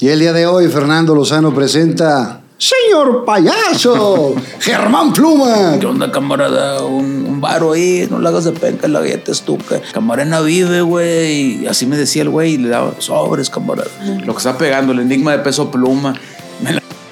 [0.00, 2.40] Y el día de hoy, Fernando Lozano presenta.
[2.56, 4.34] ¡Señor payaso!
[4.58, 5.76] ¡Germán Pluma!
[5.78, 6.82] ¿Qué onda, camarada?
[6.84, 9.78] Un, un varo ahí, no le hagas de penca, la galleta estuca.
[9.92, 11.66] Camarena vive, güey.
[11.66, 13.90] Así me decía el güey, y le daba sobres, camarada.
[14.24, 16.14] Lo que está pegando, el enigma de peso pluma.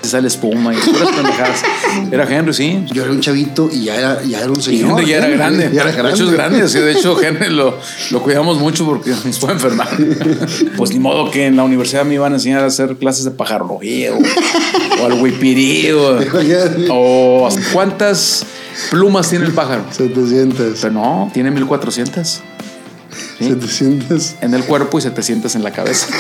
[0.09, 1.63] La sale espuma y puras pendejadas.
[2.11, 2.85] Era Henry, sí.
[2.93, 4.91] Yo era un chavito y ya era, ya era un Y señor.
[5.01, 5.71] Henry ya era Henry, grande.
[5.75, 6.69] ya era De hecho, es grande.
[6.69, 7.79] Sí, de hecho, Henry lo,
[8.11, 9.89] lo cuidamos mucho porque nos puede enfermar.
[10.77, 13.33] Pues ni modo que en la universidad me iban a enseñar a hacer clases de
[13.33, 14.19] pajarología o,
[15.03, 16.19] o al huipirí o,
[16.91, 18.45] o cuántas
[18.91, 19.85] plumas tiene el pájaro.
[19.91, 20.79] 700.
[20.81, 22.41] Pero no, tiene 1400 ¿sí?
[23.39, 24.37] 700.
[24.41, 26.07] en el cuerpo y 700 en la cabeza.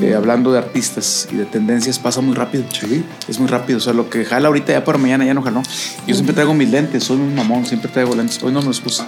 [0.00, 2.64] Eh, hablando de artistas y de tendencias, pasa muy rápido.
[2.72, 3.04] Sí.
[3.26, 3.78] Es muy rápido.
[3.78, 5.62] O sea, lo que jala ahorita ya para mañana ya no jaló.
[6.06, 8.42] Yo siempre traigo mis lentes, soy un mamón, siempre traigo lentes.
[8.42, 9.02] Hoy no me los puse.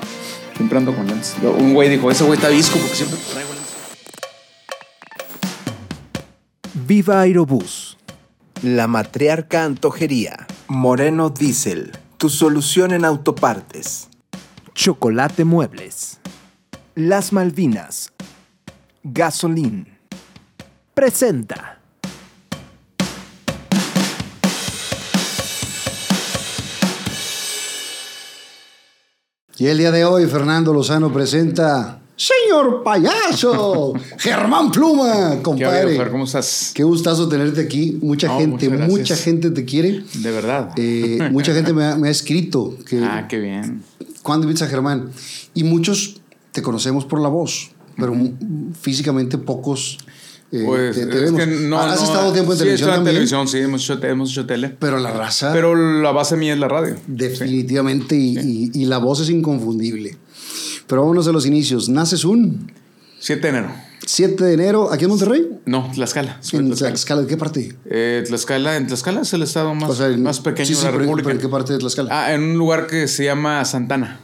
[0.57, 1.37] Siempre ando con lentes.
[1.43, 3.61] Un güey dijo, ese güey está visco porque siempre traigo lentes.
[6.87, 7.97] Viva Aerobús.
[8.63, 10.47] La matriarca antojería.
[10.67, 11.93] Moreno Diesel.
[12.19, 14.09] Tu solución en autopartes.
[14.75, 16.19] Chocolate Muebles.
[16.95, 18.13] Las Malvinas.
[19.05, 19.90] Gasolín.
[21.01, 21.81] Presenta.
[29.57, 32.03] Y el día de hoy, Fernando Lozano presenta.
[32.17, 33.95] ¡Señor payaso!
[34.19, 35.37] ¡Germán Pluma!
[35.37, 35.97] ¿Qué Compadre.
[35.97, 36.11] Fer?
[36.11, 36.73] ¿Cómo estás?
[36.75, 37.99] Qué gustazo tenerte aquí.
[38.03, 40.05] Mucha No, gente, mucha gente te quiere.
[40.17, 40.73] De verdad.
[40.77, 43.83] Eh, mucha gente me ha, me ha escrito que ah, qué bien.
[44.23, 45.11] cuando invitas a Germán.
[45.55, 46.21] Y muchos
[46.53, 48.15] te conocemos por la voz, pero
[48.79, 49.97] físicamente pocos
[50.53, 51.41] eh, Pues te, te es vemos.
[51.41, 51.81] que no.
[51.81, 54.75] Has no, estado tiempo en sí, televisión también, televisión, sí, hemos hecho, hemos hecho tele.
[54.79, 56.97] pero la raza Pero la base mía es la radio.
[57.07, 60.17] definitivamente y, y- y la voz es inconfundible.
[60.87, 61.89] Pero vámonos a los inicios.
[61.89, 62.71] Naces un
[63.21, 63.73] 7 de enero.
[64.07, 65.47] 7 de enero aquí en Monterrey.
[65.67, 66.41] No, Tlaxcala.
[66.53, 66.91] En Tlaxcala.
[66.91, 67.77] Tlaxcala, ¿de qué parte?
[67.85, 70.81] Eh, Tlaxcala, en Tlaxcala es el estado más, O sea, en- más pequeño sí, sí,
[70.81, 71.31] de la pero- República.
[71.31, 72.09] ¿En qué parte de Tlaxcala?
[72.27, 74.19] Ah, en un lugar que se llama Santana.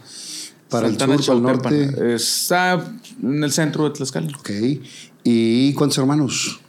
[0.69, 2.15] Para el Santana sur, para el norte.
[2.15, 2.83] Está
[3.23, 4.27] en el centro de Tlaxcala.
[4.37, 4.49] Ok.
[5.29, 6.61] ¿Y cuántos hermanos?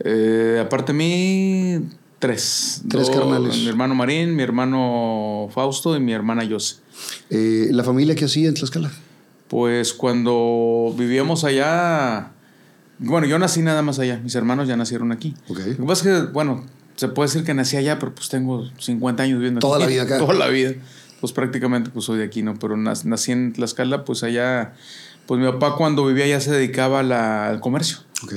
[0.00, 1.88] Eh, aparte de mí,
[2.18, 2.82] tres.
[2.88, 3.56] Tres Dos, carnales.
[3.56, 6.76] Mi hermano Marín, mi hermano Fausto y mi hermana Yose.
[7.30, 8.90] Eh, ¿La familia que hacía en Tlaxcala?
[9.46, 12.32] Pues cuando vivíamos allá,
[12.98, 15.34] bueno, yo nací nada más allá, mis hermanos ya nacieron aquí.
[15.48, 15.58] Ok.
[15.58, 16.64] Lo que pasa es que, bueno,
[16.96, 19.84] se puede decir que nací allá, pero pues tengo 50 años viviendo Toda aquí.
[19.84, 20.18] la vida acá.
[20.24, 20.72] Toda la vida.
[21.20, 22.58] Pues prácticamente pues soy de aquí, ¿no?
[22.58, 24.72] Pero nac- nací en Tlaxcala, pues allá,
[25.30, 27.98] pues mi papá cuando vivía allá se dedicaba a la- al comercio.
[28.24, 28.32] Ok.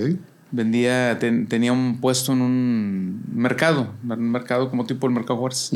[0.51, 5.71] Vendía, ten- tenía un puesto en un mercado, un mercado como tipo el Mercado Juárez.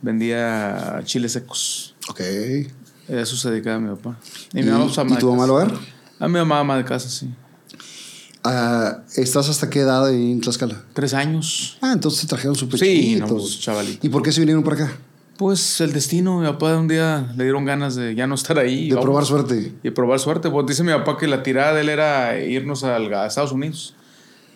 [0.00, 1.94] Vendía chiles secos.
[2.08, 2.20] Ok.
[3.10, 4.18] A Eso se dedicaba mi papá.
[4.54, 5.72] ¿Y, mi mamá, y tu mamá al hogar?
[6.18, 7.28] A mi mamá, ama de casa, sí.
[8.42, 10.82] Ah, ¿Estás hasta qué edad en Tlaxcala?
[10.94, 11.76] Tres años.
[11.82, 14.06] Ah, entonces te trajeron súper Sí, no, pues, chavalito.
[14.06, 14.96] ¿Y por qué se vinieron para acá?
[15.36, 18.88] Pues el destino, mi papá un día le dieron ganas de ya no estar ahí.
[18.88, 19.04] De vamos.
[19.04, 19.72] probar suerte.
[19.82, 20.48] Y probar suerte.
[20.50, 23.94] Pues dice mi papá que la tirada de él era irnos al- a Estados Unidos.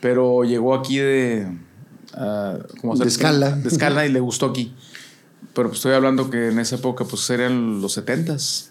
[0.00, 1.48] Pero llegó aquí de...
[2.14, 3.50] ah, ¿cómo De escala.
[3.50, 4.72] De escala y le gustó aquí.
[5.52, 8.68] Pero pues estoy hablando que en esa época pues serían los 70s.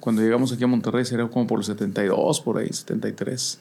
[0.00, 3.58] Cuando llegamos aquí a Monterrey sería como por los 72, por ahí, 73.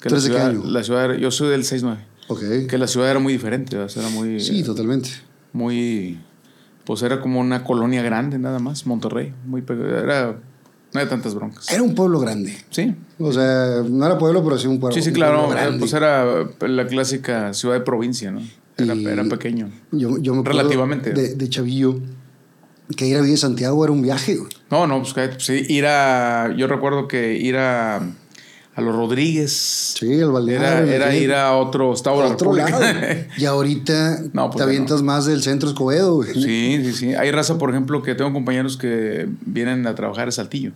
[0.00, 0.62] Que ¿Tú la eres de qué ciudad, año?
[0.70, 2.04] la ciudad era- yo soy del 69.
[2.28, 2.68] Ok.
[2.68, 4.40] Que la ciudad era muy diferente, era muy...
[4.40, 5.10] Sí, totalmente.
[5.52, 6.20] muy
[6.84, 10.36] pues era como una colonia grande nada más Monterrey muy era
[10.94, 12.54] no hay tantas broncas Era un pueblo grande.
[12.70, 14.94] sí O sea, no era pueblo, pero sí un pueblo.
[14.94, 15.78] sí sí un claro grande.
[15.78, 16.24] pues era
[16.60, 18.40] la clásica ciudad de provincia no
[18.78, 21.12] era, pequeño yo, yo me relativamente.
[21.12, 22.00] De, de Chavillo,
[22.96, 24.36] que ir a Villa Santiago era un viaje.
[24.36, 24.50] güey.
[24.70, 28.00] no no pues que- sí ir a yo recuerdo que ir a
[28.74, 29.52] a los Rodríguez
[29.98, 30.66] Sí, el balneario.
[30.66, 32.80] era, era ¿me ir a otro estado a otro lado.
[33.36, 36.16] Y ahorita No, pues te avientas más del centro Escobedo.
[36.16, 36.32] güey.
[36.34, 37.14] Sí, sí, sí.
[37.14, 40.72] Hay raza, por ejemplo, que tengo compañeros que vienen a trabajar a Saltillo.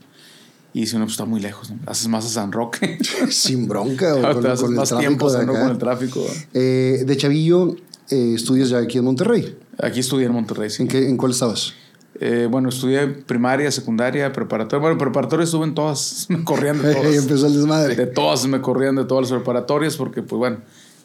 [0.75, 1.71] Y dicen, no, pues está muy lejos.
[1.71, 1.79] ¿no?
[1.87, 2.99] Haces más a San Roque.
[3.31, 4.13] Sin bronca.
[4.15, 5.61] güey, con, Te haces con el más tráfico tiempo de acá.
[5.61, 6.27] con el tráfico.
[6.53, 7.77] Eh, de Chavillo,
[8.11, 9.57] eh, estudias ya aquí en Monterrey.
[9.79, 10.83] Aquí estudié en Monterrey, sí.
[10.83, 11.73] ¿En, qué, ¿En cuál estabas?
[12.21, 14.81] Eh, bueno, estudié primaria, secundaria, preparatoria.
[14.81, 16.27] Bueno, preparatoria estuve en todas.
[16.31, 17.15] Me corrían de todas.
[17.15, 17.95] empezó el desmadre.
[17.97, 20.59] De todas me corrían de todas las preparatorias porque, pues bueno,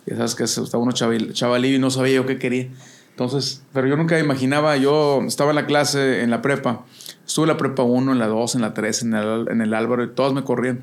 [0.06, 2.70] ya sabes que estaba uno chaval, chavalillo y no sabía yo qué quería.
[3.12, 6.86] Entonces, pero yo nunca imaginaba, yo estaba en la clase, en la prepa,
[7.26, 9.74] estuve en la prepa 1, en la 2, en la 3, en el, en el
[9.74, 10.82] Álvaro, y todas me corrían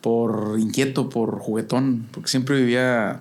[0.00, 3.20] por inquieto, por juguetón, porque siempre vivía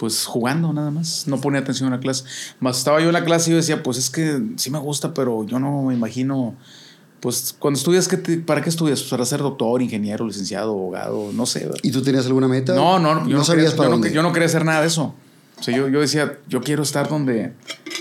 [0.00, 2.24] pues jugando nada más, no ponía atención a la clase.
[2.58, 5.12] Más estaba yo en la clase y yo decía, pues es que sí me gusta,
[5.12, 6.54] pero yo no me imagino
[7.20, 9.00] pues cuando estudias, ¿qué te- ¿para qué estudias?
[9.00, 11.68] Pues para ser doctor, ingeniero, licenciado, abogado, no sé.
[11.82, 12.74] ¿Y tú tenías alguna meta?
[12.74, 14.12] No, no, yo no, sabías quería, para yo, no, dónde.
[14.14, 15.14] yo no quería hacer nada de eso.
[15.58, 17.52] O sea, yo, yo decía, yo quiero estar donde,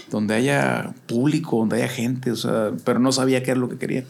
[0.10, 3.78] donde haya público, donde haya gente, o sea, pero no sabía qué era lo que
[3.78, 4.06] quería.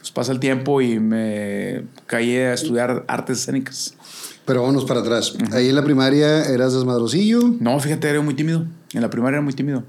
[0.00, 3.94] Pues pasa el tiempo y me caí a estudiar artes escénicas.
[4.44, 5.34] Pero vámonos para atrás.
[5.52, 7.40] Ahí en la primaria eras desmadrosillo.
[7.60, 8.64] No, fíjate, era muy tímido.
[8.92, 9.84] En la primaria era muy tímido.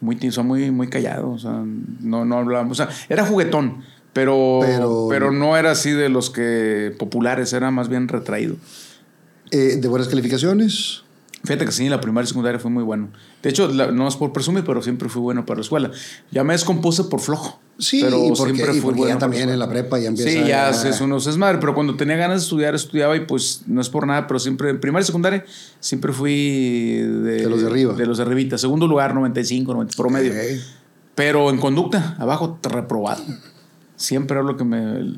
[0.00, 1.30] Muy, tí- o sea, muy, muy callado.
[1.30, 1.64] O sea,
[2.00, 2.78] no, no hablábamos.
[2.78, 7.70] O sea, era juguetón, pero, Pero- pero, no era así de los que populares, era
[7.72, 8.56] más bien retraído.
[9.50, 11.02] eh, de buenas calificaciones.
[11.44, 13.08] Fíjate que sí, la primaria y secundaria fue muy bueno.
[13.42, 15.90] De hecho, la- no es por presumir, pero siempre fui bueno para la escuela.
[16.32, 17.60] Ya me descompuse por flojo.
[17.78, 20.30] Sí, pero y porque, siempre y fui bueno ya también en la prepa ya empieza
[20.30, 23.62] Sí, ya a- haces unos desmadre, pero cuando tenía ganas de estudiar, estudiaba y pues
[23.66, 25.44] no es por nada, pero siempre, en primaria y secundaria,
[25.78, 27.94] siempre fui de, De los de arriba.
[27.94, 28.58] De los de arribita.
[28.58, 30.32] Segundo lugar, 95, 90, promedio.
[31.14, 33.22] Pero en conducta, abajo, reprobado.
[33.98, 35.16] Siempre era lo que me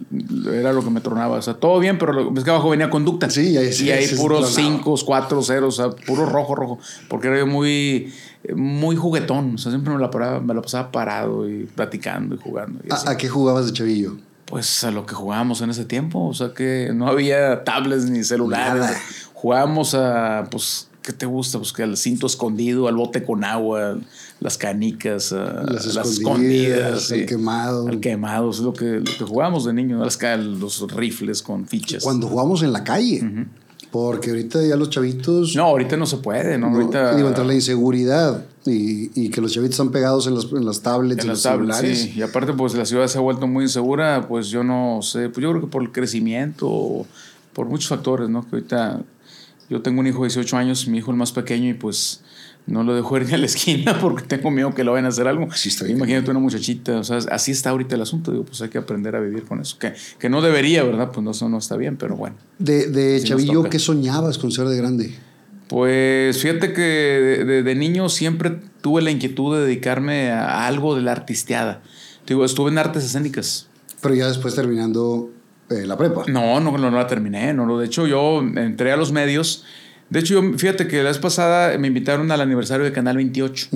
[0.59, 1.37] era lo que me tronaba.
[1.37, 3.29] O sea, todo bien, pero lo, es que abajo venía conducta.
[3.29, 4.79] Sí, ahí sí, y ahí sí, puros tronaba.
[4.79, 6.79] 5, 4, 0, o sea, puro rojo, rojo.
[7.09, 8.11] Porque era yo muy,
[8.57, 9.55] muy juguetón.
[9.57, 12.81] O sea, siempre me la, paraba, me la pasaba parado y platicando y jugando.
[12.83, 12.91] y.
[12.91, 14.17] ¿A, a qué jugabas de chavillo?
[14.47, 16.27] Pues a lo que jugábamos en ese tiempo.
[16.27, 18.81] O sea, que no había tablets ni celulares.
[18.81, 19.01] Nada.
[19.35, 21.59] Jugábamos a, pues, ¿qué te gusta?
[21.59, 23.99] Pues que al cinto escondido, al bote con agua,
[24.41, 27.27] las canicas, a Las las, escondidas, al sí.
[27.27, 27.87] quemado.
[27.89, 32.03] Al quemado, es lo que, lo que jugábamos de niño, las, los rifles con fichas.
[32.03, 33.47] Cuando jugamos en la calle.
[33.91, 35.57] Porque ahorita ya los chavitos.
[35.57, 36.71] No, ahorita no se puede, ¿no?
[36.71, 37.17] no, ahorita.
[37.17, 40.81] digo, entre la inseguridad y, y que los chavitos están pegados en las, en las
[40.81, 42.03] tablets, En en las los tablets, celulares.
[42.05, 42.13] sí.
[42.17, 45.43] Y aparte, pues la ciudad se ha vuelto muy insegura, pues yo no sé, pues
[45.43, 47.05] yo creo que por el crecimiento,
[47.53, 48.43] por muchos factores, ¿no?
[48.49, 49.03] Que ahorita
[49.69, 52.21] yo tengo un hijo de 18 años, mi hijo el más pequeño, y pues
[52.67, 55.09] no lo dejo ir ni a la esquina porque tengo miedo que lo vayan a
[55.09, 55.51] hacer algo.
[55.53, 55.97] Sí, está bien.
[55.97, 59.17] Imagínate una muchachita, o sea, así está ahorita el asunto, digo, pues hay que aprender
[59.17, 59.77] a vivir con eso.
[59.79, 61.11] Que, que no debería, ¿verdad?
[61.13, 62.37] Pues no, eso no está bien, pero bueno.
[62.59, 63.65] De, de chavillo.
[63.65, 65.15] ¿qué soñabas con ser de grande?
[65.69, 70.97] Pues fíjate que de, de- de niño siempre tuve la inquietud de dedicarme a algo
[70.97, 71.81] de la artisteada.
[72.27, 73.69] Digo, estuve en artes escénicas.
[74.01, 75.31] Pero ya después terminando
[75.71, 76.25] eh, la prepa.
[76.27, 77.55] No, no, no, no la terminé.
[77.55, 79.65] No, de hecho, yo entré a los medios.
[80.11, 83.69] De hecho, yo, fíjate que la vez pasada me invitaron al aniversario de Canal 28.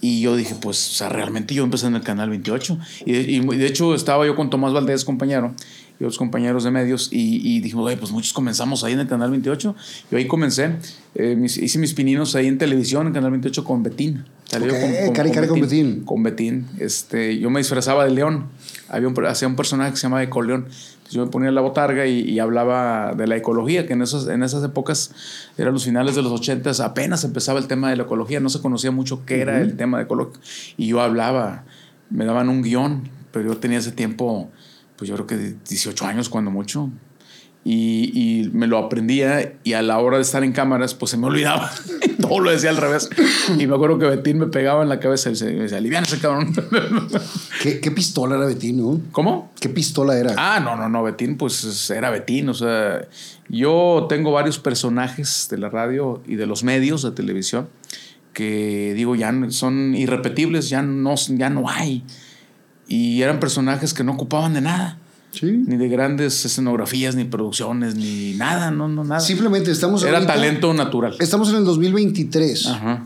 [0.00, 2.78] Y yo dije, pues, o sea, realmente yo empecé en el Canal 28.
[3.04, 5.54] Y de, y de hecho, estaba yo con Tomás Valdés, compañero,
[6.00, 9.08] y otros compañeros de medios, y, y dijimos, oye, pues muchos comenzamos ahí en el
[9.08, 9.74] Canal 28.
[10.12, 10.70] Yo ahí comencé.
[11.16, 14.24] Eh, mis- hice mis pininos ahí en televisión, en Canal 28, con Betín.
[14.44, 14.72] Salí yo
[15.08, 16.04] Ok, cari, cari con Betín.
[16.04, 16.66] Con Betín.
[16.78, 18.46] Este, yo me disfrazaba de león.
[18.88, 20.68] Había un, hacía un personaje que se llamaba Ecoleón.
[21.10, 24.42] Yo me ponía la botarga y, y hablaba de la ecología, que en, esos, en
[24.42, 25.12] esas épocas,
[25.56, 28.40] eran los finales de los 80, apenas empezaba el tema de la ecología.
[28.40, 30.40] No se conocía mucho qué era el tema de ecología.
[30.76, 31.64] Y yo hablaba,
[32.10, 34.50] me daban un guion, pero yo tenía ese tiempo,
[34.96, 36.90] pues yo creo que de 18 años cuando mucho.
[37.64, 41.18] Y, y me lo aprendía y a la hora de estar en cámaras, pues se
[41.18, 41.70] me olvidaba.
[42.20, 43.10] Todo lo decía al revés.
[43.58, 46.06] Y me acuerdo que Betín me pegaba en la cabeza y se- me decía, aliviana
[46.06, 46.54] ese cabrón.
[47.62, 49.00] ¿Qué, qué pistola era Betín, no?
[49.12, 49.50] ¿Cómo?
[49.60, 50.34] ¿Qué pistola era?
[50.38, 52.48] Ah, no, no, no, Betín, pues era Betín.
[52.48, 53.06] O sea,
[53.50, 57.68] yo tengo varios personajes de la radio y de los medios de televisión
[58.32, 62.04] que digo, ya son irrepetibles, ya no, ya no hay.
[62.86, 64.96] Y eran personajes que no ocupaban de nada.
[65.30, 65.62] Sí.
[65.66, 69.20] Ni de grandes escenografías, ni producciones, ni nada, no, no, nada.
[69.20, 71.16] Simplemente estamos Era ahorita- talento natural.
[71.20, 72.66] Estamos en el 2023.
[72.66, 73.04] Ajá.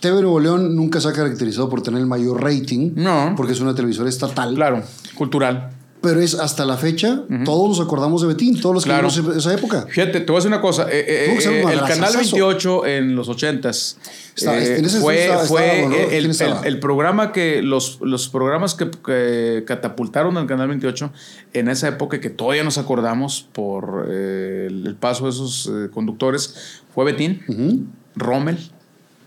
[0.00, 2.92] TV Nuevo León nunca se ha caracterizado por tener el mayor rating.
[2.96, 3.34] No.
[3.36, 4.54] Porque es una televisora estatal.
[4.54, 4.82] Claro,
[5.14, 5.70] cultural.
[6.00, 9.08] Pero es hasta la fecha, todos nos acordamos de Betín, todos los que Claro.
[9.10, 9.84] vimos esa época.
[9.88, 10.84] Fíjate, te voy a decir una cosa.
[10.90, 13.96] eh, eh, que eh, el canal 28 en los 80s
[14.36, 15.82] Estaba- eh, en ese fue, estaba- fue
[16.16, 21.10] el, ¿Quién el- programa que los, los programas que, que catapultaron al canal 28
[21.52, 27.42] en esa época que todavía nos acordamos por el, paso de esos conductores fue Betín,
[27.48, 27.82] Ujú.
[28.14, 28.58] Rommel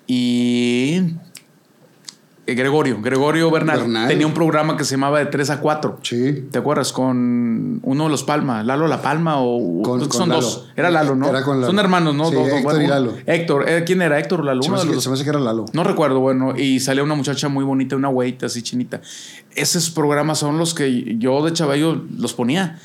[0.07, 1.01] y
[2.47, 2.99] Gregorio.
[3.01, 4.07] Gregorio Bernal, Bernal.
[4.09, 5.99] tenía un programa que se llamaba de 3 a 4.
[6.01, 6.47] Sí.
[6.51, 6.91] ¿Te acuerdas?
[6.91, 10.41] Con uno de los Palma, Lalo La Palma o Con- son Lalo.
[10.41, 10.67] dos.
[10.75, 11.29] Era Lalo, ¿no?
[11.29, 11.67] Era con Lalo.
[11.67, 12.25] Son hermanos, ¿no?
[12.29, 13.13] Sí, Dos- Héctor bueno, y Lalo.
[13.25, 14.19] Héctor, eh, ¿quién era?
[14.19, 14.63] Héctor o Lalo.
[14.63, 15.07] Se me, hace los se dos.
[15.07, 15.65] me hace que era Lalo.
[15.73, 19.01] No recuerdo, bueno, y salía una muchacha muy bonita, una güeyita así chinita.
[19.55, 22.79] Esos programas son los que yo de chavallo los ponía.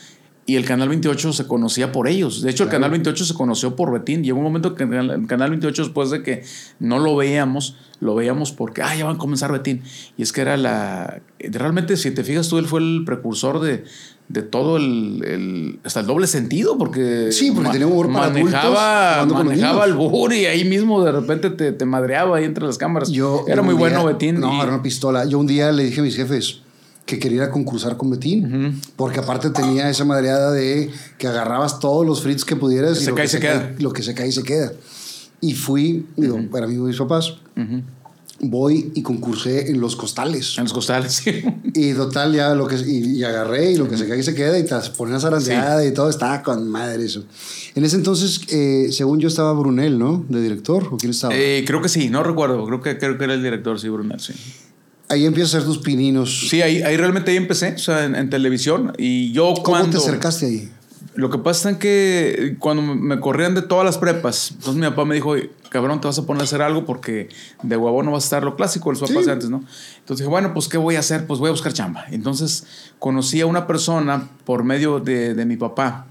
[0.49, 2.41] Y el Canal 28 se conocía por ellos.
[2.41, 2.69] De hecho, el.
[2.71, 4.23] Canal 28 se conoció por Betín.
[4.23, 6.45] Llegó un momento que el Canal- el Canal 28, después de que
[6.79, 9.83] no lo veíamos, lo veíamos porque, ah, ya van a comenzar Betín.
[10.17, 11.21] Y es que era la...
[11.41, 13.83] Realmente, si te fijas tú, él fue el precursor de,
[14.29, 17.33] de todo el, el- Hasta el doble sentido, porque...
[17.33, 21.11] Sí, porque tenía humor para adultos manejaba, los manejaba el albur y ahí mismo de
[21.11, 23.11] repente te, te madreaba ahí entre las cámaras.
[23.11, 24.39] Yo Era muy día- bueno Betín.
[24.39, 25.25] No, y- era una pistola.
[25.25, 26.61] Yo un día le dije a mis jefes,
[27.07, 28.81] que quería ir a concursar con Betín.
[28.97, 32.99] Porque aparte tenía esa madreada de que agarrabas todos los frits que pudieras.
[32.99, 33.61] Que se lo cae que y se queda.
[33.69, 34.73] cae- lo que se cae y se queda.
[35.41, 37.35] Y fui, digo, para mí y mis papás,
[38.41, 40.59] voy y concursé en los costales.
[40.59, 41.43] En los costales, sí.
[41.75, 44.35] Y total, ya lo que y, y agarré y lo que se cae y se
[44.35, 47.25] queda y te una zarandeada y todo, estaba con madre eso.
[47.75, 50.25] En ese entonces, eh, según yo, estaba Brunel, ¿no?
[50.29, 51.35] De director, ¿o quién estaba?
[51.37, 52.65] Eh, creo que sí, no recuerdo.
[52.67, 54.33] Creo que, creo que era el director, sí, Brunel, sí.
[55.09, 56.49] Ahí empiezas a hacer tus pininos.
[56.49, 58.93] Sí, ahí, ahí realmente ahí empecé, o sea, en, en televisión.
[58.99, 59.91] Y yo ¿Cómo cuando...
[59.93, 60.73] te acercaste ahí?
[61.15, 65.07] Lo que pasa es que cuando me corrían de todas las prepas, entonces mi papá
[65.07, 67.31] me dijo, "Oye, cabrón, te vas a poner a hacer algo porque
[67.63, 69.25] de huevo no vas a estar lo clásico, los papás Sí.
[69.25, 69.65] de antes, ¿no?
[69.99, 71.27] Entonces dije, bueno, pues ¿qué voy a hacer?
[71.27, 72.05] Pues voy a buscar chamba.
[72.11, 72.67] Entonces
[72.99, 76.07] conocí a una persona por medio de, de mi papá,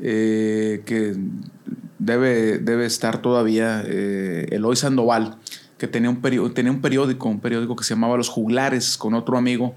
[0.00, 1.14] eh, que
[1.98, 5.36] debe, debe estar todavía, eh, Eloy Sandoval,
[5.82, 9.14] que tenía un, perio- tenía un periódico, un periódico que se llamaba Los Juglares, con
[9.14, 9.74] otro amigo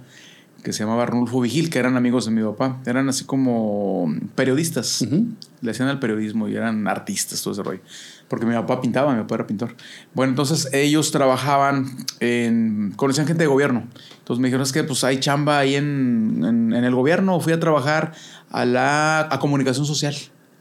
[0.64, 2.80] que se llamaba Arnulfo Vigil, que eran amigos de mi papá.
[2.86, 5.02] Eran así como periodistas.
[5.02, 5.30] Ujú.
[5.62, 7.82] Le hacían al periodismo y eran artistas, todo ese rollo.
[8.28, 9.76] Porque mi papá pintaba, mi papá era pintor.
[10.14, 11.88] Bueno, entonces ellos trabajaban
[12.20, 12.94] en...
[12.96, 13.88] Conocían gente de gobierno.
[14.20, 17.40] Entonces me dijeron, es que pues hay chamba ahí en, en, en el gobierno.
[17.40, 18.14] Fui a trabajar
[18.52, 20.16] a la a comunicación social.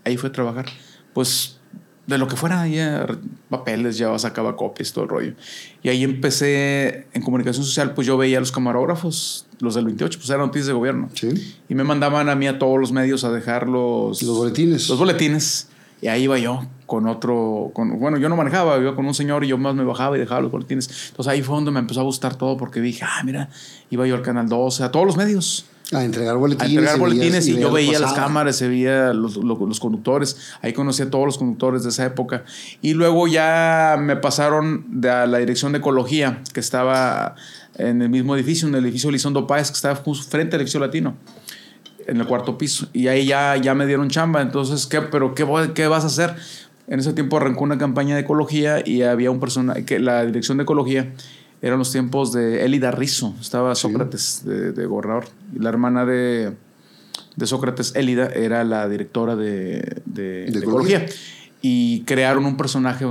[0.07, 0.67] Ahí fui a trabajar.
[1.13, 1.61] Pues
[2.07, 3.07] de lo que fuera, ya
[3.49, 5.33] papeles, ya sacaba copias, todo el rollo.
[5.83, 10.19] Y ahí empecé en comunicación social, pues yo veía a los camarógrafos, los del 28,
[10.19, 11.09] pues eran noticias de gobierno.
[11.15, 11.57] Sí.
[11.69, 14.89] Y me mandaban a mí a todos los medios a dejar los, Los boletines.
[14.89, 15.69] los boletines.
[16.03, 19.43] Y ahí iba yo con otro, con, bueno, yo no manejaba, iba con un señor
[19.43, 21.09] y yo más me bajaba y dejaba los boletines.
[21.09, 23.49] Entonces ahí fue donde me empezó a gustar todo porque dije, ah, mira,
[23.89, 25.65] iba yo al Canal 12, a todos los medios
[25.95, 26.71] A entregar a boletines.
[26.71, 30.37] entregar y boletines veías- y, yo veía las cámaras, se veía los, lo- los conductores,
[30.63, 32.45] ahí conocí a todos los conductores de esa época.
[32.83, 37.35] Y luego ya me pasaron de a la dirección de ecología, que estaba
[37.77, 40.81] en el mismo edificio, en el edificio Elizondo Páez, que estaba justo frente al edificio
[40.81, 41.17] latino,
[42.07, 42.87] en el cuarto piso.
[42.93, 46.35] Y ahí ya, ya me dieron chamba, entonces, ¿qué, pero qué, qué vas a hacer?
[46.87, 50.59] En ese tiempo arrancó una campaña de ecología y había un personaje, que la dirección
[50.59, 51.13] de ecología
[51.67, 56.53] eran los tiempos de Elida Rizzo, estaba Sócrates de, de gobernador, y la hermana de,
[57.37, 60.99] de Sócrates, Elida, era la directora de, de- ecología.
[60.99, 61.07] ecología.
[61.63, 63.07] Y crearon un personaje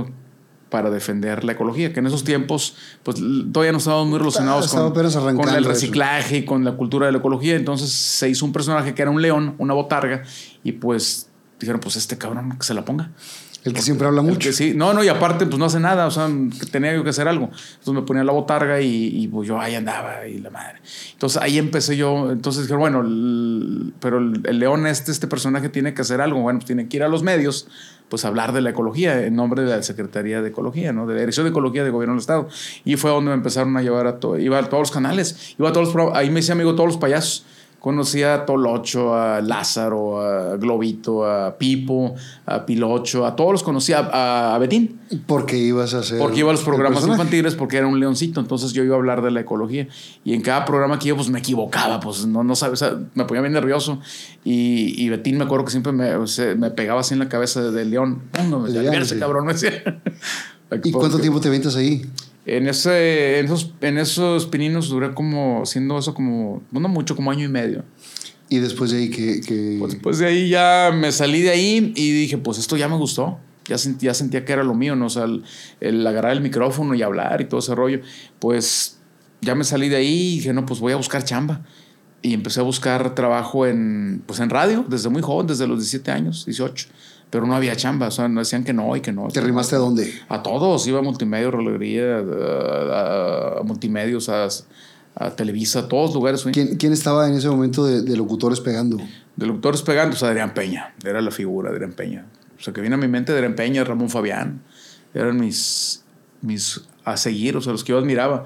[0.70, 3.16] para defender la ecología, que en esos tiempos pues
[3.52, 7.12] todavía no estábamos muy relacionados estaba con, con el reciclaje y con la cultura de
[7.12, 7.54] la ecología.
[7.54, 10.22] Entonces se hizo un personaje que era un león, una botarga,
[10.64, 11.28] y pues
[11.60, 13.10] dijeron, pues este cabrón que se la ponga.
[13.64, 14.38] El que siempre habla mucho.
[14.40, 16.28] que sí, no, no, y aparte, pues no hace nada, o sea,
[16.70, 17.46] tenía yo que hacer algo.
[17.46, 20.80] Entonces me ponía la botarga y, y, pues yo ahí andaba y la madre.
[21.12, 25.70] Entonces ahí empecé yo, entonces dije, bueno, el- pero el, el león este, este personaje
[25.70, 27.66] tiene que hacer algo, bueno, pues tiene que ir a los medios,
[28.10, 31.06] pues hablar de la ecología en nombre de la Secretaría de Ecología, ¿no?
[31.06, 32.48] De la Dirección de Ecología del Gobierno del Estado.
[32.84, 35.70] Y fue donde me empezaron a llevar a todo, iba a todos los canales, iba
[35.70, 37.46] a todos los, ahí me hice amigo todos los payasos.
[37.84, 42.14] Conocí a Tolocho, a Lázaro, a Globito, a Pipo,
[42.46, 45.00] a Pilocho, a todos los conocí, a, a, Betín.
[45.26, 46.18] Porque ibas a hacer.
[46.18, 49.20] Porque iba a los programas infantiles porque era un leoncito, entonces yo iba a hablar
[49.20, 49.86] de la ecología.
[50.24, 52.98] Y en cada programa que iba, pues me equivocaba, pues no, no sabes, o sea,
[53.12, 54.00] me ponía bien nervioso.
[54.46, 57.28] Y, y Betín me acuerdo que siempre me, o sea, me pegaba así en la
[57.28, 58.22] cabeza del león.
[58.48, 59.20] No, me decía, Ya, "Aliviárese, sí.
[59.20, 60.00] cabrón, me decía.
[60.82, 62.00] ¿Y cuánto tiempo te avientas ahí?
[62.46, 67.30] En, ese, en, esos, en esos pininos duré como, haciendo eso como, no mucho, como
[67.30, 67.84] año y medio.
[68.50, 69.40] Y después de ahí que.
[69.40, 72.88] que- Pues después de ahí ya me salí de ahí y dije, pues esto ya
[72.88, 73.38] me gustó.
[73.66, 75.06] Ya sentía, ya sentía que era lo mío, ¿no?
[75.06, 75.42] O sea, el,
[75.80, 78.00] el agarrar el micrófono y hablar y todo ese rollo.
[78.38, 78.98] Pues
[79.40, 81.62] ya me salí de ahí y dije, no, pues voy a buscar chamba.
[82.20, 86.10] Y empecé a buscar trabajo en, pues en radio, desde muy joven, desde los 17
[86.10, 86.88] años, 18.
[87.34, 89.26] Pero no había chamba, o sea, no decían que no y que no.
[89.26, 90.08] ¿Te arrimaste a dónde?
[90.28, 94.46] A todos, iba a multimedia, relojería, a, a- a multimedios, a,
[95.16, 96.44] a Televisa, a todos lugares.
[96.52, 98.98] ¿Quién, quién estaba en ese momento de, de locutores pegando?
[99.34, 100.94] De locutores pegando, o sea, Adrián Peña.
[101.04, 102.24] Era la figura de Adrián Peña.
[102.56, 104.62] O sea, que viene a mi mente Adrián Peña, Ramón Fabián.
[105.12, 106.04] Eran mis,
[106.40, 108.44] mis a seguir, o sea, los que yo admiraba.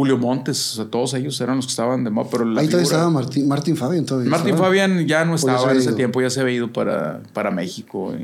[0.00, 2.66] Julio Montes, o sea, todos ellos eran los que estaban de moda, pero la Ahí
[2.68, 4.30] todavía figura- estaba Martín, Martín Fabián todavía.
[4.30, 4.68] Martín estaba.
[4.68, 8.12] Fabián ya no ya estaba en ese tiempo, ya se había ido para, para México
[8.18, 8.22] y,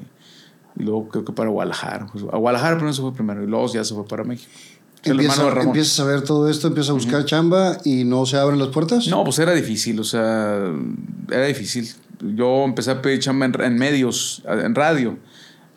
[0.81, 2.07] y luego creo que para Guadalajara.
[2.11, 4.51] Pues, a Guadalajara primero se fue primero y luego ya se fue para México.
[5.05, 8.69] Empieza- empiezas a ver todo esto, empiezas a buscar chamba y no se abren las
[8.69, 9.07] puertas.
[9.09, 10.73] No, pues era difícil, o sea,
[11.31, 11.89] era difícil.
[12.35, 15.19] Yo empecé a pedir chamba en, en medios, en radio,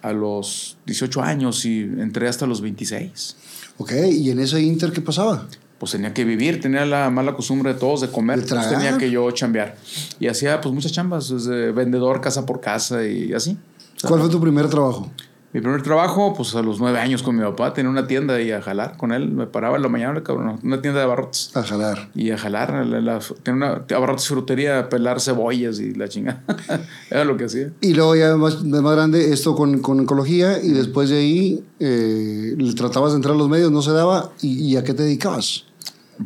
[0.02, 3.36] a los 18 años y entré hasta los 26.
[3.78, 5.46] Ok, ¿y en ese inter qué pasaba?
[5.80, 8.98] Pues tenía que vivir, tenía la mala costumbre de todos de comer, De entonces tenía
[8.98, 9.76] que yo chambear.
[10.20, 13.58] Y hacía pues muchas chambas, desde vendedor casa por casa y así.
[14.06, 15.10] ¿Cuál fue tu primer trabajo?
[15.52, 18.52] Mi primer trabajo, pues a los nueve años con mi papá, tenía una tienda y
[18.52, 19.32] a jalar con él.
[19.32, 21.50] Me paraba en la mañana, cabrón, una tienda de abarrotes.
[21.58, 22.10] A jalar.
[22.14, 26.44] Y a jalar, la, la- tenía una abarrotes frutería, a pelar cebollas y la chingada.
[27.10, 27.72] Era lo que hacía.
[27.82, 31.64] Y luego ya más, de más grande esto con, con oncología y después de ahí
[31.80, 34.30] eh, le tratabas de entrar a los medios, no se daba.
[34.42, 35.64] ¿Y, y a qué te dedicabas?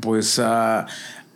[0.02, 0.86] Pues ah,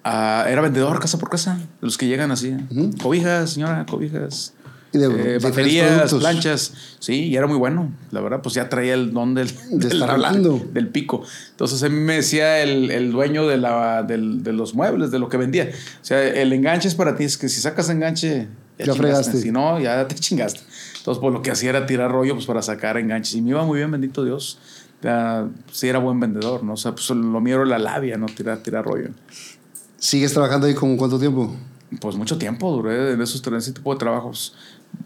[0.03, 2.55] ah, era vendedor casa por casa, los que llegan así.
[3.01, 4.53] Cobijas, señora, cobijas.
[4.93, 6.19] Y de eh, baterías, productos.
[6.19, 6.73] planchas.
[6.99, 7.91] Sí, y era muy bueno.
[8.11, 10.65] La verdad, pues ya traía el don del, De del- estar hablando.
[10.73, 11.23] Del pico.
[11.51, 15.19] Entonces a mí me decía el, el dueño de, la, del- de los muebles, de
[15.19, 15.69] lo que vendía.
[16.01, 17.25] O sea, el enganche es para ti.
[17.25, 18.47] Es que si sacas enganche,
[18.79, 18.97] Ya chingaste.
[19.01, 19.37] fregaste.
[19.41, 20.61] Si no, ya te chingaste.
[20.99, 23.35] Entonces, pues lo que hacía era tirar rollo pues, para sacar enganches.
[23.35, 24.57] Y me iba muy bien, bendito Dios.
[25.01, 26.73] Ya, sí, era buen vendedor, ¿no?
[26.73, 28.25] O sea, pues lo mío era la labia, ¿no?
[28.25, 29.09] Tirar, tirar rollo.
[29.97, 31.55] ¿Sigues trabajando ahí como cuánto tiempo?
[32.01, 34.55] Pues mucho tiempo duré en esos en ese tipo de trabajos,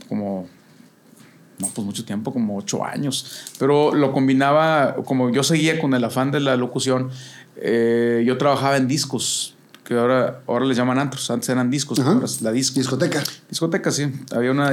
[0.10, 0.48] como,
[1.60, 3.54] no, pues mucho tiempo, como ocho años.
[3.60, 7.10] Pero lo combinaba, como yo seguía con el afán de la locución,
[7.58, 12.14] eh, yo trabajaba en discos, que ahora, ahora les llaman antros, antes eran discos, Ajá.
[12.14, 12.80] ahora es la disco.
[12.80, 13.22] Discoteca.
[13.50, 14.12] Discoteca, sí.
[14.34, 14.72] Había una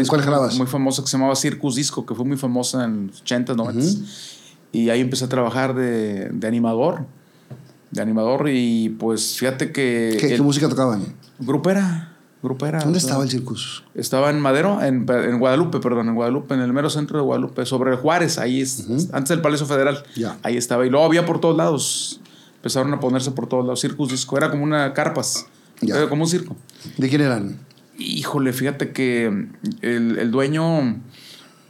[0.56, 4.38] muy famosa que se llamaba Circus Disco, que fue muy famosa en los 80s, 90s.
[4.72, 7.06] Y ahí empecé a trabajar de, de animador.
[7.90, 10.16] De animador y pues fíjate que...
[10.20, 11.14] ¿Qué, qué música tocaban?
[11.38, 12.16] Grupera.
[12.42, 12.80] Grupera.
[12.80, 13.82] ¿Dónde estaba el circus?
[13.94, 17.66] Estaba en Madero, en, en Guadalupe, perdón, en Guadalupe, en el mero centro de Guadalupe,
[17.66, 20.04] sobre Juárez, ahí es, antes del Palacio Federal.
[20.14, 20.38] Ya.
[20.42, 20.87] Ahí estaba.
[20.87, 22.20] Y luego había por todos lados.
[22.56, 23.80] Empezaron a ponerse por todos lados.
[23.80, 24.37] Circus Disco.
[24.37, 25.46] Era como una carpas.
[25.80, 25.96] Ya.
[25.96, 26.56] Era como un circo.
[26.96, 27.58] ¿De quién eran?
[27.98, 29.26] Híjole, fíjate que
[29.82, 31.00] el, el dueño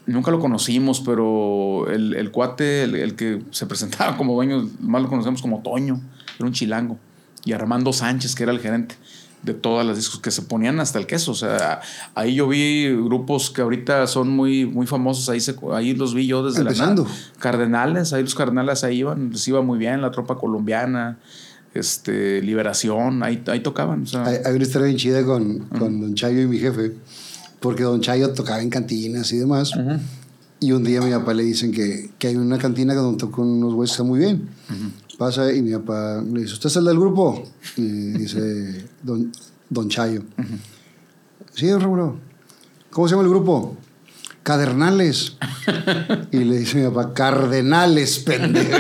[0.09, 5.03] nunca lo conocimos, pero el, el cuate, el, el que se presentaba como dueño, más
[5.03, 6.01] lo conocemos como Toño,
[6.39, 6.99] era un chilango.
[7.45, 8.97] Y Armando Sánchez, que era el gerente
[9.43, 11.31] de todas las discos que se ponían hasta el queso.
[11.33, 11.81] O sea,
[12.15, 16.27] ahí yo vi grupos que ahorita son muy, muy famosos, ahí, se, ahí los vi
[16.27, 17.05] yo desde Empezando.
[17.05, 17.21] la nada.
[17.39, 21.19] Cardenales, ahí los Cardenales ahí iban, les iba muy bien, la tropa colombiana,
[21.75, 24.03] este, Liberación, ahí, ahí tocaban.
[24.03, 26.95] O sea, Hay, hay una historia bien chida con, con Don Chayo y mi jefe,
[27.61, 29.73] porque Don Chayo tocaba en cantinas y demás.
[30.61, 33.45] Y un día a mi papá le dicen que, que hay una cantina donde tocan
[33.45, 34.49] unos güeyes que están muy bien.
[35.19, 37.43] Pasa y mi papá le dice, ¿usted es el del grupo?
[37.77, 39.33] Y dice Don,
[39.69, 40.23] don Chayo.
[41.55, 42.21] Sí, don Raúl.
[42.91, 43.77] ¿Cómo se llama el grupo?
[44.45, 45.37] Cadernales.
[46.33, 48.79] y le dice mi papá, Cardenales, pendejo.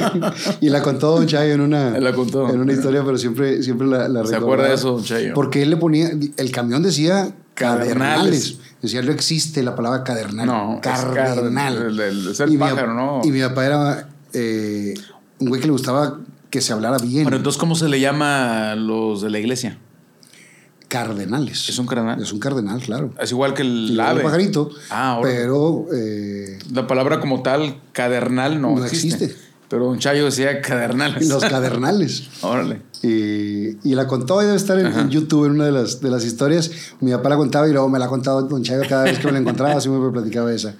[0.60, 2.50] y la contó Don Chayo en una, La contó.
[2.50, 5.34] en una historia, pero siempre, siempre la, la ¿Se acuerda de eso, Don Chayo?
[5.34, 7.94] Porque él le ponía, el camión decía Cadernales.
[7.94, 8.58] Cadernales.
[8.82, 10.46] Decía, no existe la palabra cadernal.
[10.46, 11.74] No, es cardenal.
[11.76, 13.20] car- el- el- es el Y mi pájaro, pap- ¿no?
[13.24, 14.94] Y mi papá era eh,
[15.40, 17.24] un güey que le gustaba que se hablara bien.
[17.24, 19.78] Pero entonces, ¿cómo se le llama a los de la iglesia?
[20.88, 21.68] cardenales.
[21.68, 22.22] ¿Es un cardenal?
[22.22, 23.12] Es un cardenal, claro.
[23.20, 24.20] Es igual que el Igual ave.
[24.20, 24.70] el pajarito.
[24.90, 25.36] Ah, órale.
[25.36, 29.24] pero eh, La palabra como tal, cadernal, no, No existe.
[29.24, 29.45] existe.
[29.68, 31.28] Pero Don Chayo decía cadernales.
[31.28, 32.28] los cadernales.
[32.42, 32.82] Órale.
[33.02, 36.08] Y, y la contó y debe estar en, en YouTube en una de las, de
[36.10, 36.70] las historias.
[37.00, 39.26] Mi papá la contaba y luego me la ha contado Don Chayo cada vez que
[39.26, 40.74] me la encontraba, siempre me platicaba esa.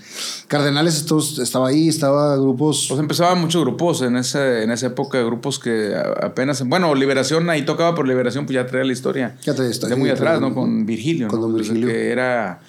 [0.49, 2.87] Cardenales estos, estaba ahí, estaba grupos.
[2.89, 6.67] Pues empezaban muchos grupos en, ese, en esa época, grupos que apenas.
[6.67, 9.37] Bueno, Liberación ahí tocaba, pero Liberación pues ya traía la historia.
[9.43, 10.55] Ya traía historia, De muy atrás, ¿no?
[10.55, 11.29] Con Virgilio.
[11.29, 11.49] con ¿no?
[11.49, 11.95] don Desde Virgilio.
[11.95, 12.61] Que era.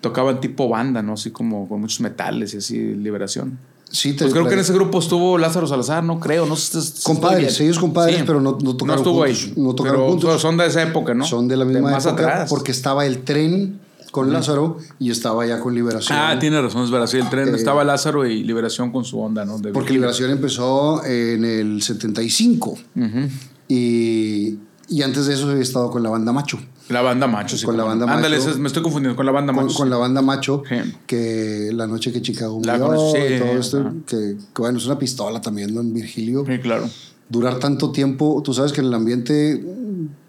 [0.00, 1.14] Tocaban tipo banda, ¿no?
[1.14, 3.58] Así como con muchos metales y así, Liberación.
[3.90, 6.78] Sí, te- Pues creo que en ese grupo estuvo Lázaro Salazar, no creo, no sé.
[7.04, 9.52] Compadres, ellos compadres, pero no- no tocaron estuvo juntos, ahí.
[9.56, 10.42] no tocaron pero juntos.
[10.42, 11.24] Son de esa época, ¿no?
[11.24, 12.50] Son de la misma más época atrás.
[12.50, 16.18] porque estaba el tren con Lázaro y estaba ya con Liberación.
[16.18, 17.06] Ah, tiene razón, es verdad.
[17.06, 19.58] Sí, el tren Eh, estaba Lázaro y Liberación con su onda, ¿no?
[19.58, 19.92] De Porque.
[19.92, 23.28] Liberación empezó en el 75 Ujú.
[23.68, 26.58] y, y antes de eso había estado con la banda Macho.
[26.88, 27.64] La banda macho, sí.
[27.64, 28.50] Con la banda Ándale, macho.
[28.50, 29.76] es- me estoy confundiendo con la banda Con, macho.
[29.76, 30.76] con la banda Macho, Sí.
[31.06, 33.92] que la noche que Chicago La murió conocí, y todo esto, ajá.
[34.06, 34.16] que,
[34.54, 36.44] que bueno, es una pistola también, don Virgilio.
[36.46, 36.88] Sí, claro.
[37.28, 39.64] Durar tanto tiempo, tú sabes que en el ambiente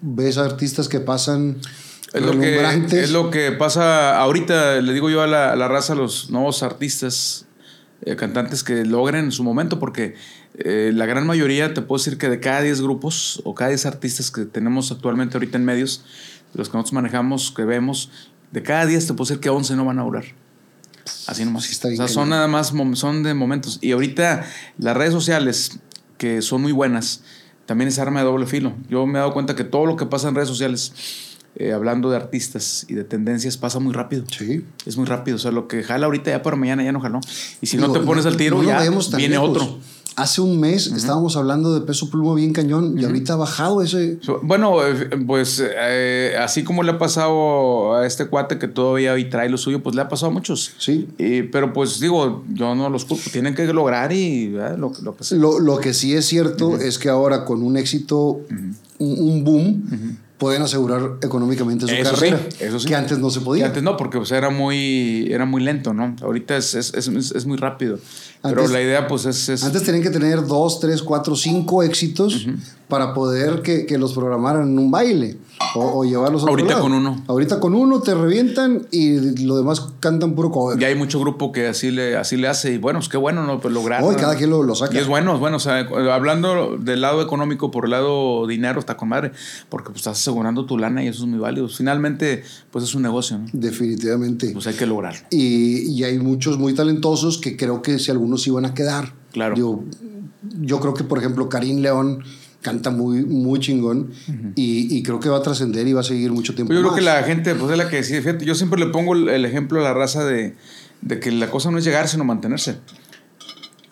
[0.00, 1.58] ves a artistas que pasan
[2.12, 2.58] Es lo, que,
[3.02, 6.30] es lo que pasa ahorita, le digo yo a la, a la raza, a los
[6.30, 7.44] nuevos artistas,
[8.02, 10.14] eh, cantantes que logren en su momento, porque
[10.54, 13.86] eh, la gran mayoría, te puedo decir que de cada 10 grupos o cada 10
[13.86, 16.02] artistas que tenemos actualmente ahorita en medios,
[16.54, 18.10] los que nosotros manejamos, que vemos,
[18.52, 20.24] de cada 10 te puedo decir que 11 no van a durar.
[21.26, 21.64] Así nomás.
[21.64, 23.78] Sí, está o sea, son nada más, son de momentos.
[23.80, 24.46] Y ahorita
[24.78, 25.78] las redes sociales,
[26.16, 27.22] que son muy buenas,
[27.66, 28.72] también es arma de doble filo.
[28.88, 30.92] Yo me he dado cuenta que todo lo que pasa en redes sociales,
[31.56, 34.24] eh, hablando de artistas y de tendencias, pasa muy rápido.
[34.30, 34.64] Sí.
[34.86, 35.36] Es muy rápido.
[35.36, 37.20] O sea, lo que jala ahorita ya para mañana ya no jaló.
[37.60, 38.80] Y si no te pones al tiro, no ya
[39.16, 39.50] viene lejos.
[39.50, 39.78] otro.
[40.18, 44.18] Hace un mes estábamos hablando de peso pluma bien cañón y ahorita ha bajado ese.
[44.42, 49.30] Bueno, eh, pues eh, así como le ha pasado a este cuate que todavía hoy
[49.30, 50.72] trae lo suyo, pues le ha pasado a muchos.
[50.78, 51.08] Sí.
[51.18, 55.34] Y- pero pues digo, yo no los culpo, tienen que lograr y lo, lo que.
[55.36, 58.40] Lo, lo que sí es cierto es que ahora con un éxito,
[58.98, 62.40] un, un boom, pueden asegurar económicamente su Eso sí, carrera.
[62.60, 62.86] eso sí.
[62.86, 63.66] Que antes no se podía.
[63.66, 66.14] antes no, porque pues, era, muy, era muy lento, ¿no?
[66.22, 67.98] Ahorita es, es, es, es muy rápido.
[68.42, 69.48] Pero Antes- la idea pues es...
[69.48, 72.46] es- Antes tenían que tener dos, tres, cuatro, cinco éxitos
[72.86, 75.36] para poder que, que los programaran en un baile
[75.74, 76.82] o, o llevarlos a otro Ahorita lado.
[76.82, 77.22] con uno.
[77.26, 80.78] Ahorita con uno te revientan y lo demás cantan puro cover.
[80.78, 83.44] ya hay mucho grupo que así le, así le hace y bueno, es que bueno,
[83.44, 83.60] ¿no?
[83.60, 84.02] Pues lograr.
[84.02, 84.94] Hoy cada quien lo, lo saca.
[84.94, 85.56] Y es bueno, es bueno.
[85.58, 85.80] O sea,
[86.12, 89.32] hablando del lado económico por el lado dinero, está con madre.
[89.68, 91.68] Porque pues estás asegurando tu lana y eso es muy válido.
[91.68, 93.46] Finalmente, pues es un negocio, ¿no?
[93.52, 94.50] Definitivamente.
[94.52, 95.20] Pues hay que lograrlo.
[95.30, 99.12] Y, y hay muchos muy talentosos que creo que si algunos iban a quedar.
[99.32, 99.54] Claro.
[99.54, 99.84] Digo,
[100.60, 102.22] yo creo que, por ejemplo, Karim León
[102.60, 104.10] canta muy, muy chingón
[104.56, 106.74] y, y creo que va a trascender y va a seguir mucho tiempo.
[106.74, 108.20] Yo creo que la gente, pues es la que decide.
[108.20, 110.54] Fíjate, yo siempre le pongo el, el ejemplo a la raza de,
[111.00, 112.76] de que la cosa no es llegar, sino mantenerse.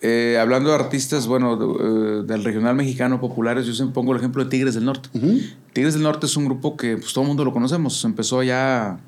[0.02, 4.18] Eh, hablando de artistas, bueno, de- eh, del regional mexicano populares, yo siempre pongo el
[4.18, 5.08] ejemplo de Tigres del Norte.
[5.72, 8.04] Tigres del Norte es un grupo que pues todo el mundo lo conocemos.
[8.04, 8.98] Empezó ya,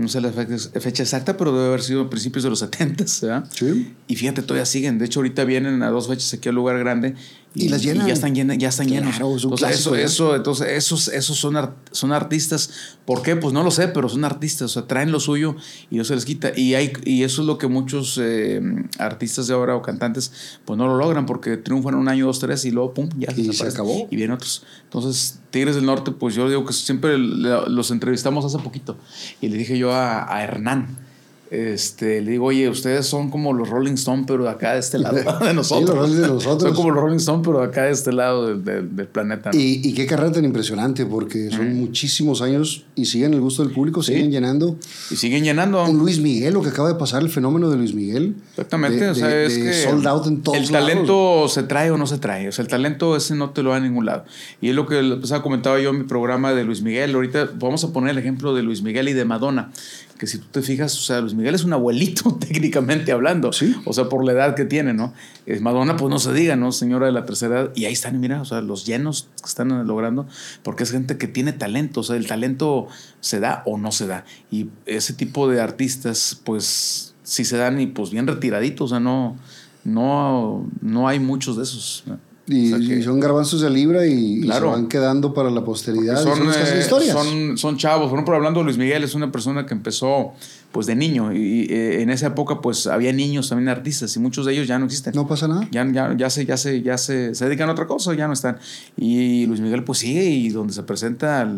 [0.00, 3.44] no sé la fecha, exacta, pero debe haber sido a principios de los 70, ¿verdad?
[3.54, 3.94] Sí.
[4.08, 4.98] Y fíjate, todavía siguen.
[4.98, 7.14] De hecho, ahorita vienen a dos fechas aquí al lugar grande.
[7.52, 8.06] Y las llenan.
[8.06, 9.42] ya están, llenas, ya están Claro, llenos.
[9.42, 11.56] Entonces, eso, eso, entonces, esos, esos son,
[11.90, 12.70] son artistas.
[13.04, 13.34] ¿Por qué?
[13.34, 14.62] Pues no lo sé, pero son artistas.
[14.62, 15.56] O sea, traen lo suyo
[15.90, 16.52] y no se les quita.
[16.56, 18.60] Y, hay, y eso es lo que muchos eh,
[18.98, 22.64] artistas de ahora o cantantes, pues no lo logran porque triunfan un año, dos, tres
[22.64, 24.06] y luego, pum, ya Y se acabó.
[24.10, 24.62] Y vienen otros.
[24.84, 28.96] Entonces, Tigres del Norte, pues yo digo que siempre los entrevistamos hace poquito.
[29.40, 31.09] Y le dije yo a, a Hernán.
[31.50, 35.16] Este, le digo, oye, ustedes son como los Rolling Stone, pero acá de este lado
[35.44, 35.88] de nosotros.
[35.90, 36.62] los Rolling de nosotros.
[36.62, 39.50] Son como los Rolling Stone, pero acá de este lado del, del- del planeta.
[39.52, 39.58] ¿no?
[39.58, 43.72] Y, y qué carrera tan impresionante, porque son muchísimos años y siguen el gusto del
[43.74, 44.76] público, siguen llenando.
[45.10, 45.84] Y siguen llenando.
[45.84, 48.36] Un Luis Miguel, lo que acaba de pasar, el fenómeno de Luis Miguel.
[48.50, 50.86] Exactamente, De- o sea, de- es que sold out en todos el lados.
[50.88, 53.70] talento se trae o no se trae, o sea, el talento ese no te lo
[53.70, 54.24] da a ningún lado.
[54.60, 57.12] Y es lo que pues, comentaba yo en mi programa de Luis Miguel.
[57.14, 59.72] Ahorita vamos a poner el ejemplo de Luis Miguel y de Madonna,
[60.20, 63.74] que si tú te fijas, o sea, Luis Miguel es un abuelito técnicamente hablando, Sí.
[63.86, 65.14] o sea, por la edad que tiene, ¿no?
[65.62, 66.72] Madonna, pues no se diga, ¿no?
[66.72, 69.48] Señora de la tercera edad, y ahí están, y mira, o sea, los llenos que
[69.48, 70.28] están logrando,
[70.62, 72.86] porque es gente que tiene talento, o sea, el talento
[73.20, 74.26] se da o no se da.
[74.50, 79.00] Y ese tipo de artistas, pues, sí se dan y pues bien retiraditos, o sea,
[79.00, 79.38] no,
[79.84, 82.04] no, no hay muchos de esos.
[82.06, 82.18] ¿no?
[82.52, 85.64] Y, O sea que- y son garbanzos de libra y, se van quedando para la
[85.64, 86.20] posteridad.
[86.20, 87.16] Son, hacen eh, historias.
[87.16, 88.08] son, son chavos.
[88.08, 90.32] Por ejemplo, hablando de Luis Miguel, es una persona que empezó
[90.72, 94.46] pues de niño y eh, en esa época pues había niños también artistas y muchos
[94.46, 95.12] de ellos ya no existen.
[95.14, 95.68] No pasa nada.
[95.70, 98.32] Ya, ya, ya, se, ya, se, ya se, se dedican a otra cosa, ya no
[98.32, 98.58] están.
[98.96, 101.48] Y Luis Miguel pues sigue y donde se presenta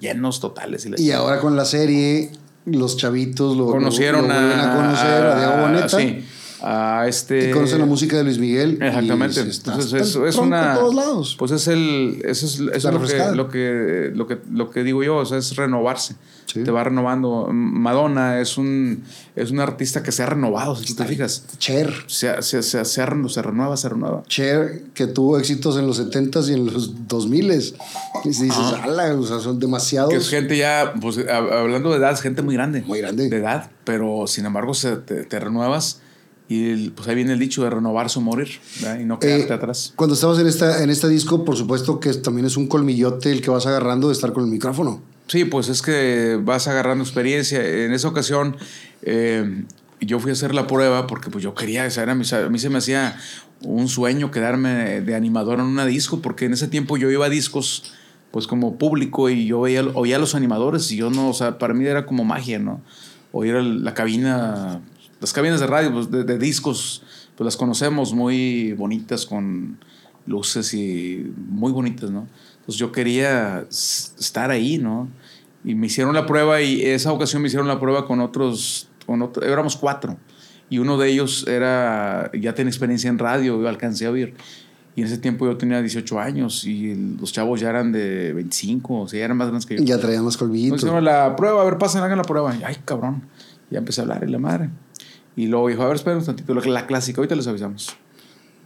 [0.00, 0.88] llenos totales.
[0.96, 2.30] Y, ahora con la serie,
[2.66, 5.88] los chavitos lo, conocieron lo- a, a conocer a, Diego Boneta.
[5.88, 6.24] sí,
[6.62, 8.78] a este Y conocen la música de Luis Miguel.
[8.80, 9.40] y Exactamente.
[9.42, 10.74] está Entonces es, es una.
[10.74, 11.36] todos lados.
[11.38, 12.22] Pues es el.
[12.24, 15.16] Eso es, eso es La lo, que, lo, que, lo, que, lo que digo yo,
[15.16, 16.14] o sea, es renovarse.
[16.46, 16.64] Sí.
[16.64, 17.48] Te va renovando.
[17.52, 19.04] Madonna es un,
[19.36, 21.44] es un artista que se ha renovado, si tú te fijas.
[21.58, 21.92] Cher.
[22.08, 24.24] Se, se, se, se, renueva, se renueva.
[24.26, 27.74] Cher, que tuvo éxitos en los 70s y en los 2000s.
[28.24, 30.10] Y si dices, ala, o sea, son demasiados.
[30.10, 32.82] Que es gente ya, pues hab- hablando de edad, es gente muy grande.
[32.82, 33.28] Muy grande.
[33.28, 36.00] De edad, pero sin embargo se, te, te renuevas
[36.50, 38.48] y el- pues ahí viene el dicho de renovarse o morir
[38.82, 38.98] ¿verdad?
[39.00, 39.92] y no quedarte Eh, atrás.
[39.96, 43.40] Cuando estabas en esta, en este disco, por supuesto que también es un colmillote el
[43.40, 45.00] que vas agarrando de estar con el micrófono.
[45.28, 47.64] Sí, pues es que vas agarrando experiencia.
[47.64, 48.56] En esa ocasión
[49.02, 49.64] eh,
[50.00, 52.48] yo fui a hacer la prueba porque pues yo quería, o sea, era mi- a
[52.50, 53.16] mí se me hacía
[53.62, 57.30] un sueño quedarme de animador en una disco porque en ese tiempo yo iba a
[57.30, 57.92] discos
[58.32, 61.58] pues como público y yo veía, oía a los animadores y yo no, o sea,
[61.58, 62.80] para mí era como magia, ¿no?
[63.32, 64.80] Oír la cabina,
[65.20, 67.02] las cabinas de radio, pues, de, de discos,
[67.36, 69.78] pues las conocemos muy bonitas con
[70.26, 72.26] luces y muy bonitas, ¿no?
[72.60, 75.08] Entonces yo quería estar ahí, ¿no?
[75.64, 79.22] Y me hicieron la prueba y esa ocasión me hicieron la prueba con otros, con
[79.22, 80.16] otro- éramos cuatro.
[80.68, 84.34] Y uno de ellos era, ya tenía experiencia en radio, yo alcancé a oír.
[84.94, 89.00] Y en ese tiempo yo tenía 18 años y los chavos ya eran de 25,
[89.02, 89.84] o sea, ya eran más grandes que yo.
[89.84, 90.76] Ya traía más Me colmillito.
[90.76, 92.54] hicieron la prueba, a ver, pasen, hagan la prueba.
[92.56, 93.22] Y, Ay, cabrón.
[93.70, 94.70] Ya empecé a hablar y la madre.
[95.40, 97.96] Y luego dijo, a ver, espera un tantito, la, clásica, ahorita les avisamos.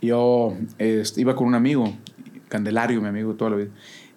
[0.00, 1.96] Y yo este, iba con un amigo,
[2.48, 3.70] Candelario, mi amigo toda la vida.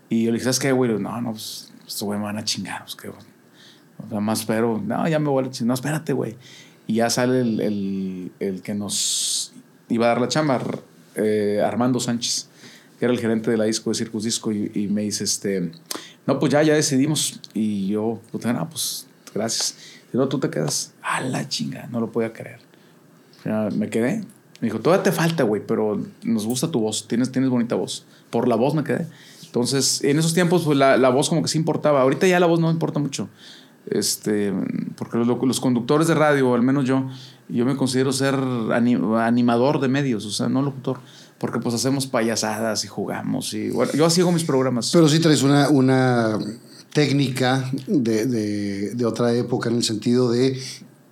[0.10, 0.89] Y yo le dije, ¿sabes qué, güey?
[0.98, 2.82] No, no, pues, estos güey me van a chingar.
[2.82, 4.82] Pues, que, o sea, más espero.
[4.84, 5.67] No, ya me voy a chingar.
[5.67, 6.36] No, espérate, güey.
[6.88, 9.54] Y ya sale el, el, el que nos
[9.89, 10.60] iba a dar la chamba,
[11.13, 12.50] eh, Armando Sánchez,
[12.98, 15.74] que era el gerente de la disco de Circus Disco, y, me dice, este,
[16.26, 17.39] no, pues ya, ya decidimos.
[17.54, 19.97] Y yo, pues, no, pues gracias.
[20.13, 22.60] Y no, tú te quedas, a la chinga, no lo podía creer.
[23.74, 24.24] me quedé.
[24.60, 28.06] Me dijo, todavía te falta, güey, pero nos gusta tu voz, tienes, tienes bonita voz.
[28.32, 29.08] Por la voz me quedé.
[29.46, 32.02] Entonces, en esos tiempos, pues la, la voz como que sí importaba.
[32.02, 33.30] Ahorita ya la voz no importa mucho.
[33.89, 34.54] Este,
[34.98, 37.08] porque los, los conductores de radio, al menos yo,
[37.48, 41.00] yo me considero ser animador de medios, o sea, no locutor,
[41.38, 44.91] porque pues hacemos payasadas y jugamos y bueno, yo así hago mis programas.
[44.91, 46.38] Pero sí traes una, una
[46.98, 50.60] técnica de, de, de, otra época en el sentido de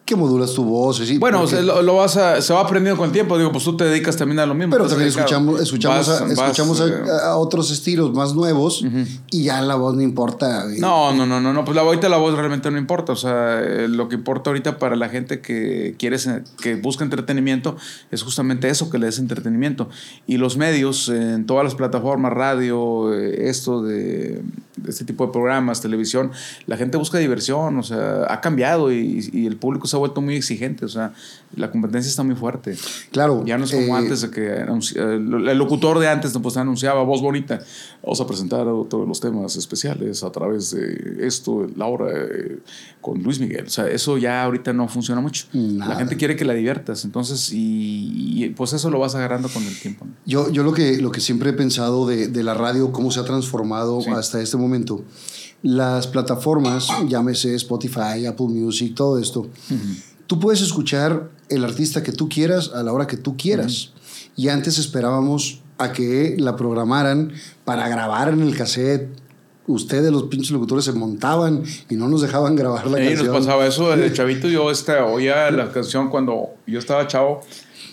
[0.06, 0.98] que modulas tu voz.
[0.98, 1.18] ¿sí?
[1.18, 1.46] Bueno,
[1.84, 3.38] lo, vas a, se va aprendiendo con el tiempo.
[3.38, 4.72] Digo, pues tú te dedicas también a lo mismo.
[4.72, 6.94] Pero también escuchamos, escuchamos, a, escuchamos eh,
[7.24, 8.86] a, otros estilos más nuevos
[9.32, 10.66] y ya la voz no importa.
[10.78, 11.66] No, no, no, no, no.
[11.66, 13.14] Pues la, ahorita la voz realmente no importa.
[13.14, 16.18] O sea, eh, lo que importa ahorita para la gente que quiere,
[16.62, 17.76] que busca entretenimiento
[18.12, 19.90] es justamente eso, que le des entretenimiento.
[20.28, 24.44] Y los medios, en todas las plataformas, radio, eh, esto de,
[24.88, 26.32] este tipo de programas, televisión,
[26.68, 27.78] la gente busca diversión.
[27.78, 31.14] O sea, ha cambiado y, y el público se ha vuelto muy exigente, o sea,
[31.56, 32.76] la competencia está muy fuerte.
[33.12, 33.44] Claro.
[33.46, 37.22] Ya no es como eh, antes de que el locutor de antes pues, anunciaba voz
[37.22, 37.62] bonita,
[38.04, 42.60] vamos a presentar todos los temas especiales a través de esto, la hora eh,
[43.02, 43.66] con Luis Miguel.
[43.68, 45.46] O sea, eso ya ahorita no funciona mucho.
[45.54, 49.80] La gente quiere que la diviertas, entonces, y, pues eso lo vas agarrando con el
[49.80, 50.06] tiempo.
[50.26, 53.20] Yo, yo lo, que, lo que siempre he pensado de, de la radio, cómo se
[53.20, 54.65] ha transformado hasta este momento
[55.62, 59.48] las plataformas, llámese Spotify, Apple Music, todo esto,
[60.28, 63.92] tú puedes escuchar el artista que tú quieras a la hora que tú quieras.
[64.36, 67.32] Y antes esperábamos a que la programaran
[67.64, 69.10] para grabar en el cassette.
[69.68, 73.26] Ustedes, los pinches locutores, se montaban y no nos dejaban grabar la canción.
[73.26, 77.42] Y nos pasaba eso, el chavito, yo este, oía la canción cuando yo estaba chavo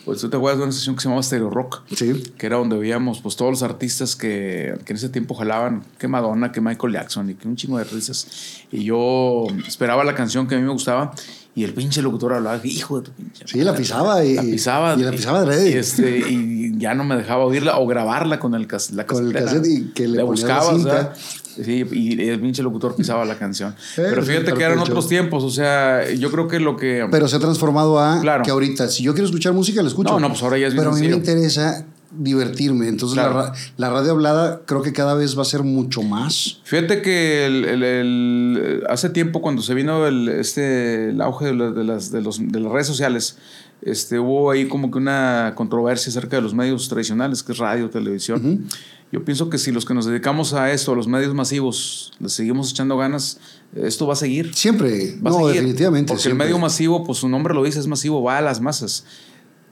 [0.05, 1.83] pues tú te acuerdas de una sesión que se llamaba Stereo Rock.
[1.95, 2.23] Sí.
[2.37, 6.09] Que era donde veíamos pues todos los artistas que, que en ese tiempo jalaban, que
[6.09, 8.27] Madonna, que Michael Jackson y que un chingo de artistas.
[8.71, 11.13] Y yo esperaba la canción que a mí me gustaba
[11.55, 13.45] y el pinche locutor hablaba, hijo de tu pinche.
[13.47, 14.95] Sí, la pisaba y la pisaba.
[14.95, 18.55] Y, la pisaba de y, este, y ya no me dejaba oírla o grabarla con
[18.55, 22.95] el, la Con el cassette y que le, buscaba, buscabas, Sí, y el pinche locutor
[22.95, 23.75] pisaba la canción.
[23.97, 27.07] Pero fíjate que eran otros tiempos, o sea, yo creo que lo que...
[27.11, 28.45] Pero se ha transformado a claro.
[28.45, 30.13] que ahorita, si yo quiero escuchar música, la escucho.
[30.13, 31.87] No, no, pues ahora ya es Pero a mí me interesa
[32.17, 32.89] divertirme.
[32.89, 36.61] Entonces la, la, radio hablada creo que cada vez va a ser mucho más.
[36.65, 42.11] Fíjate que el, el, hace tiempo cuando se vino el, este, el auge de, las,
[42.11, 43.39] de, los, de las redes sociales,
[43.83, 47.91] este, hubo ahí como que una controversia acerca de los medios tradicionales, que es radio,
[47.91, 48.69] televisión.
[49.13, 52.31] Yo pienso que si los que nos dedicamos a esto, a los medios masivos, le
[52.31, 53.39] seguimos echando ganas,
[53.77, 54.55] esto va a seguir.
[54.55, 56.15] Siempre, va no, definitivamente.
[56.15, 59.05] Porque el medio masivo, pues su nombre lo dice, es masivo, va a las masas.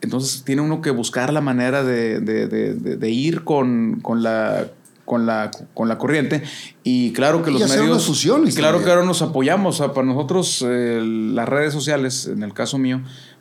[0.02, 4.72] Entonces tiene uno que buscar la manera de, de, de, de ir con, con, la,
[5.06, 6.42] con, la, con la corriente.
[6.84, 8.04] Y claro que los medios.
[8.04, 9.78] Fusiones y claro que ahora nos apoyamos.
[9.78, 13.00] para nosotros, eh, las redes sociales, en el caso mío,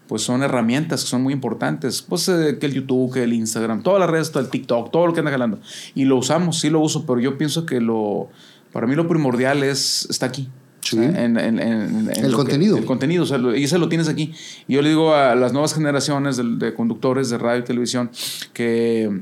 [0.09, 2.01] pues son herramientas que son muy importantes.
[2.01, 5.05] Pues eh, que el YouTube, que el Instagram, todas las redes, todo el TikTok, todo
[5.05, 5.59] lo que anda jalando.
[5.93, 8.27] Y lo usamos, sí lo uso, pero yo pienso que lo,
[8.73, 10.49] para mí lo primordial es, está aquí.
[10.81, 10.97] Sí.
[10.97, 12.75] En, en, en, el contenido.
[12.75, 14.33] el contenido, o sea, y ese lo tienes aquí.
[14.67, 18.09] Y yo le digo a las nuevas generaciones de, de conductores de radio y televisión
[18.53, 19.21] que,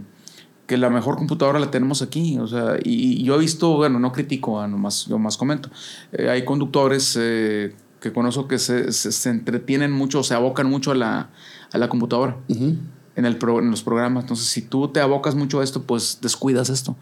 [0.67, 2.37] que la mejor computadora la tenemos aquí.
[2.37, 5.69] O sea, y, yo he visto, bueno, no critico, ah, nomás, yo más comento.
[6.13, 7.75] Eh, hay conductores eh,
[8.07, 11.29] que conozco que se, se, entretienen mucho, se abocan mucho a la,
[11.71, 12.37] a la computadora.
[12.47, 14.23] En, el en, los programas.
[14.23, 16.95] Entonces, si tú te abocas mucho a esto, pues descuidas esto.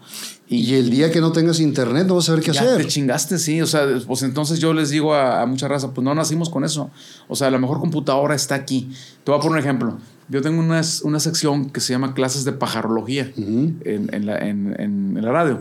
[0.48, 2.78] Y, el día que no tengas internet, no vas a saber qué ya hacer.
[2.78, 3.60] Te chingaste, sí.
[3.60, 6.90] O sea, pues entonces yo les digo a, mucha raza, pues no nacimos con eso.
[7.28, 8.90] O sea, la mejor computadora está aquí.
[9.24, 9.98] Te voy a poner un ejemplo.
[10.28, 15.18] Yo tengo una, una sección que se llama clases de pajarología en, en, la, en
[15.20, 15.60] la radio.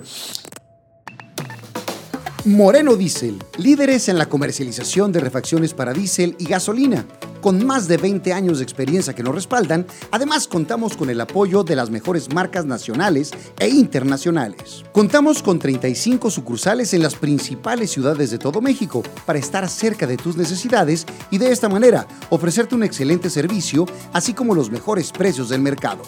[2.46, 7.04] Moreno Diesel, líderes en la comercialización de refacciones para diésel y gasolina.
[7.42, 11.64] Con más de 20 años de experiencia que nos respaldan, además contamos con el apoyo
[11.64, 14.84] de las mejores marcas nacionales e internacionales.
[14.92, 20.18] Contamos con 35 sucursales en las principales ciudades de todo México para estar cerca de
[20.18, 25.50] tus necesidades y de esta manera ofrecerte un excelente servicio, así como los mejores precios
[25.50, 26.04] del mercado.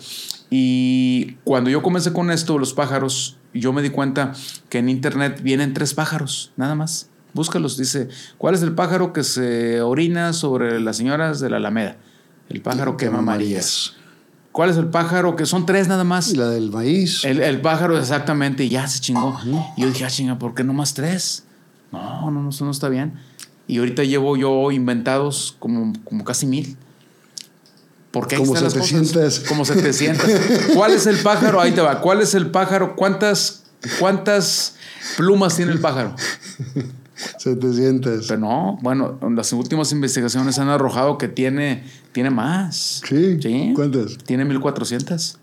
[0.51, 4.33] Y cuando yo comencé con esto, los pájaros, yo me di cuenta
[4.69, 7.09] que en internet vienen tres pájaros, nada más.
[7.33, 11.97] Búscalos, dice, ¿cuál es el pájaro que se orina sobre las señoras de la Alameda?
[12.51, 13.95] El pájaro que quema Marías.
[14.53, 15.37] ¿Cuál es el pájaro?
[15.37, 16.33] Que son tres nada más.
[16.33, 17.25] Y la del maíz.
[17.25, 19.39] El, el pájaro, exactamente, y ya se chingó.
[19.77, 21.45] Y yo dije, ah, chinga, ¿por qué no más tres?
[21.93, 23.15] No, no, no, eso no está bien.
[23.67, 26.77] Y ahorita llevo yo inventados como, como casi mil.
[28.11, 29.41] ¿Por qué como 700.
[29.41, 30.27] Como 700.
[30.75, 31.61] ¿Cuál es el pájaro?
[31.61, 32.01] Ahí te va.
[32.01, 32.97] ¿Cuál es el pájaro?
[32.97, 33.63] ¿Cuántas,
[34.01, 34.75] cuántas
[35.17, 36.17] plumas tiene el pájaro?
[37.39, 38.27] 700.
[38.27, 43.03] Pero no, bueno, las últimas investigaciones han arrojado que tiene, tiene más.
[43.07, 43.39] Sí.
[43.41, 43.73] ¿Sí?
[43.75, 44.19] ¿Cuántas?
[44.19, 45.39] Tiene 1400.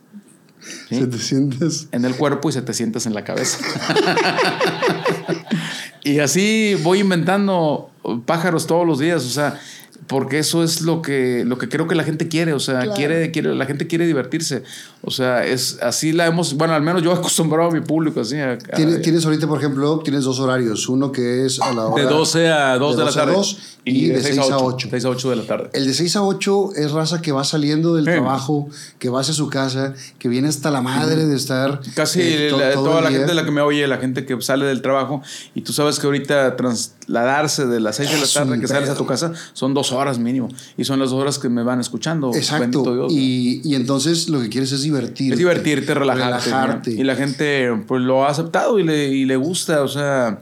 [0.89, 1.87] 700.
[1.91, 3.59] En el cuerpo y 700 en la cabeza.
[6.03, 7.89] y así voy inventando
[8.25, 9.59] pájaros todos los días, o sea,
[10.07, 13.29] porque eso es lo que, lo que creo que la gente quiere, o sea, quiere,
[13.31, 14.63] quiere, la gente quiere divertirse.
[15.01, 18.21] O sea, es así la hemos, bueno, al menos yo he acostumbrado a mi público
[18.21, 18.37] así.
[18.75, 22.03] ¿Tienes, ahorita, por ejemplo, tienes dos horarios, uno que es a la hora...
[22.03, 23.35] De 12 a 2 de, la tarde.
[23.83, 24.87] y, de 6 a 8.
[24.89, 25.69] 6 a 8 de la tarde.
[25.73, 29.33] El de 6 a 8 es raza que va saliendo del trabajo, que va hacia
[29.33, 31.81] su casa, que viene hasta la madre de estar...
[31.95, 35.21] Casi eh, toda la gente la que me oye, la gente que sale del trabajo,
[35.53, 38.95] y tú sabes que ahorita trasladarse de las 6 de la tarde que sales a
[38.95, 42.33] tu casa son dos horas mínimo, y son las dos horas que me van escuchando.
[42.33, 43.07] Exacto.
[43.09, 45.33] y, y entonces lo que quieres es divertirte.
[45.33, 46.91] Es divertirte, relajarte.
[46.91, 50.39] Y la gente pues lo ha aceptado y le, y le gusta, o sea...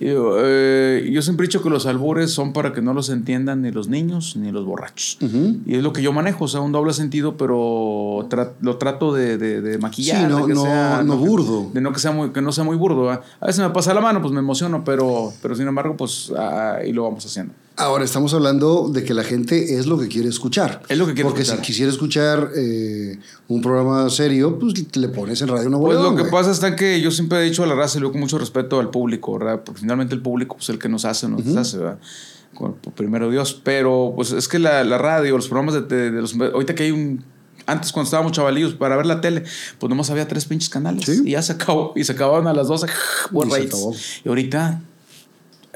[0.00, 3.62] Yo, eh, yo, siempre he dicho que los albures son para que no los entiendan
[3.62, 5.18] ni los niños ni los borrachos.
[5.66, 8.28] Y es lo que yo manejo, o sea, un doble sentido, pero
[8.60, 10.30] lo trato de, de, maquillar.
[10.30, 11.70] no, de que no, sea, no, burdo.
[11.74, 13.10] De no que, sea muy, que no sea muy burdo.
[13.10, 16.92] A veces me pasa la mano, pues me emociono, pero, pero sin embargo, pues ahí
[16.92, 17.54] lo vamos haciendo.
[17.78, 20.82] Ahora estamos hablando de que la gente es lo que quiere escuchar.
[20.88, 25.40] Es lo que quiere Porque si quisiera escuchar eh, un programa serio, pues le pones
[25.42, 27.76] en radio una Pues lo que pasa es que yo siempre he dicho a la
[27.76, 29.62] raza y lo con mucho respeto al público, ¿verdad?
[29.64, 32.00] Porque finalmente el público es el que nos hace, nos hace, ¿verdad?
[32.52, 33.60] Con, primero Dios.
[33.62, 36.34] Pero pues es que la, radio, los programas de, los...
[36.34, 37.22] Ahorita que hay un
[37.66, 39.44] antes cuando estábamos chavalillos para ver la tele,
[39.78, 41.06] pues nomás había tres pinches canales.
[41.06, 41.92] Y ya se acabó.
[41.94, 42.86] Y se acababan a las 12.
[43.32, 44.80] y, y ahorita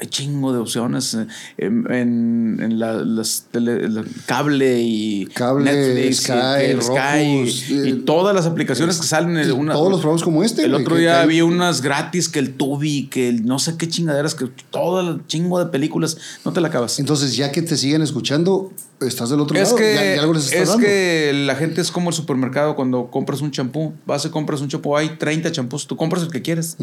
[0.03, 1.25] hay chingo de opciones eh,
[1.57, 5.29] en, en, la, las tele, cable y
[5.61, 9.37] Netflix, Sky, y, todas las aplicaciones que salen.
[9.37, 10.65] En una, todos los programas como este.
[10.65, 14.35] El otro día había unas gratis que el Tubi, que el no sé qué chingaderas,
[14.35, 16.99] que todo el chingo de películas, no te la acabas.
[16.99, 18.73] Entonces, ya que te siguen escuchando,
[19.07, 19.75] estás del otro es lado.
[19.77, 23.93] Que, es que la gente es como el supermercado cuando compras un champú.
[24.05, 26.77] Vas y compras un champú, hay 30 champús, tú compras el que quieres.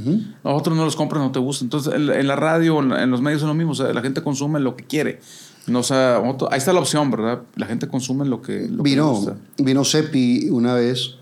[0.45, 1.67] Nosotros no los compras, no te gustan.
[1.67, 3.73] Entonces, en, la radio, en, los medios es lo mismo.
[3.73, 5.21] O sea, la gente consume lo que quiere.
[5.67, 7.43] No, o ahí está la opción, ¿verdad?
[7.55, 9.37] La gente consume lo que, lo vino, que gusta.
[9.59, 11.17] Vino Sepi una vez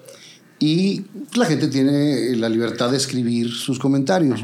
[0.58, 4.40] y la gente tiene la libertad de escribir sus comentarios.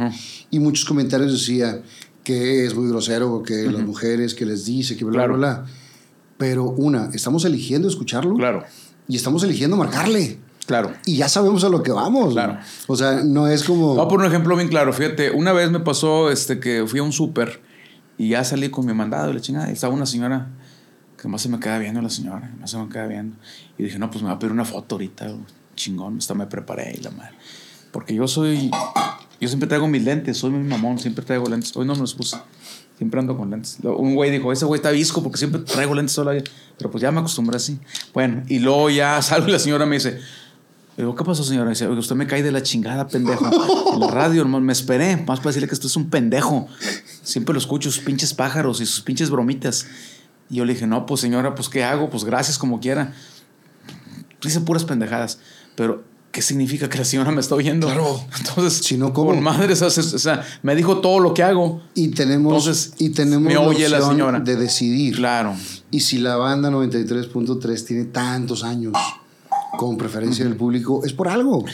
[0.50, 1.80] Y muchos comentarios decía
[2.22, 5.66] que es muy grosero, que las mujeres, que les dice, que bla, bla, bla.
[6.36, 8.34] Pero una, estamos eligiendo escucharlo.
[8.36, 8.64] Claro.
[9.08, 10.38] Y estamos eligiendo marcarle.
[10.66, 10.92] Claro.
[11.04, 12.32] Y ya sabemos a lo que vamos.
[12.32, 12.58] Claro.
[12.86, 13.94] O sea, no es como.
[13.94, 14.92] Voy a poner un ejemplo bien claro.
[14.92, 17.60] Fíjate, una vez me pasó este, que fui a un súper
[18.16, 19.68] y ya salí con mi mandado y la chingada.
[19.68, 20.48] Y estaba una señora
[21.20, 22.54] que más se me queda viendo la señora.
[22.58, 23.36] Más se me queda viendo.
[23.76, 25.34] Y dije, no, pues me va a pedir una foto ahorita.
[25.76, 26.18] Chingón.
[26.18, 27.34] Hasta me preparé y la madre.
[27.92, 28.70] Porque yo soy.
[29.40, 30.38] Yo siempre traigo mis lentes.
[30.38, 30.98] Soy mi mamón.
[30.98, 31.76] Siempre traigo lentes.
[31.76, 32.38] Hoy no me los puse.
[32.96, 33.78] Siempre ando con lentes.
[33.82, 36.50] Un güey dijo, ese güey está visco porque siempre traigo lentes toda la vida.
[36.78, 37.78] Pero pues ya me acostumbré así.
[38.12, 40.20] Bueno, y luego ya salgo y la señora me dice,
[40.96, 41.70] digo, ¿qué pasó, señora?
[41.70, 43.44] dice, usted me cae de la chingada, pendejo.
[43.94, 45.16] En la radio, hermano, me esperé.
[45.16, 46.68] Más para decirle que esto es un pendejo.
[47.22, 49.86] Siempre lo escucho, sus pinches pájaros y sus pinches bromitas.
[50.48, 52.10] Y yo le dije, no, pues señora, pues ¿qué hago?
[52.10, 53.12] Pues gracias como quiera.
[54.40, 55.40] Dice puras pendejadas.
[55.74, 56.04] Pero
[56.34, 57.86] ¿qué significa que la señora me está oyendo?
[57.86, 58.20] Claro.
[58.38, 59.30] Entonces, si no, ¿cómo?
[59.30, 61.80] Con madres, o sea, me dijo todo lo que hago.
[61.94, 64.40] Y tenemos, Entonces, y tenemos me oye la, señora.
[64.40, 65.14] de decidir.
[65.14, 65.54] Claro.
[65.92, 68.94] Y si la banda 93.3 tiene tantos años
[69.78, 71.64] con preferencia del público, es por algo.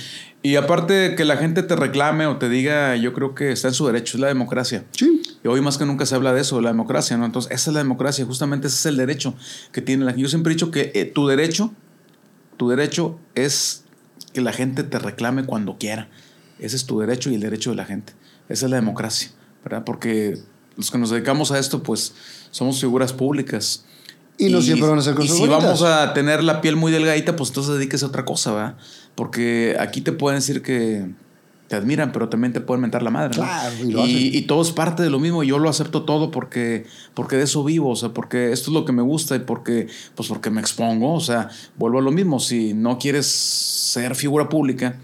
[0.43, 3.69] Y aparte de que la gente te reclame o te diga, yo creo que está
[3.69, 4.85] en su derecho, es la democracia.
[4.93, 5.23] Sí.
[5.43, 7.25] Y hoy más que nunca se habla de eso, de la democracia, ¿no?
[7.25, 9.35] Entonces, esa es la democracia, justamente ese es el derecho
[9.73, 11.73] que tiene la Yo siempre he dicho que eh, tu derecho,
[12.59, 13.80] tu derecho es
[14.33, 16.09] que la gente te reclame cuando quiera.
[16.59, 18.13] Ese es tu derecho y el derecho de la gente.
[18.49, 19.31] Esa es la democracia,
[19.65, 19.85] ¿verdad?
[19.85, 20.39] Porque
[20.77, 22.15] los que nos dedicamos a esto, pues
[22.51, 23.85] somos figuras públicas.
[24.39, 25.63] Y no siempre van a ser Y cosas si bonitas.
[25.65, 28.77] vamos a tener la piel muy delgadita, pues entonces dedíquese a otra cosa, ¿verdad?
[29.15, 31.11] Porque aquí te pueden decir que
[31.71, 33.39] te admiran, pero también te pueden mentar la madre.
[33.39, 33.45] ¿no?
[33.45, 34.17] Claro, y lo hacen.
[34.17, 35.45] y, y todo es parte de lo mismo.
[35.45, 38.85] Yo lo acepto todo porque, porque de eso vivo, o sea, porque esto es lo
[38.85, 41.15] que me gusta y porque, pues porque me expongo.
[41.15, 42.41] O sea, vuelvo a lo mismo.
[42.41, 44.99] Si no quieres ser figura pública,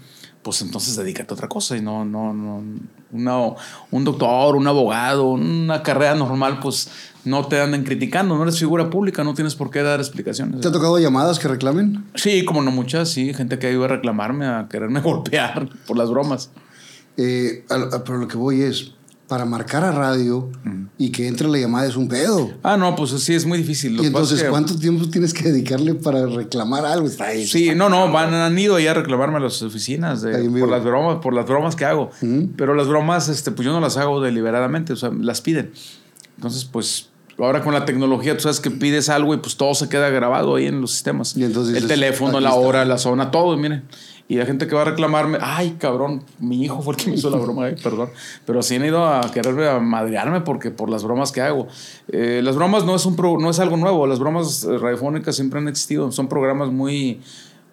[0.47, 2.63] pues entonces dedícate a otra cosa y no, no, no,
[3.11, 3.53] una-
[3.91, 6.87] un doctor, un abogado, una carrera normal, pues
[7.25, 10.61] no te anden criticando, no eres figura pública, no tienes por qué dar explicaciones.
[10.61, 12.05] ¿Te ha tocado llamadas que reclamen?
[12.15, 16.09] Sí, como no muchas, sí, gente que iba a reclamarme, a quererme golpear por las
[16.09, 16.49] bromas.
[17.17, 18.93] Eh, a- a- pero lo que voy es,
[19.27, 20.49] para marcar a radio
[20.97, 22.49] y que entre la llamada es un pedo.
[22.63, 23.95] Ah, no, pues sí, es muy difícil.
[23.97, 27.07] Lo Y entonces, que- ¿cuánto tiempo tienes que dedicarle para reclamar algo?
[27.07, 27.45] Está ahí.
[27.45, 30.83] Sí, no, no, van, han ido ya a reclamarme a las oficinas de- por las
[30.83, 32.09] bromas, por las bromas que hago.
[32.55, 35.71] Pero las bromas, este, pues yo no las hago deliberadamente, o sea, las piden.
[36.37, 39.89] Entonces, pues, ahora con la tecnología, tú sabes que pides algo y pues todo se
[39.89, 41.35] queda grabado ahí en los sistemas.
[41.35, 42.61] Y entonces El dices, teléfono, "Aquí la está".
[42.61, 43.83] hora, la zona, todo, miren.
[44.29, 47.15] Y la gente que va a reclamarme, ay, cabrón, mi hijo fue el que me
[47.15, 48.09] hizo la broma, ay, perdón.
[48.45, 51.67] Pero sí han ido a quererme a madrearme porque por las bromas que hago.
[52.11, 55.59] Eh, las bromas no es, un pro- no es algo nuevo, las bromas radiofónicas siempre
[55.59, 57.21] han existido, son programas muy...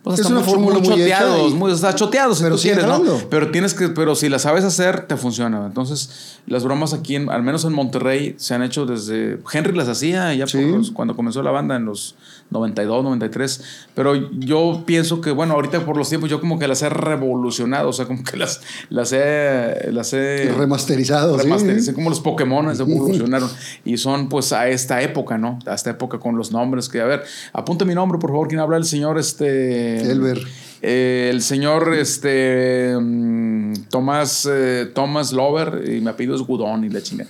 [0.05, 2.75] Pues Es una muy, fórmula muy choteados, y- muy, está choteados si Pero tú sigue
[2.75, 3.03] quieres, ¿no?
[3.31, 5.65] Pero tienes que, pero si la sabes hacer, te funciona.
[5.65, 9.39] Entonces, las bromas aquí, en- al menos en Monterrey, se han hecho desde.
[9.51, 10.71] Henry las hacía ya por Sí.
[10.71, 12.17] los- cuando comenzó la banda en los
[12.55, 13.65] 92, 93.
[13.95, 17.91] Pero yo pienso que, bueno, ahorita por los tiempos, yo como que las he revolucionado,
[17.91, 19.91] o sea, como que las, las he.
[19.93, 21.45] Las he Remasterizado, sí.
[21.45, 23.51] remasterizé, como los Pokémon evolucionaron.
[23.85, 25.59] y son, pues, a esta época, ¿no?
[25.67, 28.61] A esta época con los nombres que, a ver, apunte mi nombre, por favor, ¿quién
[28.61, 28.77] habla?
[28.77, 30.01] El señor, este.
[30.11, 30.41] Elber.
[30.87, 36.91] Eh, el señor este mm, Tomás eh, Tomás Lover y mi apellido es Gudón y
[36.91, 37.25] la chinga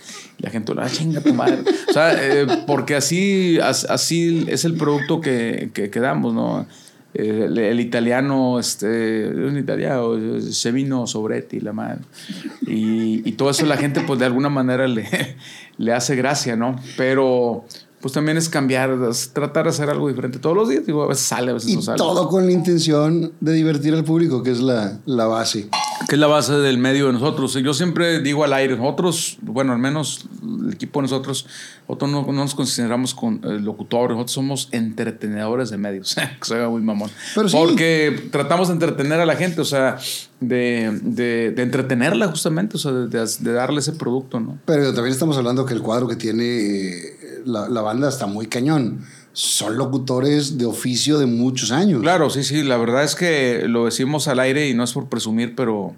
[0.45, 4.75] la gente la chinga tu madre o sea eh, porque así as- así es el
[4.75, 6.67] producto que, que, que damos no
[7.15, 12.01] el, el italiano este un italiano se vino Sobretti la madre
[12.67, 15.09] y, y todo eso la gente pues de alguna manera le,
[15.79, 17.65] le hace gracia no pero
[18.01, 20.85] pues también es cambiar, es tratar de hacer algo diferente todos los días.
[20.85, 21.97] Digo, a veces sale, a veces Y no sale.
[21.97, 25.71] todo con la intención de divertir al público, que es la, la base.
[26.09, 27.55] Que es la base del medio de nosotros.
[27.55, 31.47] Yo siempre digo al aire, nosotros, bueno, al menos el equipo de nosotros,
[31.89, 36.55] nosotros no, no nos consideramos con, eh, locutores, nosotros somos entretenedores de medios, que se
[36.55, 37.11] haga muy mamón.
[37.35, 37.57] Pero sí.
[37.57, 39.99] Porque tratamos de entretener a la gente, o sea,
[40.41, 44.59] de, de, de entretenerla justamente, o sea, de, de- de darle ese producto, ¿no?
[44.67, 48.47] Pero también estamos hablando que el cuadro que tiene eh, la, la banda está muy
[48.47, 49.05] cañón.
[49.37, 52.01] Son locutores de oficio de muchos años.
[52.03, 55.09] Claro, sí, sí, la verdad es que lo decimos al aire y no es por
[55.09, 55.97] presumir, pero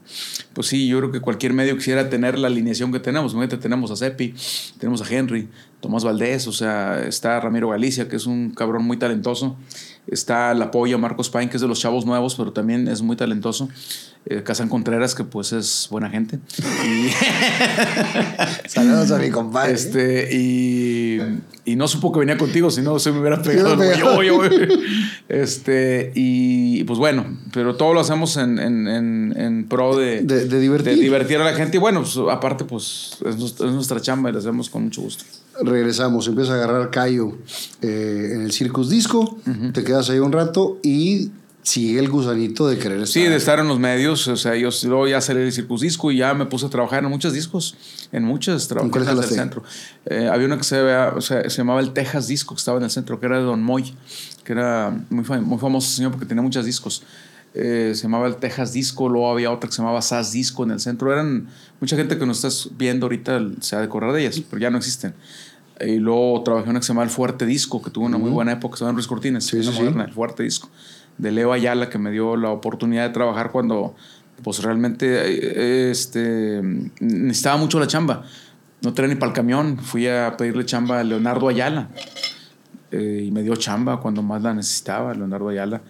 [0.54, 3.34] pues sí, yo creo que cualquier medio quisiera tener la alineación que tenemos.
[3.34, 4.34] Imagínate, tenemos a Cepi,
[4.78, 8.96] tenemos a Henry, Tomás Valdés, o sea, está Ramiro Galicia, que es un cabrón muy
[8.96, 9.56] talentoso.
[10.06, 13.16] Está el apoyo Marcos Pain, que es de los chavos nuevos, pero también es muy
[13.16, 13.68] talentoso.
[14.24, 16.40] Eh, Casan Contreras, que pues es buena gente.
[16.84, 17.10] Y,
[18.68, 19.72] Saludos a mi compadre.
[19.74, 20.95] este, y,
[21.64, 23.76] y no supo que venía contigo, si no se me hubiera pegado.
[24.16, 24.50] Oye, güey.
[25.28, 30.46] Este, y pues bueno, pero todo lo hacemos en, en, en, en pro de, De-
[30.46, 30.96] de divertir.
[30.96, 31.76] de divertir a la gente.
[31.76, 35.02] Y bueno, pues, aparte, pues es, nues- es nuestra chamba y la hacemos con mucho
[35.02, 35.24] gusto.
[35.62, 37.32] Regresamos, empieza a agarrar callo
[37.82, 39.38] eh, en el Circus Disco,
[39.72, 41.30] te quedas ahí un rato y
[41.66, 43.08] sigue el gusanito de querer estar.
[43.08, 46.12] Sí, de estar en los medios, o sea, yo luego ya salí del Circus Disco
[46.12, 47.74] y ya me puse a trabajar en muchos discos,
[48.12, 49.62] en muchas trabajé en el centro.
[50.04, 52.78] Eh, había uno que se, vea- o sea, se llamaba el Texas Disco, que estaba
[52.78, 53.94] en el centro, que era de Don Moy,
[54.44, 57.02] que era muy, fam- muy famoso señor porque tenía muchos discos.
[57.52, 60.70] Eh, se llamaba el Texas Disco, luego había otra que se llamaba SAS Disco en
[60.70, 61.12] el centro.
[61.12, 61.48] Eran
[61.80, 64.70] mucha gente que nos estás viendo ahorita se ha de acordar de ellas, pero ya
[64.70, 65.14] no existen.
[65.80, 68.30] Y luego trabajé en una que se llama El Fuerte Disco, que tuvo una muy
[68.30, 70.08] buena época, se llama Luis Cortines, Sí, sí, moderna, sí.
[70.10, 70.70] El Fuerte Disco,
[71.18, 73.94] de Leo Ayala, que me dio la oportunidad de trabajar cuando
[74.42, 76.60] pues realmente eh, este,
[77.00, 78.22] necesitaba mucho la chamba.
[78.82, 81.88] No tenía ni para el camión, fui a pedirle chamba a Leonardo Ayala
[82.90, 85.80] eh, y me dio chamba cuando más la necesitaba, Leonardo Ayala.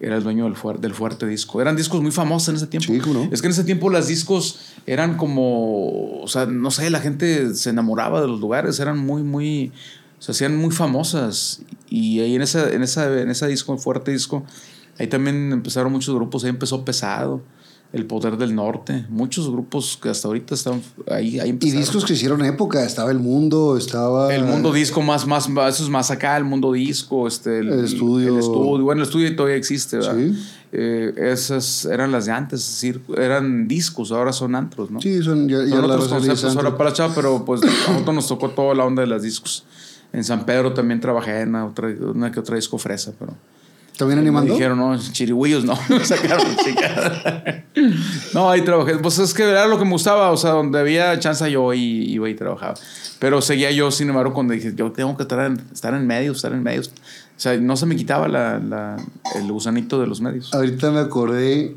[0.00, 1.60] Era el dueño del, fuer- del fuerte disco.
[1.60, 2.92] Eran discos muy famosos en ese tiempo.
[3.30, 7.54] Es que en ese tiempo las discos eran como, o sea, no sé, la gente
[7.54, 9.70] se enamoraba de los lugares, eran muy, muy,
[10.22, 11.62] se hacían muy famosas.
[11.90, 14.44] Y ahí en esa, en esa, en esa disco, fuerte disco,
[15.00, 17.42] ahí también empezaron muchos grupos, ahí empezó Pesado,
[17.92, 22.12] El Poder del Norte, muchos grupos que hasta ahorita están ahí, ahí Y discos que
[22.12, 24.32] hicieron época, estaba El Mundo, estaba...
[24.32, 27.84] El mundo disco más, más, eso es más acá, el mundo disco, este, el, El
[27.84, 28.34] estudio.
[28.34, 28.84] el estudio.
[28.84, 30.16] Bueno, el estudio todavía existe, ¿verdad?
[30.16, 30.38] Sí.
[30.70, 35.00] Eh, esas eran las de antes, es decir, eran discos, ahora son antros, ¿no?
[35.00, 37.90] Sí, son ya, ya son la otros conceptos ahora para la chava, pero pues a
[37.90, 39.64] nosotros nos tocó toda la onda de las discos.
[40.12, 43.34] En San Pedro también trabajé en una, otra, una que otra disco fresa, pero...
[43.96, 44.48] ¿También animando?
[44.48, 45.78] Me dijeron, no, chirigüillos no.
[45.88, 46.46] Me sacaron
[48.34, 48.96] No, ahí trabajé.
[48.96, 50.30] Pues es que era lo que me gustaba.
[50.30, 52.74] O sea, donde había chance yo iba y trabajaba.
[53.18, 56.36] Pero seguía yo, sin embargo, cuando dije, yo tengo que estar en, estar en medios,
[56.38, 56.88] estar en medios.
[56.88, 58.96] O sea, no se me quitaba la, la,
[59.34, 60.52] el gusanito de los medios.
[60.54, 61.76] Ahorita me acordé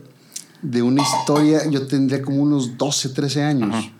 [0.61, 1.69] de una historia.
[1.69, 3.91] Yo tendría como unos 12, 13 años.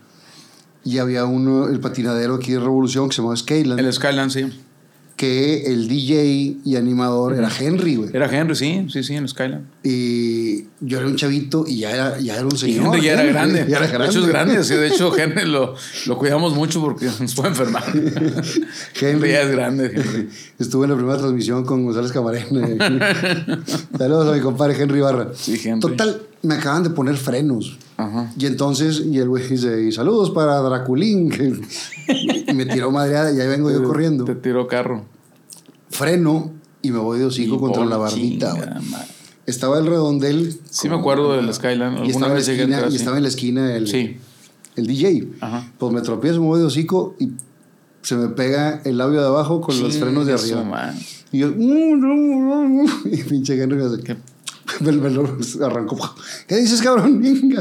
[0.86, 3.78] Y había uno, el patinadero aquí de Revolución, que se llamaba Skyland.
[3.78, 4.46] El Skyland, sí
[5.16, 8.10] que el DJ y animador era Henry, güey.
[8.12, 9.64] Era Henry, sí, sí, sí, en Skyland.
[9.82, 12.94] Y yo era un chavito y ya era, ya era un señor.
[12.94, 13.66] Henry ya era grande.
[13.66, 14.04] Ya era grande.
[14.04, 14.64] De hecho, es grande.
[14.64, 15.74] Sí, de hecho, Henry lo,
[16.04, 17.84] lo, cuidamos mucho porque nos puede enfermar.
[19.00, 19.86] Henry ya es grande.
[19.94, 20.28] Henry.
[20.58, 22.68] Estuve en la primera transmisión con González Camarena.
[23.96, 25.30] Saludos a mi compadre Henry Barra.
[25.34, 25.80] Sí, Henry.
[25.80, 27.78] Total, me acaban de poner frenos.
[27.96, 28.32] Ajá.
[28.38, 31.32] Y entonces, y el güey dice, y saludos para Draculín.
[32.48, 34.24] y me tiró madreada y ahí vengo yo corriendo.
[34.24, 35.04] Te tiró carro.
[35.90, 38.80] Freno y me voy de hocico contra la barbita.
[39.46, 40.58] Estaba el redondel.
[40.70, 42.04] Sí, me acuerdo del Skyline.
[42.04, 44.16] Y estaba, vez en la esquina, y estaba en la esquina el, sí.
[44.74, 45.28] el DJ.
[45.40, 45.72] Ajá.
[45.78, 47.30] Pues me tropiezo, me voy de hocico y
[48.02, 50.94] se me pega el labio de abajo con los frenos de arriba.
[51.32, 51.48] Y yo,
[53.04, 54.16] y pinche Henry me hace, ¿qué?
[54.80, 56.14] Me, lo arrancó.
[56.46, 57.22] ¿Qué dices, cabrón?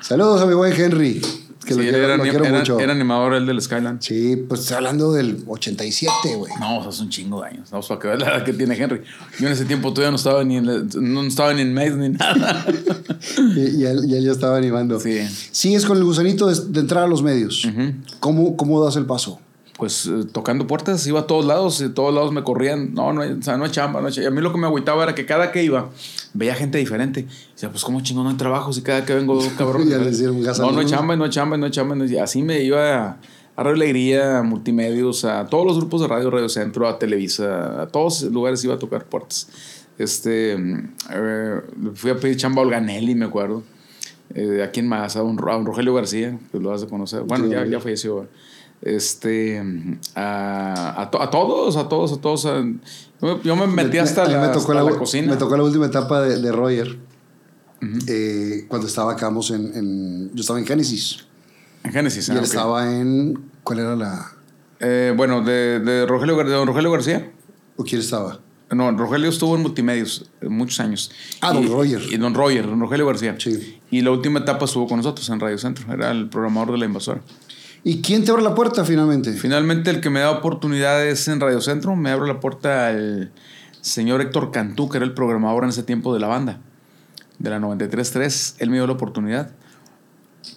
[0.00, 1.20] Saludos a mi buen Henry.
[1.64, 2.80] Que lo, quiero, era, quiero mucho.
[2.80, 4.00] Era animador el del Skyland.
[4.00, 6.50] Sí, pues estoy hablando del 87, güey.
[6.58, 7.70] No, o sea, es un chingo de años.
[7.70, 9.02] Vamos a que ver la edad que tiene Henry.
[9.38, 12.08] Yo en ese tiempo todavía no estaba ni en, no estaba ni en Maze ni
[12.08, 12.64] nada.
[13.54, 14.98] y, él, ya estaba animando.
[14.98, 15.20] Sí.
[15.50, 17.68] Sigues con el gusanito de, entrar a los medios.
[18.18, 19.38] ¿Cómo, ¿Cómo das el paso?
[19.78, 22.92] Pues eh, tocando puertas, iba a todos lados y todos lados me corrían.
[22.94, 24.26] No, no, o sea, no hay chamba, no hay chamba.
[24.26, 25.88] Y a mí lo que me agüitaba era que cada que iba,
[26.34, 27.26] veía gente diferente.
[27.52, 29.88] Decía, pues, ¿cómo chingo no hay trabajo si cada que vengo, cabrón?
[29.88, 32.04] no, no hay chamba, no hay chamba, no hay chamba.
[32.04, 33.20] Y así me iba a,
[33.54, 37.82] a Radio Alegría, a Multimedios, a todos los grupos de radio, Radio Centro, a Televisa,
[37.82, 39.48] a todos lugares iba a tocar puertas.
[39.96, 41.60] Este, eh,
[41.94, 43.62] fui a pedir chamba a Olganelli, me acuerdo.
[44.34, 45.14] Eh, ¿A quién más?
[45.14, 47.22] A un, a un Rogelio García, que lo vas a conocer.
[47.22, 48.26] Bueno, ya, ya falleció
[48.82, 49.62] este
[50.14, 52.46] a, a, todos, a todos, a todos.
[53.42, 55.32] yo me metí hasta, la, cocina.
[55.32, 56.98] Me tocó la última etapa de, de Roger.
[58.08, 61.26] Eh, cuando cuando acabamos en, en, Yo estaba en Génesis.
[61.84, 63.50] En Génesis, Y él estaba en.
[63.62, 64.32] ¿Cuál era la.?
[64.80, 67.32] Eh, bueno, de, de, Rogelio, de don Rogelio García.
[67.76, 68.40] ¿O quién estaba?
[68.70, 71.10] No, Rogelio estuvo en multimedios eh, muchos años.
[71.40, 72.02] Ah, don Roger.
[72.10, 73.36] Y don Roger, don Rogelio García.
[73.38, 73.80] Sí.
[73.90, 75.90] Y la última etapa estuvo con nosotros en Radio Centro.
[75.92, 77.22] Era el programador de la invasora.
[77.84, 79.32] ¿Y quién te abre la puerta finalmente?
[79.32, 83.30] Finalmente el que me da oportunidades en Radio Centro, me abre la puerta el
[83.80, 86.60] señor Héctor Cantú, que era el programador en ese tiempo de la banda,
[87.38, 88.56] de la 93.3.
[88.58, 89.52] Él me dio la oportunidad.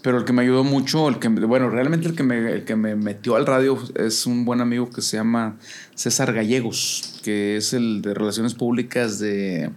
[0.02, 2.76] Pero el que me ayudó mucho, el que, bueno, realmente el que, me, el que
[2.76, 5.58] me metió al radio es un buen amigo que se llama
[5.96, 9.70] César Gallegos, que es el de Relaciones Públicas de,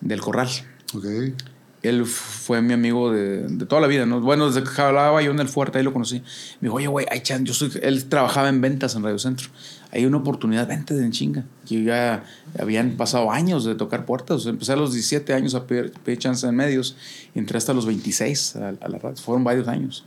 [0.00, 0.48] del Corral.
[0.94, 1.34] Okay
[1.82, 4.20] él fue mi amigo de, de, toda la vida, ¿no?
[4.20, 6.20] Bueno, desde que hablaba yo en el fuerte, ahí lo conocí.
[6.60, 7.06] Me dijo, oye, güey,
[7.42, 7.72] yo soy...
[7.82, 9.48] Él trabajaba en ventas en Radio Centro.
[9.90, 11.44] Hay una oportunidad, vente de en chinga.
[11.66, 12.24] Yo ya
[12.58, 14.46] habían pasado años de tocar puertas.
[14.46, 16.96] empecé a los 17 años a pedir, chance en medios
[17.34, 19.16] y entré hasta los 26 a, la radio.
[19.16, 20.04] Fueron varios años.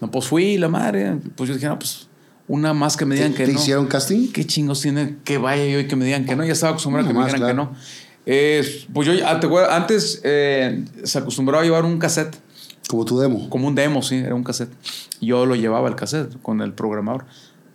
[0.00, 1.18] No, pues fui, la madre.
[1.36, 2.08] Pues yo dije, no, pues
[2.48, 3.52] una más que me digan que no.
[3.52, 4.32] ¿Te hicieron casting?
[4.32, 6.44] ¿Qué chingos tiene que vaya yo y que me digan que no?
[6.44, 7.74] Ya estaba acostumbrado a que me dijeran que no.
[8.28, 12.36] Eh, pues yo, ah, antes eh, se acostumbraba a llevar un cassette.
[12.88, 13.48] Como tu demo.
[13.48, 14.72] Como un demo, sí, era un cassette.
[15.20, 17.24] Yo lo llevaba el cassette con el programador.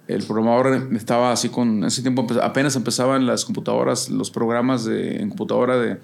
[0.07, 1.79] El programador estaba así con.
[1.79, 5.99] En ese tiempo apenas empezaban las computadoras, los programas de, en computadora de,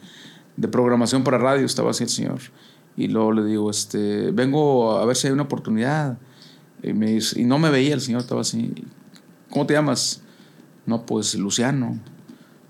[0.56, 1.66] de programación para radio.
[1.66, 2.39] Estaba así el señor.
[2.95, 6.18] Y luego le digo, este, vengo a ver si hay una oportunidad.
[6.82, 8.74] Y, me dice, y no me veía el señor, estaba así.
[9.50, 10.22] ¿Cómo te llamas?
[10.86, 12.00] No, pues Luciano.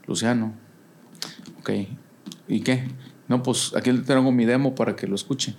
[0.08, 0.67] Luciano
[2.48, 2.88] ¿Y qué?
[3.28, 5.56] No, pues aquí tengo mi demo para que lo escuche.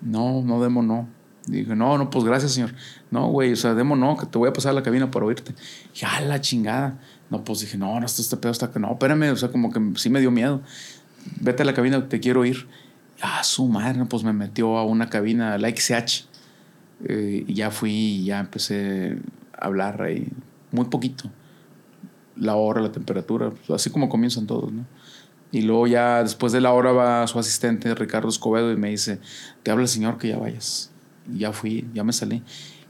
[0.00, 1.08] No, no demo, no.
[1.46, 2.74] dije, no, no, pues gracias, señor.
[3.10, 5.26] No, güey, o sea, demo no, que te voy a pasar a la cabina para
[5.26, 5.54] oírte.
[5.94, 7.00] Ya, la chingada.
[7.30, 9.72] No, pues dije, no, no, este, este pedo está que no, espérame, o sea, como
[9.72, 10.60] que sí me dio miedo.
[11.40, 12.66] Vete a la cabina, te quiero oír.
[13.22, 16.26] Ah, su madre, pues me metió a una cabina, la XCH.
[17.06, 19.18] Eh, y ya fui y ya empecé
[19.56, 20.28] a hablar ahí,
[20.70, 21.30] muy poquito.
[22.36, 24.84] La hora, la temperatura, pues, así como comienzan todos, ¿no?
[25.54, 29.20] Y luego ya después de la hora va su asistente Ricardo Escobedo y me dice,
[29.62, 30.90] te habla el señor que ya vayas.
[31.32, 32.42] Y ya fui, ya me salí.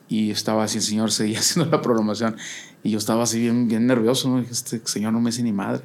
[0.08, 2.36] Y estaba así, el señor seguía haciendo la programación.
[2.82, 4.38] Y yo estaba así bien, bien nervioso, ¿no?
[4.38, 5.82] Este señor no me dice ni madre.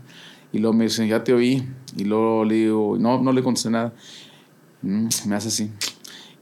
[0.54, 1.68] Y luego me dice, ya te oí.
[1.98, 3.92] Y luego le digo, no, no le contesté nada.
[4.82, 5.64] Mm, me hace así.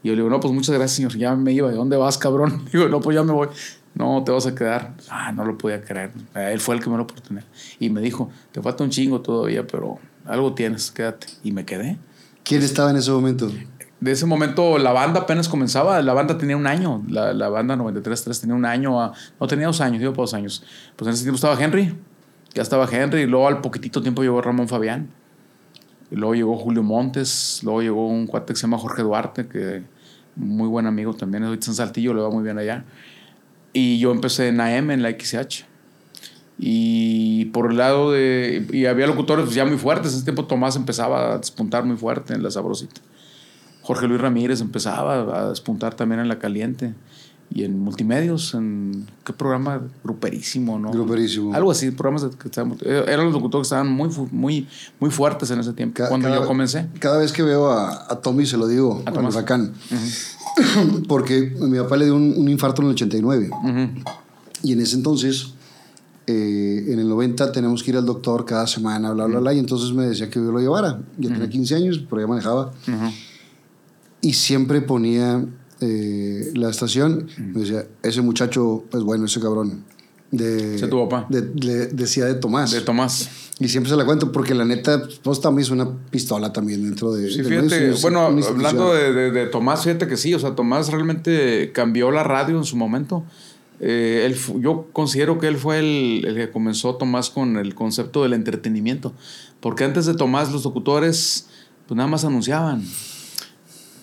[0.04, 1.16] Y yo le digo, no, pues muchas gracias, señor.
[1.16, 1.68] Ya me iba.
[1.68, 2.64] ¿De dónde vas, cabrón?
[2.72, 3.48] Digo, no, pues ya me voy.
[3.94, 4.94] no, te vas a quedar.
[5.10, 6.12] Ah, no lo podía creer.
[6.36, 7.40] Él fue el que me lo proporcionó.
[7.80, 9.98] Y me dijo, te falta un chingo todavía, pero
[10.28, 11.26] algo tienes, quédate.
[11.42, 11.98] Y me quedé.
[12.44, 13.50] ¿Quién estaba en ese momento?
[14.00, 17.74] De ese momento la banda apenas comenzaba, la banda tenía un año, la, la banda
[17.76, 20.62] 93.3 tenía un año, a- no tenía dos años, digo por dos años.
[20.94, 21.96] Pues en ese tiempo estaba Henry,
[22.54, 25.08] ya estaba Henry, y luego al poquitito tiempo llegó Ramón Fabián,
[26.12, 29.82] y luego llegó Julio Montes, luego llegó un cuate que se llama Jorge Duarte, que
[30.36, 32.84] muy buen amigo también, ahorita en Saltillo, le va muy bien allá.
[33.72, 35.64] Y yo empecé en AM, en la XH.
[36.58, 38.66] Y por el lado de.
[38.72, 40.10] Y había locutores pues, ya muy fuertes.
[40.12, 43.00] En ese tiempo Tomás empezaba a despuntar muy fuerte en la sabrosita.
[43.82, 46.94] Jorge Luis Ramírez empezaba a despuntar también en la caliente.
[47.50, 49.06] Y en multimedios, en.
[49.24, 49.80] ¿Qué programa?
[50.04, 50.90] Gruperísimo, ¿no?
[50.90, 51.54] Gruperísimo.
[51.54, 52.76] Algo así, programas que estaban.
[52.82, 54.68] eh, Eran los locutores que estaban muy, muy,
[55.00, 56.88] muy fuertes en ese tiempo, Ca- cuando cada- yo comencé.
[56.98, 59.34] Cada vez que veo a, a Tommy se lo digo, A Tomás.
[59.34, 59.72] huracán.
[61.08, 63.48] Porque mi papá le dio un, un infarto en el 89.
[63.50, 63.88] Ujú.
[64.62, 65.54] Y en ese entonces,
[66.28, 69.52] eh, en el 90, tenemos que ir al doctor cada semana, bla, bla, bla.
[69.54, 71.00] Y entonces me decía que yo lo llevara.
[71.16, 72.66] Yo tenía 15 años, pero ya manejaba.
[72.86, 73.12] Ujú.
[74.20, 75.44] Y siempre ponía
[75.80, 77.28] eh, la estación.
[77.38, 79.84] Me decía, ese muchacho es bueno, ese cabrón.
[80.30, 81.26] De, Ese tu papá.
[81.30, 82.70] de- le decía de Tomás.
[82.72, 83.30] De Tomás.
[83.60, 87.14] y siempre se la cuento porque la neta, pues también es una pistola también dentro
[87.14, 87.30] de...
[87.30, 90.90] Sí, fíjate, es bueno, hablando de, de- de Tomás, fíjate que sí, o sea, Tomás
[90.90, 93.24] realmente cambió la radio en su momento.
[93.80, 98.22] Eh, él yo considero que él fue el, el que comenzó Tomás con el concepto
[98.22, 99.12] del entretenimiento,
[99.60, 101.48] porque antes de Tomás los locutores
[101.86, 102.84] pues nada más anunciaban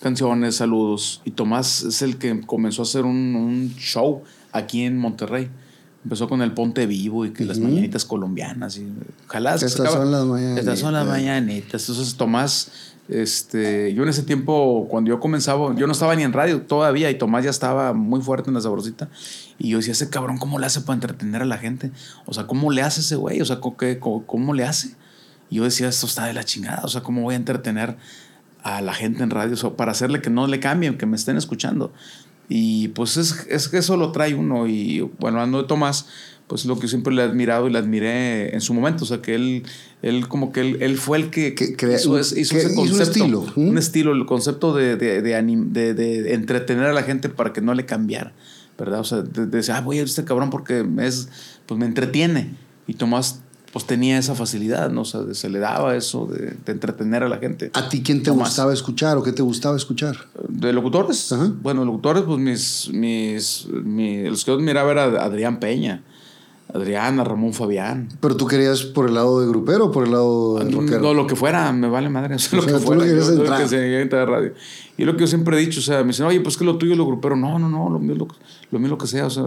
[0.02, 4.22] canciones, saludos, y Tomás es el que comenzó a hacer un, un show
[4.52, 5.48] aquí en Monterrey.
[6.04, 8.78] Empezó con el Ponte Vivo y que las mañanitas colombianas.
[8.78, 8.86] Y,
[9.26, 10.58] ojalá Estas son las mañanitas.
[10.60, 11.88] Estas son las mañanitas.
[11.88, 12.70] Entonces, Tomás,
[13.08, 17.10] este, yo en ese tiempo, cuando yo comenzaba, yo no estaba ni en radio todavía
[17.10, 19.08] y Tomás ya estaba muy fuerte en la sabrosita.
[19.58, 21.92] Y yo decía, ese cabrón, ¿cómo le hace para entretener a la gente?
[22.26, 23.40] O sea, ¿cómo le hace ese güey?
[23.40, 24.96] O sea, ¿cómo, cómo- cómo le hace?
[25.50, 26.82] Y yo decía, esto está de la chingada.
[26.84, 27.96] O sea, ¿cómo voy a entretener
[28.62, 29.54] a la gente en radio?
[29.62, 31.92] O para hacerle que no le cambien, que me estén escuchando.
[32.48, 34.66] Y pues es, es que eso lo trae uno.
[34.66, 36.06] Y bueno, hablando de Tomás,
[36.46, 39.04] pues lo que siempre le he admirado y le admiré en su momento.
[39.04, 39.64] O sea, que él,
[40.02, 42.72] él como que él, él fue el que, Que crea- hizo, es- hizo que ese
[42.72, 43.10] hizo un concepto.
[43.12, 43.46] estilo.
[43.56, 47.84] Un estilo, el concepto de, de, de, entretener a la gente para que no le
[47.86, 48.32] cambiara.
[48.78, 49.00] ¿Verdad?
[49.00, 51.28] O sea, de, de decir, ah, voy a este cabrón porque es,
[51.66, 52.50] pues me entretiene.
[52.86, 53.40] Y Tomás
[53.72, 55.02] pues tenía esa facilidad, ¿no?
[55.02, 57.70] O sea, de- se le daba eso de, de entretener a la gente.
[57.74, 58.48] ¿A ti quién te Tomás.
[58.48, 60.16] gustaba escuchar o qué te gustaba escuchar?
[60.48, 61.30] ¿De locutores?
[61.32, 61.52] Ajá.
[61.60, 66.02] Bueno, locutores, pues mis, mis, mi- los que yo admiraba era Adrián Peña,
[66.72, 68.08] Adrián, a Ramón Fabián.
[68.20, 71.00] ¿Pero tú querías por el lado de grupero o por el lado del rockero?
[71.00, 72.34] No, lo que fuera, me vale madre.
[72.36, 73.04] O sea, O lo sea, que lo fuera.
[73.04, 73.62] querías yo- entrar.
[73.62, 74.52] que se entrar a radio.
[74.98, 76.76] Y lo que yo siempre he dicho, o sea, me dicen, oye, pues que lo
[76.76, 77.36] tuyo es lo grupero.
[77.36, 78.28] No, no, no, lo mío lo,
[78.70, 79.26] lo mío lo que sea.
[79.26, 79.44] O sea,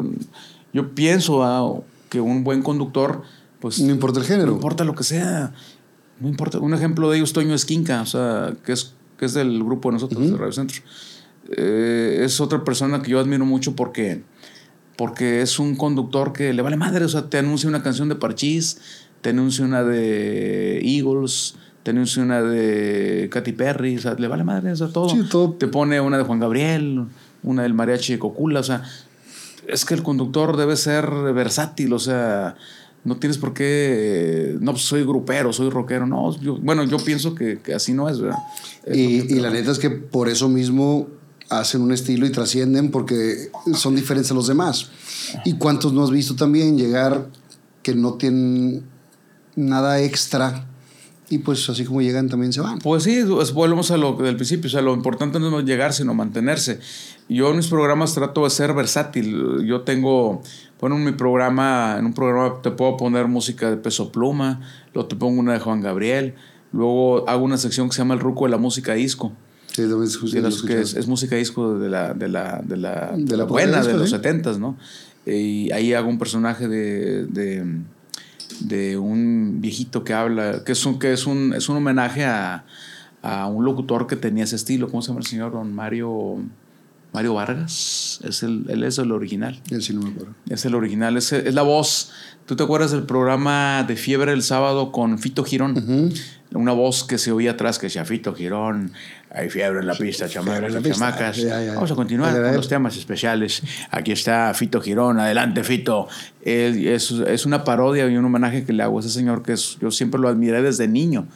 [0.73, 3.21] yo pienso ah, que un buen conductor,
[3.59, 3.79] pues.
[3.81, 4.47] No importa el género.
[4.47, 5.53] No importa lo que sea.
[6.19, 6.59] No importa.
[6.59, 9.93] Un ejemplo de ellos, Toño Esquinca, o sea, que es, que es del grupo de
[9.93, 10.77] nosotros, de Radio Centro.
[11.51, 14.23] Eh, es otra persona que yo admiro mucho porque,
[14.99, 17.05] porque es un conductor que le vale madre.
[17.05, 18.81] O sea, te anuncia una canción de Parchís,
[19.21, 24.43] te anuncia una de Eagles, te anuncia una de Katy Perry, o sea, le vale
[24.43, 25.07] madre, o sea, todo.
[25.07, 25.53] Sí, todo.
[25.53, 27.05] Te pone una de Juan Gabriel,
[27.43, 28.83] una del mariachi de Cocula, o sea,
[29.69, 32.57] es que el conductor debe ser versátil, o sea,
[33.05, 37.35] no tienes por qué, no, pues soy grupero, soy rockero, no, yo- bueno, yo pienso
[37.35, 38.39] que, que así no es, ¿verdad?
[38.83, 41.07] Es Y, la neta es que por eso mismo
[41.49, 44.89] hacen un estilo y trascienden porque son diferentes a los demás.
[45.45, 47.27] ¿Y cuántos no has visto también llegar
[47.83, 48.83] que no tienen
[49.55, 50.65] nada extra
[51.29, 52.79] y pues así como llegan también se van?
[52.79, 55.93] Pues sí, pues volvemos a lo del principio, o sea, lo importante no es llegar,
[55.93, 56.79] sino mantenerse.
[57.27, 59.65] Yo en mis programas trato de ser versátil.
[59.65, 60.41] Yo tengo,
[60.79, 64.61] bueno, en mi programa, en un programa te puedo poner música de Peso Pluma,
[64.93, 66.33] luego te pongo una de Juan Gabriel,
[66.71, 69.31] luego hago una sección que se llama El Ruco de la Música Disco.
[69.71, 69.99] Sí, de lo
[70.65, 74.09] que es, es música disco de la, de la, de la, De buena, de los
[74.09, 74.15] sí.
[74.15, 74.77] setentas, ¿no?
[75.25, 77.63] Y ahí hago un personaje de, de,
[78.61, 82.65] de un viejito que habla, que es un, que es un, es un homenaje a,
[83.21, 84.89] a un locutor que tenía ese estilo.
[84.89, 85.51] ¿Cómo se llama el señor?
[85.51, 86.37] Don Mario,
[87.13, 88.19] Mario Vargas.
[88.23, 89.61] Es el, él es el original.
[89.69, 90.33] Él sí no me acuerdo.
[90.49, 92.11] Es el original, es, es la voz.
[92.47, 96.11] ¿Tú te acuerdas del programa de Fiebre el sábado con Fito Girón?
[96.51, 98.91] Una voz que se oía atrás que decía Fito Girón,
[99.31, 100.93] hay fiebre en la pista, chamacas la pista.
[100.97, 101.37] chamacas.
[101.37, 101.73] Ya, ya.
[101.75, 103.61] Vamos a continuar Era con los temas especiales.
[103.91, 106.07] Aquí está Fito Girón, adelante Fito.
[106.41, 109.77] Es, es una parodia y un homenaje que le hago a ese señor que es-
[109.79, 111.27] yo siempre lo admiré desde niño.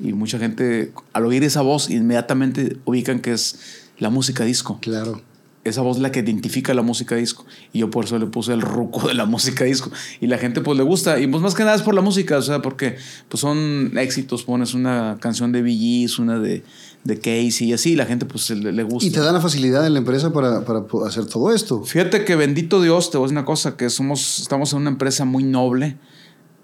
[0.00, 4.78] Y mucha gente, al oír esa voz, inmediatamente ubican que es la música disco.
[4.82, 5.22] Claro.
[5.64, 7.44] Esa voz es la que identifica la música disco.
[7.72, 9.90] Y yo por eso le puse el ruco de la música disco.
[10.20, 11.18] Y la gente pues le gusta.
[11.20, 12.96] Y pues más que nada es por la música, o sea, porque
[13.28, 14.44] pues son éxitos.
[14.44, 16.62] Pones una canción de Billys, una de,
[17.04, 19.06] de Casey y así, y la gente pues le, le gusta.
[19.06, 21.82] Y te dan la facilidad en la empresa para, para hacer todo esto.
[21.84, 24.90] Fíjate que bendito Dios, te voy a decir una cosa, que somos, estamos en una
[24.90, 25.96] empresa muy noble,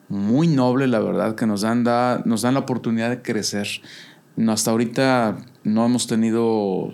[0.08, 3.66] muy noble, la verdad, que nos dan, da- nos dan la oportunidad de crecer.
[4.36, 6.92] No, hasta ahorita no hemos tenido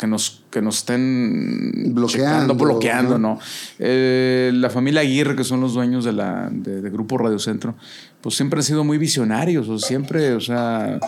[0.00, 3.34] que nos, que nos estén Bloqueando, checando, bloqueando, ¿no?
[3.34, 3.40] ¿no?
[3.78, 7.74] Eh, la familia Aguirre, que son los dueños de la, de, de Grupo Radio Centro,
[8.22, 10.98] pues siempre han sido muy visionarios, o siempre, o sea,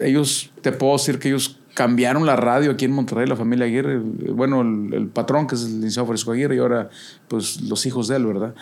[0.00, 3.98] ellos, te puedo decir que ellos cambiaron la radio aquí en Monterrey, la familia Aguirre,
[3.98, 6.90] bueno, el, el patrón que es el licenciado Francisco Aguirre y ahora,
[7.28, 8.56] pues, los hijos de él, ¿verdad?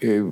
[0.00, 0.28] Eh,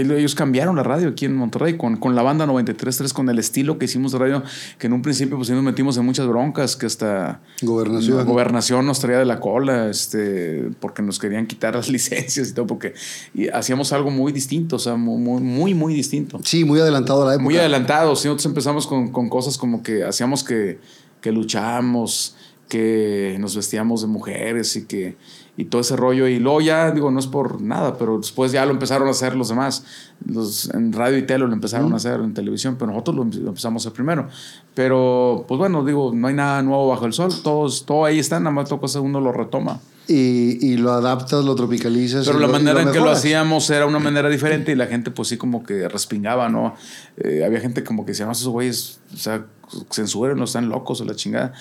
[0.00, 3.78] ellos cambiaron la radio aquí en Monterrey con, con la banda 93.3, con el estilo
[3.78, 4.42] que hicimos de radio,
[4.78, 8.16] que en un principio pues sí nos metimos en muchas broncas, que hasta Gobernación.
[8.16, 12.52] la gobernación nos traía de la cola, este, porque nos querían quitar las licencias y
[12.52, 12.94] todo, porque
[13.34, 16.40] y hacíamos algo muy distinto, o sea, muy, muy, muy, muy distinto.
[16.44, 17.44] Sí, muy adelantado a la época.
[17.44, 18.24] Muy adelantados.
[18.24, 20.78] Y nosotros empezamos con, con cosas como que hacíamos que,
[21.20, 22.36] que luchamos,
[22.68, 25.16] que nos vestíamos de mujeres y que
[25.56, 26.28] y todo ese rollo.
[26.28, 29.34] Y luego ya, digo, no es por nada, pero después ya lo empezaron a hacer
[29.36, 29.84] los demás.
[30.26, 33.30] Los, en radio y tele lo empezaron a hacer, en televisión, pero nosotros lo, em-
[33.42, 34.28] lo empezamos a hacer primero.
[34.74, 37.30] Pero, pues bueno, digo, no hay nada nuevo bajo el sol.
[37.42, 39.80] Todos, todo ahí está, nada más toca uno lo retoma.
[40.08, 42.26] Y, y lo adaptas, lo tropicalizas.
[42.26, 45.10] Pero la lo- manera en que lo hacíamos era una manera diferente y la gente
[45.10, 46.74] pues sí como que respingaba, ¿no?
[47.16, 49.44] Eh, había gente como que decía, no, esos güeyes, o sea,
[49.90, 51.52] censuren, no están locos o la chingada.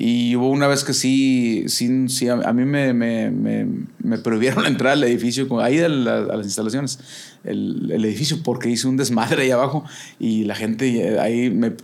[0.00, 4.68] Y hubo una vez que sí, sí, sí a, mí me, me, me, prohibieron la
[4.68, 7.00] entrada al edificio, ahí a las instalaciones,
[7.42, 9.84] el, el edificio, porque hice un desmadre ahí abajo
[10.20, 11.74] y la gente eh, ahí, me,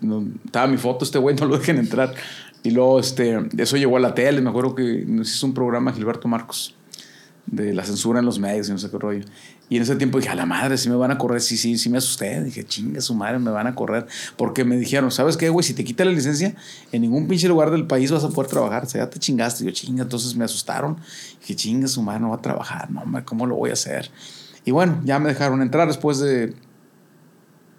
[0.45, 2.15] estaba mi foto, este güey no lo dejen entrar.
[2.62, 6.29] Y luego este, eso llegó a la tele, me acuerdo que nos un programa Gilberto
[6.29, 6.75] Marcos
[7.47, 9.25] de la censura en los medios y no sé qué rollo.
[9.69, 11.79] Y en ese tiempo dije, a la madre, si me van a correr, sí, sí,
[11.79, 12.43] sí me asusté.
[12.45, 14.07] Dije, chinga su madre, me van a correr.
[14.37, 15.65] Porque me dijeron, ¿sabes qué, güey?
[15.65, 16.55] Si te quita la licencia,
[16.93, 18.85] en ningún pinche lugar del país vas a poder trabajar.
[18.85, 19.65] O sea, ya te chingaste.
[19.65, 20.99] Yo, chinga, entonces me asustaron.
[21.41, 22.91] Dije, chinga su madre, no va a trabajar.
[22.91, 24.11] No, hombre, ¿cómo lo voy a hacer?
[24.67, 26.55] Y bueno, ya me dejaron entrar después de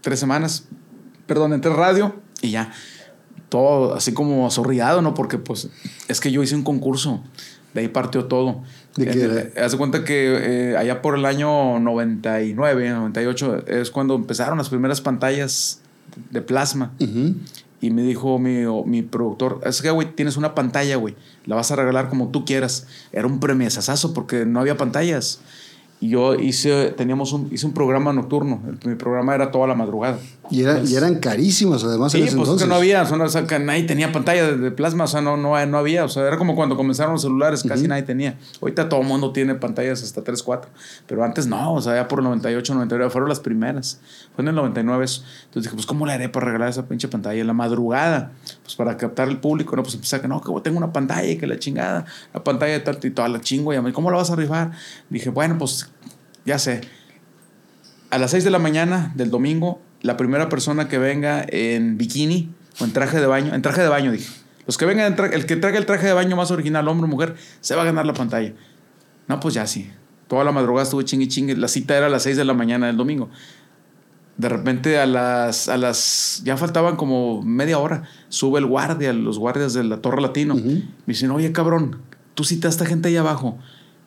[0.02, 0.66] tres semanas.
[1.28, 2.72] Perdón, entré radio y ya.
[3.50, 5.14] Todo así como azorriado, ¿no?
[5.14, 5.70] Porque pues
[6.08, 7.24] es que yo hice un concurso.
[7.74, 8.64] De ahí partió todo.
[8.96, 9.40] ¿De qué era?
[9.42, 14.58] Eh, Haz de cuenta que eh, allá por el año 99, 98, es cuando empezaron
[14.58, 15.82] las primeras pantallas
[16.32, 16.92] de plasma.
[17.82, 21.14] Y me dijo mi, mi productor, es que, güey, tienes una pantalla, güey.
[21.46, 22.88] La vas a regalar como tú quieras.
[23.12, 25.42] Era un premiesazazo porque no había pantallas.
[26.00, 28.62] Y yo hice, teníamos un, hice un programa nocturno.
[28.68, 30.18] El- mi programa era toda la madrugada.
[30.52, 32.64] Y, era- y eran carísimos, además, Sí, en pues es entonces.
[32.68, 35.38] que no había, o sea, que nadie tenía pantalla de, de plasma, o sea, no,
[35.38, 38.38] no, no había, o sea, era como cuando comenzaron los celulares, casi nadie tenía.
[38.62, 40.70] Ahorita todo el mundo tiene pantallas hasta 3, 4,
[41.08, 44.00] pero antes no, o sea, ya por el 98, 99, fueron las primeras,
[44.36, 45.24] fue en el 99 eso.
[45.46, 48.32] Entonces dije, pues, ¿cómo le haré para regalar esa pinche pantalla en la madrugada?
[48.64, 49.82] Pues para captar el público, ¿no?
[49.82, 52.74] Pues empecé a que no, que tengo una pantalla y que la chingada, la pantalla
[52.74, 54.72] de tal y toda la chingo, y a mí, ¿cómo la vas a rifar?
[55.10, 55.90] Dije, bueno, pues,
[56.46, 56.82] ya sé,
[58.12, 62.54] a las 6 de la mañana del domingo, la primera persona que venga en bikini
[62.80, 64.32] o en traje de baño, en traje de baño dije,
[64.68, 67.36] los que vengan, el que traiga el traje de baño más original, hombre o mujer,
[67.60, 68.54] se va a ganar la pantalla.
[69.28, 69.90] No, pues ya sí.
[70.28, 71.56] Toda la madrugada estuve chingue chingue.
[71.56, 73.32] La cita era a las 6 de la mañana del domingo.
[74.38, 79.40] De repente a las, a las, ya faltaban como media hora, sube el guardia, los
[79.40, 80.54] guardias de la Torre Latino.
[80.54, 82.02] Me dicen, oye cabrón,
[82.36, 83.58] tú citaste gente ahí abajo.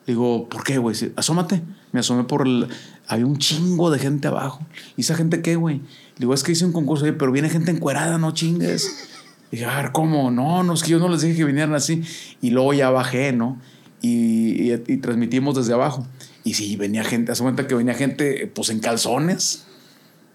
[0.07, 0.95] Digo, ¿por qué, güey?
[1.17, 1.61] Asómate.
[1.91, 2.67] Me asomé por el...
[3.09, 4.65] Había un chingo de gente abajo.
[4.95, 5.81] ¿Y esa gente qué, güey?
[6.17, 9.09] Digo, es que hice un concurso, oye, pero viene gente encuerada, no chingues.
[9.51, 10.29] Dije, a ¿cómo?
[10.29, 12.03] No, no, es que yo no les dije que vinieran así.
[12.39, 13.59] Y luego ya bajé, ¿no?
[13.99, 16.05] Y, y, y transmitimos desde abajo.
[16.43, 19.65] Y sí, venía gente, hace cuenta que venía gente, pues en calzones.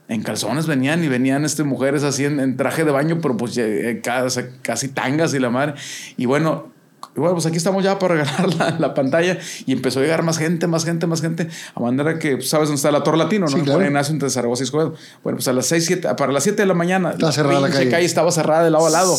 [0.08, 4.00] En calzones venían y venían este, mujeres así en, traje de baño, pero pues eh,
[4.02, 5.74] casi, casi tangas y la madre.
[6.16, 6.73] Y bueno,
[7.16, 10.22] y bueno, pues aquí estamos ya para regalar la, la pantalla y empezó a llegar
[10.24, 13.18] más gente, más gente, más gente, a manera que, pues, ¿sabes dónde está la Torre
[13.18, 13.46] Latino?
[13.46, 13.64] Sí, ¿no?
[13.64, 13.84] claro.
[13.84, 14.94] Ignacio entre Zaragoza y Escobedo.
[15.22, 17.68] Bueno, pues a las 6, 7, para las 7 de la mañana, Estaba cerrada la
[17.68, 18.04] pinche calle.
[18.04, 19.14] estaba cerrada de lado a lado.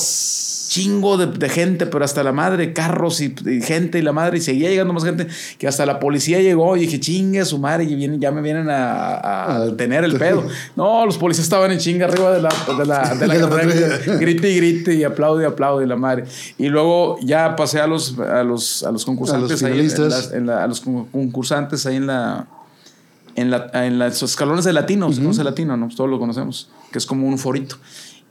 [0.75, 4.39] Chingo de, de gente, pero hasta la madre, carros y, y gente y la madre,
[4.39, 5.25] y seguía llegando más gente,
[5.57, 8.69] que hasta la policía llegó y dije, chingue su madre, y vienen, ya me vienen
[8.69, 10.45] a, a tener el pedo.
[10.75, 14.15] No, los policías estaban en chinga arriba de la, de la, de la De la
[14.17, 16.25] grite y grite y aplaude y aplaude la madre.
[16.57, 19.85] Y luego ya pasé a los, a los, a los concursantes ahí en-
[20.33, 22.47] en a los con- concursantes ahí en la
[23.37, 25.85] en, la, en los escalones de latino, se conoce latino, ¿no?
[25.87, 27.77] Pues todos lo conocemos, que es como un forito.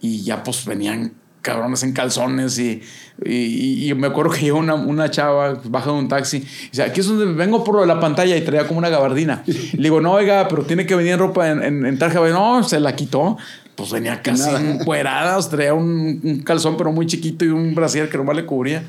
[0.00, 1.12] Y ya pues venían
[1.44, 2.82] cabrones en calzones y,
[3.24, 6.82] y, y me acuerdo que llegó una, una chava, baja de un taxi, y dice,
[6.82, 9.44] aquí es donde vengo por la pantalla y traía como una gabardina.
[9.46, 12.18] Le digo, no, oiga, pero tiene que venir en ropa, en, en, en traje.
[12.30, 13.36] No, se la quitó.
[13.76, 18.16] Pues venía casi encuerada, traía un, un, calzón pero muy chiquito y un brasier que
[18.16, 18.84] nomás le cubría.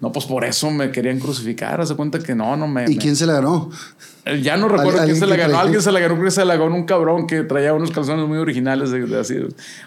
[0.00, 1.80] No, pues por eso me querían crucificar.
[1.80, 2.90] Hace cuenta que no, no me.
[2.90, 3.70] ¿Y quién se la ganó?
[4.42, 5.58] Ya no recuerdo quién se la ganó.
[5.58, 8.26] Alguien se la ganó, creo que se la ganó un cabrón que traía unos calzones
[8.26, 9.34] muy originales de, de así,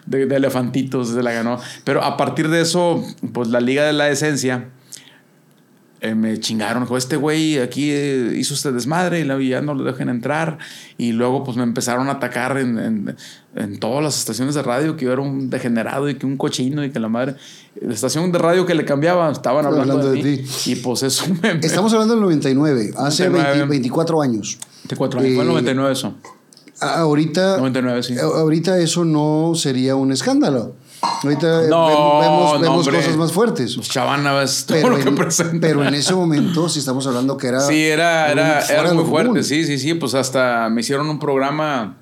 [0.06, 1.60] de, de, elefantitos, se la ganó.
[1.84, 3.04] Pero a partir de eso,
[3.34, 4.70] pues la Liga de la Esencia
[6.04, 6.84] eh, me chingaron.
[6.84, 10.58] Dijo, este güey aquí eh, hizo este desmadre y ya no lo dejen entrar.
[10.98, 13.16] Y luego pues me empezaron a atacar en, en,
[13.56, 16.84] en, todas las estaciones de radio que yo era un degenerado y que un cochino
[16.84, 17.36] y que la madre...
[17.80, 20.38] La estación de radio que le cambiaba estaban hablando, hablando de, de, mí.
[20.44, 20.72] Ti.
[20.74, 21.52] Y pues eso me...
[21.66, 24.58] Estamos hablando del 99, hace 20, 24 años.
[24.84, 26.16] 24 años, eh, fue el 99 eso.
[26.82, 28.16] Ahorita, 99, sí.
[28.20, 30.76] ahorita eso no sería un escándalo.
[31.24, 33.76] Ahorita no, vemos, vemos cosas más fuertes.
[33.76, 35.68] Pues Chavana es todo pero lo que en, presenta.
[35.68, 37.60] Pero en ese momento, si estamos hablando que era.
[37.60, 39.30] Sí, era, era, era muy fuerte.
[39.30, 39.44] Común.
[39.44, 39.94] Sí, sí, sí.
[39.96, 41.98] Pues hasta me hicieron un programa.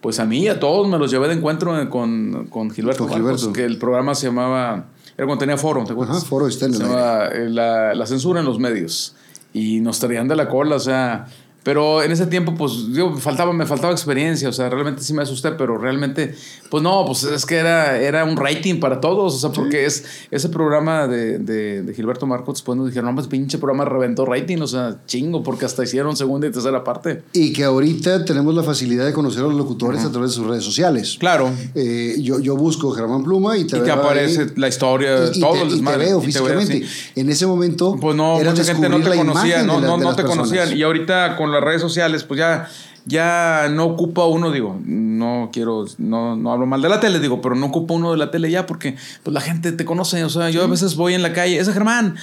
[0.00, 3.06] Pues a mí y a todos me los llevé de encuentro con, con Gilberto.
[3.06, 3.52] Con Gilberto.
[3.52, 4.86] que el programa se llamaba.
[5.16, 6.18] Era cuando tenía foro, ¿te acuerdas?
[6.18, 9.14] Ajá, foro está en Se llamaba la, la censura en los medios.
[9.54, 11.26] Y nos traían de la cola, o sea
[11.64, 15.22] pero en ese tiempo, pues, yo faltaba, me faltaba experiencia, o sea, realmente sí me
[15.22, 16.34] asusté, pero realmente,
[16.70, 20.04] pues no, pues es que era, era un rating para todos, o sea, porque es
[20.30, 24.26] ese programa de, de, de Gilberto Marcos, después nos dijeron, no, pues pinche programa reventó
[24.26, 27.22] rating, o sea, chingo, porque hasta hicieron segunda y tercera parte.
[27.32, 30.08] Y que ahorita tenemos la facilidad de conocer a los locutores uh -huh.
[30.08, 31.16] a través de sus redes sociales.
[31.18, 31.50] Claro.
[31.74, 35.40] Eh, yo, yo busco Germán Pluma y te, y te aparece ahí, la historia, y,
[35.40, 36.80] todo y te, y te veo físicamente.
[36.80, 37.10] Veo, sí.
[37.16, 40.76] En ese momento, pues no, mucha gente no te conocía, no, no, no te conocían.
[40.76, 42.68] Y ahorita con las redes sociales, pues ya,
[43.06, 47.40] ya no ocupa uno, digo, no quiero, no, no hablo mal de la tele, digo,
[47.40, 50.28] pero no ocupa uno de la tele ya porque pues la gente te conoce, o
[50.28, 52.16] sea, yo a veces voy en la calle, ese Germán,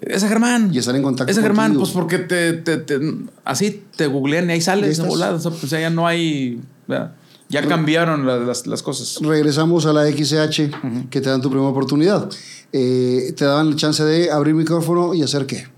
[0.00, 0.70] ese Germán.
[0.72, 1.82] Y estar en contacto Ese Germán, contigo.
[1.82, 3.00] pues porque te, te, te,
[3.44, 6.60] así te googlean y ahí sales de volada, o sea, ya no hay...
[6.86, 7.14] ¿verdad?
[7.48, 9.18] Ya cambiaron las, las, las, cosas.
[9.22, 11.08] Regresamos a la XH, uh -huh.
[11.08, 12.28] que te dan tu primera oportunidad.
[12.72, 15.68] Eh, te daban la chance de abrir micrófono y hacer qué?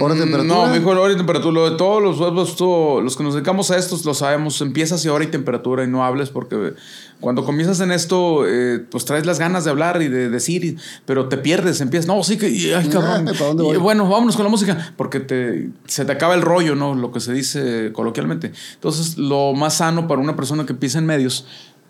[0.00, 0.54] ¿Hora de temperatura?
[0.54, 1.52] No, mejor hora y temperatura.
[1.52, 2.60] Lo de todos los, los,
[3.02, 4.60] los que nos dedicamos a estos lo sabemos.
[4.60, 6.74] Empiezas y hora y temperatura y no hables porque
[7.20, 10.76] cuando comienzas en esto, eh, pues traes las ganas de hablar y de decir,
[11.06, 11.80] pero te pierdes.
[11.80, 13.28] Empiezas, no, sí que, ay, cabrón.
[13.74, 16.94] Y, bueno, vámonos con la música porque te, se te acaba el rollo, ¿no?
[16.94, 18.52] Lo que se dice coloquialmente.
[18.74, 21.46] Entonces, lo más sano para una persona que empieza en medios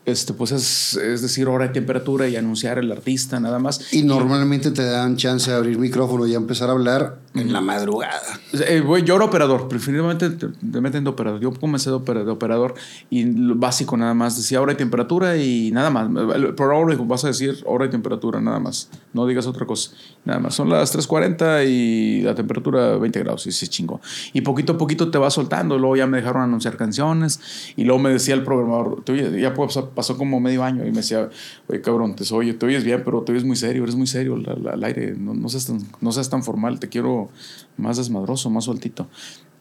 [0.07, 3.93] este, pues es, es, decir, hora de temperatura y anunciar el artista, nada más.
[3.93, 8.39] Y normalmente te dan chance de abrir micrófono y empezar a hablar en la madrugada.
[8.53, 11.41] Eh, yo era operador, preferiblemente te, te, meten de operador.
[11.41, 12.75] Yo comencé de operador, de operador
[13.11, 16.09] y lo básico nada más, decía hora de temperatura y nada más.
[16.55, 18.91] Programa dijo, vas a decir hora de temperatura, nada más.
[19.13, 19.93] No digas otra cosa.
[20.25, 20.55] Nada más.
[20.55, 24.01] Son las 3.40 y la temperatura 20 grados y se chingó.
[24.33, 25.79] Y poquito a poquito te va soltando.
[25.79, 27.41] Luego ya me dejaron anunciar canciones
[27.75, 29.03] y luego me decía el programador,
[29.41, 31.29] ya puedo pasar pasó como medio año y me decía,
[31.69, 34.35] oye cabrón, te oye, te oyes bien, pero te oyes muy serio, eres muy serio
[34.35, 37.31] al aire, no, no, seas tan, no seas tan formal, te quiero
[37.77, 39.09] más desmadroso, más sueltito.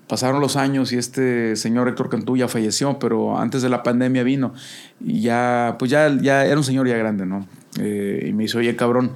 [0.08, 4.24] Pasaron los años y este señor Héctor Cantú ya falleció, pero antes de la pandemia
[4.24, 4.54] vino
[5.00, 7.48] y ya, pues ya, ya era un señor ya grande, ¿no?
[7.80, 9.14] Eh, y me dice, oye cabrón,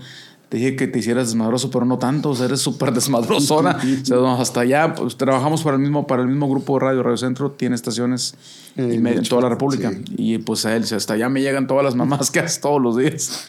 [0.49, 3.79] te dije que te hicieras desmadroso, pero no tanto, o sea, eres súper desmadrosona.
[4.01, 7.03] o sea, hasta allá, pues trabajamos para el mismo, para el mismo grupo de radio,
[7.03, 8.35] Radio Centro, tiene estaciones
[8.77, 9.91] eh, en, toda la República.
[9.91, 10.03] Sí.
[10.17, 12.95] Y pues a él, hasta allá me llegan todas las mamás que haces todos los
[12.95, 13.47] días.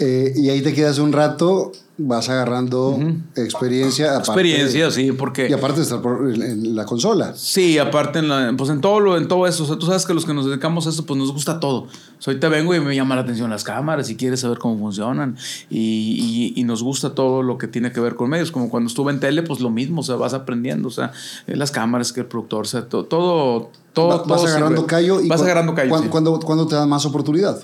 [0.00, 3.22] eh, y ahí te quedas un rato, vas agarrando uh -huh.
[3.36, 4.16] experiencia.
[4.16, 5.48] experiencia, sí, porque...
[5.50, 7.34] Y aparte de estar por, en, en, la consola.
[7.36, 9.64] Sí, aparte en, la, pues en todo, lo, en todo eso.
[9.64, 11.82] O sea, tú sabes que los que nos dedicamos a esto, pues nos gusta todo.
[11.82, 11.88] O
[12.20, 15.36] sea, ahorita vengo y me llama la atención las cámaras y quieres saber cómo funcionan.
[15.70, 18.52] Y, y, y, nos gusta todo lo que tiene que ver con medios.
[18.52, 20.88] Como cuando estuve en tele, pues lo mismo, o sea, vas aprendiendo.
[20.88, 21.10] O sea,
[21.46, 23.04] las cámaras, que el productor, o sea, todo...
[23.04, 24.86] todo todo, vas agarrando sirve.
[24.86, 25.88] callo y vas agarrando callo.
[25.88, 26.10] ¿cuándo, sí.
[26.10, 27.58] ¿cuándo, ¿cuándo, te dan más oportunidad?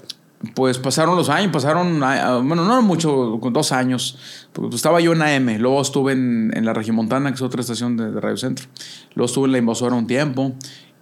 [0.55, 4.19] Pues pasaron los años, pasaron, ah, bueno, no mucho, dos años.
[4.53, 7.97] Porque estaba yo en AM, luego estuve en, en la Regimontana, que es otra estación
[7.97, 8.67] de, de, Radio Centro.
[9.15, 10.53] Luego estuve en la Invasora un tiempo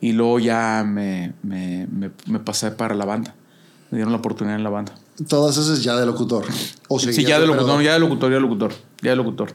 [0.00, 3.34] y luego ya me, me, me, me pasé para la banda.
[3.90, 4.94] Me dieron la oportunidad en la banda.
[5.28, 6.44] Todas esas ya de locutor.
[6.88, 8.72] ¿O sí, ya de locutor, no, ya de locutor, ya de locutor,
[9.02, 9.54] ya de locutor.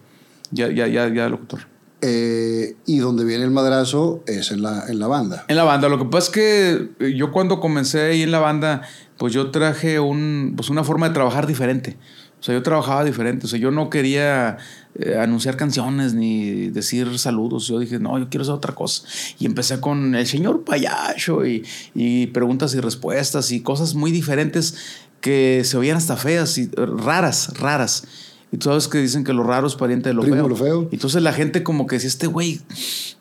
[0.51, 1.77] Ya, ya, ya, ya de locutor.
[2.01, 5.45] Eh, y donde viene el madrazo es en la, en la banda.
[5.47, 5.89] En la banda.
[5.89, 8.83] Lo que pasa es que yo cuando comencé ahí en la banda,
[9.17, 11.97] pues yo traje un, pues una forma de trabajar diferente.
[12.39, 13.45] O sea, yo trabajaba diferente.
[13.47, 14.57] O sea, yo no quería
[14.95, 17.67] eh, anunciar canciones ni decir saludos.
[17.67, 19.03] Yo dije, no, yo quiero hacer otra cosa.
[19.39, 21.65] Y empecé con el señor payaso y,
[21.95, 24.75] y preguntas y respuestas y cosas muy diferentes
[25.19, 28.07] que se oían hasta feas y raras, raras.
[28.51, 30.47] Y tú sabes que dicen que lo raro es pariente de lo Primo feo.
[30.47, 30.89] lo feo.
[30.91, 32.61] Entonces la gente como que si este güey,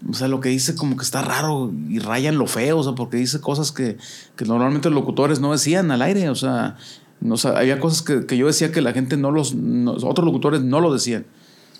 [0.08, 2.82] o sea, lo que dice como que está raro y raya en lo feo, o
[2.84, 3.96] sea, porque dice cosas que,
[4.36, 6.76] que normalmente los locutores no decían al aire, o sea,
[7.20, 9.92] no, o sea, había cosas que, que yo decía que la gente no los, no-
[9.94, 11.26] otros locutores no lo decían.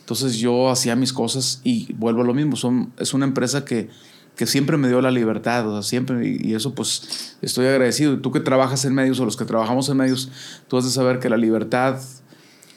[0.01, 3.89] Entonces yo hacía mis cosas y vuelvo a lo mismo, son, es una empresa que,
[4.35, 8.15] que siempre me dio la libertad, o sea, siempre, y, y eso pues estoy agradecido.
[8.15, 10.31] Y tú que trabajas en medios o los que trabajamos en medios,
[10.67, 12.01] tú has de saber que la libertad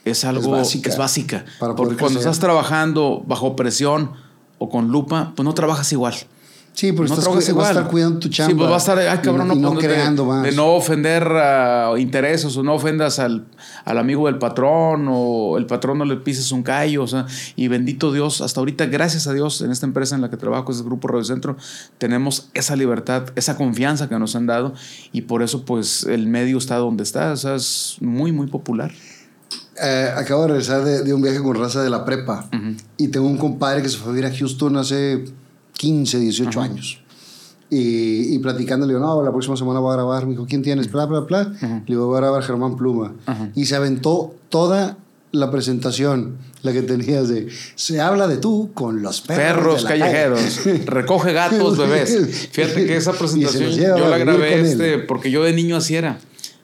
[0.04, 1.44] es algo básica es básica.
[1.58, 2.30] para porque cuando crecer.
[2.32, 4.12] estás trabajando bajo presión
[4.58, 6.14] o con lupa, pues no trabajas igual.
[6.72, 7.76] Sí, porque no estás, trabajas cu- vas a igual.
[7.78, 8.50] estar cuidando tu chamba.
[8.52, 10.44] Sí, pues va a estar, ay cabrón, no, no creando más.
[10.44, 13.44] De no ofender a intereses o no ofendas al,
[13.84, 17.26] al amigo del patrón o el patrón no le pises un callo, o sea,
[17.56, 20.70] y bendito Dios, hasta ahorita, gracias a Dios, en esta empresa en la que trabajo,
[20.70, 21.56] es el Grupo Radio Centro,
[21.98, 24.72] tenemos esa libertad, esa confianza que nos han dado
[25.12, 28.92] y por eso pues el medio está donde está, o sea, es muy, muy popular.
[29.82, 32.48] Eh, acabo de regresar de, de un viaje con raza de la prepa
[32.98, 35.24] y tengo un compadre que se fue a vivir a Houston hace
[35.74, 37.00] 15, 18 años.
[37.70, 40.24] Y, y platicando, le digo, no, la próxima semana voy a grabar.
[40.24, 40.90] Me dijo, ¿quién tienes?
[40.90, 41.52] Bla, bla, bla.
[41.62, 43.14] Le digo, voy a grabar Germán Pluma.
[43.54, 44.98] Y se aventó toda
[45.32, 49.44] la presentación, la que tenías de, se habla de tú con los perros.
[49.44, 50.00] Perros de la calle".
[50.00, 52.48] callejeros, recoge gatos, bebés.
[52.50, 56.18] Fíjate que esa presentación yo la grabé este, porque yo de niño así era.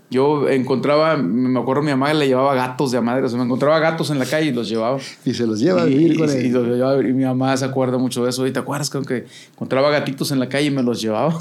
[0.09, 3.45] Yo encontraba, me acuerdo mi mamá le llevaba gatos de a madre, o sea, me
[3.45, 4.99] encontraba gatos en la calle y los llevaba.
[5.25, 6.47] Y se los lleva a Y, vivir con y- él.
[6.47, 7.01] y los llevaba a.
[7.01, 8.47] Y mi mamá se acuerda mucho de eso.
[8.47, 11.37] ¿Y te acuerdas que encontraba gatitos en la calle y me los llevaba?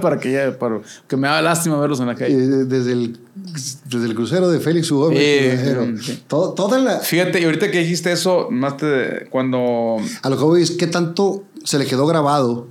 [0.00, 2.36] Para que, ya, para que me daba lástima verlos en la calle.
[2.36, 3.18] desde el,
[3.90, 5.16] desde el crucero de Félix Hugo Sí,
[6.00, 6.22] sí.
[6.28, 10.44] todo, toda la, Fíjate, y ahorita que dijiste eso, más te, cuando A lo que
[10.44, 12.68] voy es qué tanto se le quedó grabado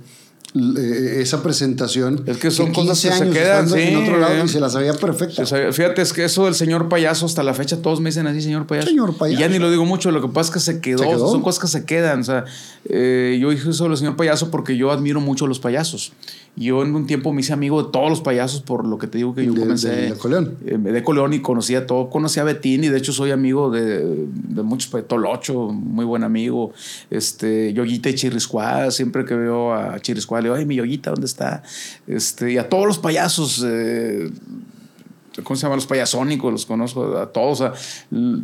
[0.54, 2.22] eh, esa presentación.
[2.26, 4.42] Es que son cosas que se quedan, estando en sí, otro lado eh.
[4.44, 5.44] y se las sabía perfecta.
[5.44, 8.40] Sea, fíjate, es que eso del señor payaso, hasta la fecha todos me dicen así,
[8.40, 8.88] señor payaso.
[8.88, 9.36] Señor payaso.
[9.36, 10.98] Y ya ni lo digo mucho, lo que pasa es que se quedó.
[10.98, 11.28] ¿Se quedó?
[11.28, 12.20] Son cosas que se quedan.
[12.20, 12.44] O sea,
[12.88, 16.12] eh, yo dije eso del señor payaso porque yo admiro mucho a los payasos.
[16.56, 19.18] Yo en un tiempo me hice amigo de todos los payasos por lo que te
[19.18, 19.88] digo que yo De- comencé.
[19.90, 20.54] de- de Coleón.
[20.64, 22.10] eh, de Coleón y conocía todo.
[22.10, 24.88] Conocí a Betín y de hecho soy amigo de, de muchos.
[24.90, 26.72] pa- Tolocho, muy buen amigo.
[27.10, 28.90] Este, Yoguita y Chiriscuá.
[28.92, 31.62] Siempre que veo a Chiriscuá le digo, ay, mi Yoguita, ¿dónde está?
[32.06, 33.64] Este, y a todos los payasos.
[33.66, 34.30] eh,
[35.42, 36.52] ¿Cómo se llaman los payasónicos?
[36.52, 37.60] Los conozco a todos.
[37.60, 37.72] O sea,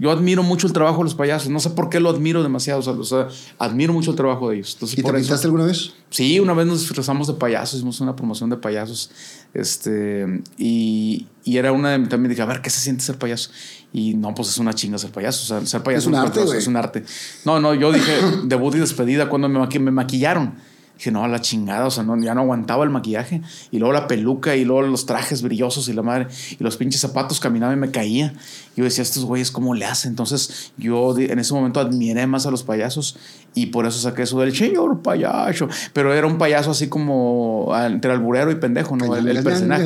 [0.00, 1.48] yo admiro mucho el trabajo de los payasos.
[1.48, 2.80] No sé por qué lo admiro demasiado.
[2.80, 3.28] O sea,
[3.58, 4.72] admiro mucho el trabajo de ellos.
[4.74, 5.92] Entonces, ¿Y te por pintaste alguna vez?
[6.10, 9.10] Sí, una vez nos disfrazamos de payasos, hicimos una promoción de payasos.
[9.54, 13.50] Este, y, y era una de también dije, a ver, ¿qué se siente ser payaso?
[13.92, 15.42] Y no, pues es una chinga ser payaso.
[15.42, 17.04] O sea, ser payaso Es un arte, es un arte.
[17.44, 18.12] No, no, yo dije
[18.44, 20.54] debut y despedida cuando me, maqui- me maquillaron.
[21.00, 23.40] Dije, no, a la chingada, o sea, no, ya no aguantaba el maquillaje.
[23.70, 26.26] Y luego la peluca y luego los trajes brillosos y la madre.
[26.58, 28.34] Y los pinches zapatos caminaba y me caía.
[28.76, 30.10] Yo decía, estos güeyes, ¿cómo le hacen?
[30.10, 33.16] Entonces yo en ese momento admiré más a los payasos
[33.54, 35.68] y por eso saqué eso del señor payaso.
[35.94, 39.06] Pero era un payaso así como entre alburero y pendejo, ¿no?
[39.16, 39.84] El, el personaje.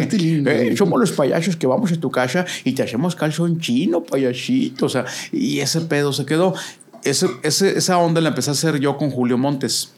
[0.49, 4.87] Eh, somos los payasos que vamos a tu casa y te hacemos calzón chino, payasito.
[4.87, 6.55] O sea, y ese pedo se quedó.
[7.05, 9.93] Ese, ese- esa onda la empecé a hacer yo con Julio Montes.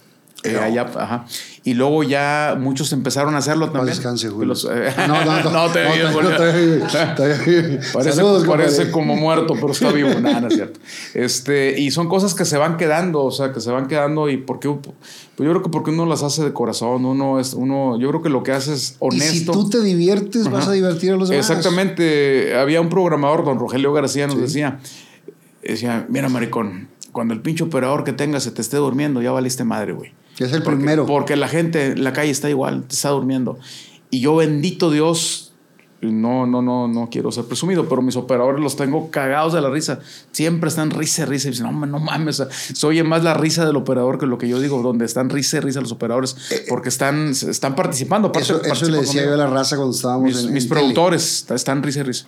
[0.44, 1.24] Eh, allá, ajá.
[1.64, 3.96] Y luego ya muchos empezaron a hacerlo también.
[3.96, 4.48] descanse, Julio.
[4.48, 5.72] Los- eh, No, no, no.
[5.72, 5.84] te.
[7.92, 8.90] Parece, Saludos, parece compadre.
[8.92, 10.10] como muerto, pero está vivo.
[10.20, 10.78] Nada, no es cierto.
[11.14, 14.36] Este, y son cosas que se van quedando, o sea, que se van quedando y
[14.36, 14.94] porque pues
[15.38, 18.28] yo creo que porque uno las hace de corazón, uno es uno, yo creo que
[18.28, 19.32] lo que hace es Y honesto.
[19.32, 21.48] si tú te diviertes, vas a divertir a los demás.
[21.50, 22.56] Exactamente.
[22.56, 24.78] Había un programador, don Rogelio García, nos decía,
[25.62, 29.64] decía, mira, maricón, cuando el pinche operador que tengas se te esté durmiendo, ya valiste
[29.64, 30.12] madre, güey.
[30.38, 31.06] Es el Porque- primero.
[31.06, 33.58] Porque la gente en la calle está igual, está durmiendo.
[34.10, 35.52] Y yo, bendito Dios,
[36.02, 39.70] no, no, no, no quiero ser presumido, pero mis operadores los tengo cagados de la
[39.70, 39.98] risa.
[40.30, 41.48] Siempre están risa, risa.
[41.48, 42.38] Y dicen, no, no mames.
[42.40, 45.06] o sea, Se oye más la risa del operador que lo que yo digo, donde
[45.06, 46.36] están risa, risa los operadores,
[46.68, 48.28] porque están, están participando.
[48.28, 49.48] aparte- Eso, eso le decía yo a conmigo.
[49.50, 50.80] la raza cuando estábamos Mis, en, mis en tele.
[50.80, 52.26] productores están risa risa.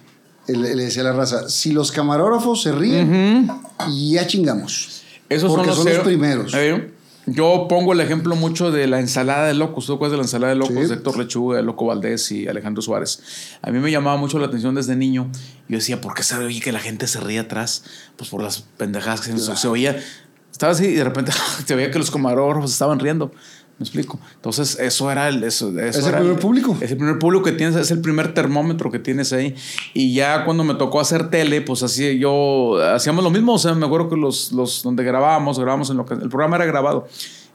[0.49, 3.51] Le, le decía a la raza, si los camarógrafos se ríen,
[3.91, 5.03] ya chingamos.
[5.29, 6.55] Esos Porque son los, son los cero- primeros.
[6.55, 6.91] Eh,
[7.31, 9.87] yo pongo el ejemplo mucho de la ensalada de locos.
[9.87, 10.87] ¿Tú acuerdas de la ensalada de locos Sí.
[10.87, 13.23] de Héctor Lechuga, de Loco Valdés y Alejandro Suárez?
[13.63, 15.31] A mí me llamaba mucho la atención desde niño.
[15.69, 17.85] Yo decía, ¿por qué se oye que la gente se ríe atrás?
[18.17, 20.03] Pues por las pendejadas que se, se oía.
[20.51, 21.33] Estaba así y de repente
[21.67, 23.31] se veía que los camarógrafos estaban riendo.
[23.79, 24.19] ¿Me explico?
[24.35, 25.45] Entonces, eso era el.
[25.45, 26.77] Eso, eso Es el primer público.
[26.81, 29.55] Es el primer público que tienes, es el primer termómetro que tienes ahí.
[29.95, 33.55] Y ya cuando me tocó hacer tele, pues así yo hacíamos lo mismo.
[33.55, 36.15] O sea, me acuerdo que los, los donde grabábamos, grabábamos en lo que.
[36.15, 37.07] El programa era grabado.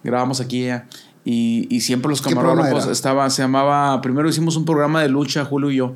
[0.02, 0.88] Grabábamos aquí ya.
[1.26, 4.00] Y, y siempre los ¿Qué programa camarógrafos estaban, se llamaba.
[4.00, 5.94] Primero hicimos un programa de lucha, Julio y yo.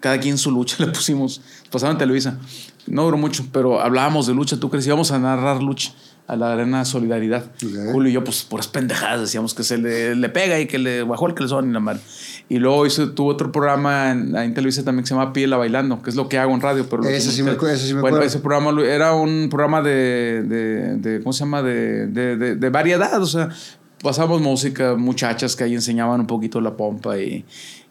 [0.00, 1.42] cada quien su lucha le pusimos.
[1.70, 2.38] Pasaba en Televisa.
[2.86, 4.58] No duró mucho, pero hablábamos de lucha.
[4.58, 4.86] ¿Tú crees?
[4.86, 5.92] Íbamos a narrar lucha
[6.30, 7.44] a la arena Solidaridad.
[7.90, 11.02] Julio y yo, pues, puras pendejadas, decíamos que se le, le pega y que le
[11.02, 12.00] bajó el calzón y la madre.
[12.48, 16.00] Y luego hizo, tuvo otro programa en, en Televisa también que se llama Piela Bailando,
[16.02, 16.86] que es lo que hago en radio.
[16.88, 18.28] Pero ese, sí me, ese sí me bueno, acuerdo.
[18.28, 21.62] ese programa era un programa de, de, de ¿cómo se llama?
[21.62, 23.48] De, de, de, variedad, o sea,
[24.00, 27.44] pasábamos música, muchachas que ahí enseñaban un poquito la pompa y,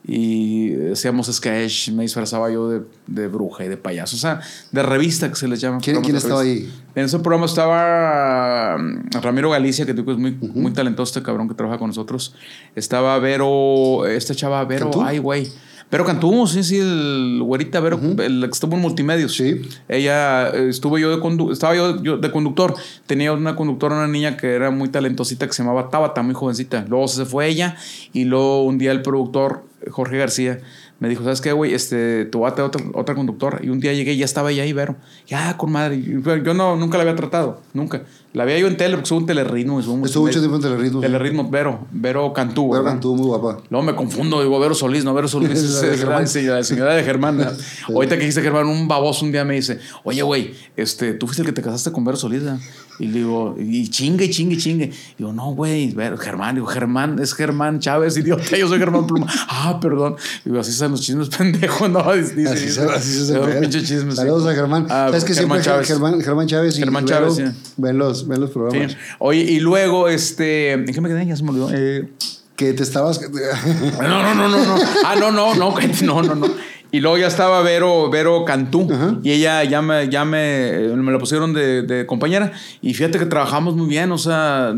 [0.08, 4.40] y hacíamos sketch, me disfrazaba yo de, de, bruja y de payaso, o sea,
[4.72, 5.80] de revista que se les llama.
[5.80, 6.72] ¿Quién, ¿quién estaba ahí?
[6.96, 10.54] En ese programa estaba mm, Ramiro Galicia, que es muy, uh -huh.
[10.54, 12.34] muy talentoso este cabrón que trabaja con nosotros.
[12.76, 15.02] Estaba Vero, esta chava Vero, ¿Cantú?
[15.04, 15.48] ay güey.
[15.92, 18.22] Vero Cantú, sí, sí, el güerita Vero, uh -huh.
[18.22, 19.34] el que estuvo en multimedios.
[19.36, 19.62] Sí.
[19.88, 22.76] Ella, estuve yo de condu estaba yo, yo, de conductor.
[23.08, 26.86] Tenía una conductora, una niña que era muy talentosita, que se llamaba Tabata, muy jovencita.
[26.88, 27.76] Luego se fue ella
[28.14, 30.60] y luego un día el productor, Jorge García,
[31.00, 31.74] me dijo, ¿sabes qué, güey?
[31.74, 33.60] Este, tú vas a otra, otra conductora.
[33.62, 34.96] Y un día llegué y ya estaba ahí, Vero.
[35.28, 36.02] Ya, con madre.
[36.02, 38.04] Yo no, nunca la había tratado, nunca.
[38.32, 39.80] La veía yo en tele, porque soy un telerritmo.
[39.80, 41.00] Estuvo mucho tiempo en telerritmo.
[41.02, 41.88] Telerritmo, Vero.
[41.92, 42.72] Vero Cantú.
[42.72, 43.64] Vero Cantú, muy guapa.
[43.72, 45.52] Luego me confundo, digo, Vero Solís, no, Vero Solís.
[45.84, 47.40] es, la, la, señora de Germán.
[47.88, 51.42] Ahorita que dijiste Germán, un baboso un día me dice, oye, güey, este, tú fuiste
[51.42, 52.44] el que te casaste con Vero Solís.
[52.44, 52.60] ¿eh?
[53.00, 54.86] Y le digo, y chingue, chingue, chingue.
[54.86, 56.56] Y digo, no, güey, Germán.
[56.56, 58.58] Digo, Germán, es Germán Chávez, idiota.
[58.58, 59.26] Yo soy Germán Pluma.
[59.50, 60.18] ah, perdón.
[60.44, 62.14] Digo, así son los chismes pendejos, ¿no?
[62.14, 63.60] Dice, así, dice, se, así se hace.
[63.62, 64.16] pinche chismes.
[64.16, 64.50] Saludos sí.
[64.50, 64.86] a Germán.
[64.90, 65.88] Ah, ¿Sabes que Germán siempre Chávez.
[65.88, 67.44] Germán, Germán Chávez y Germán Chávez, sí.
[67.78, 68.92] ven, los, ven los programas?
[68.92, 68.98] Sí.
[69.20, 70.74] Oye, y luego, este.
[70.74, 71.26] ¿En qué me quedé?
[71.26, 71.70] Ya se me olvidó.
[71.74, 72.10] Eh,
[72.56, 73.22] que te estabas.
[73.22, 74.76] no, no, no, no, no.
[75.06, 76.48] Ah, no, no, no, no, no, no.
[76.92, 78.82] Y luego ya estaba Vero, Vero Cantú.
[78.82, 79.20] Uh.
[79.24, 82.52] Y ella ya me, ya me, me la pusieron de, de, compañera.
[82.82, 84.74] Y fíjate que trabajamos muy bien, o sea,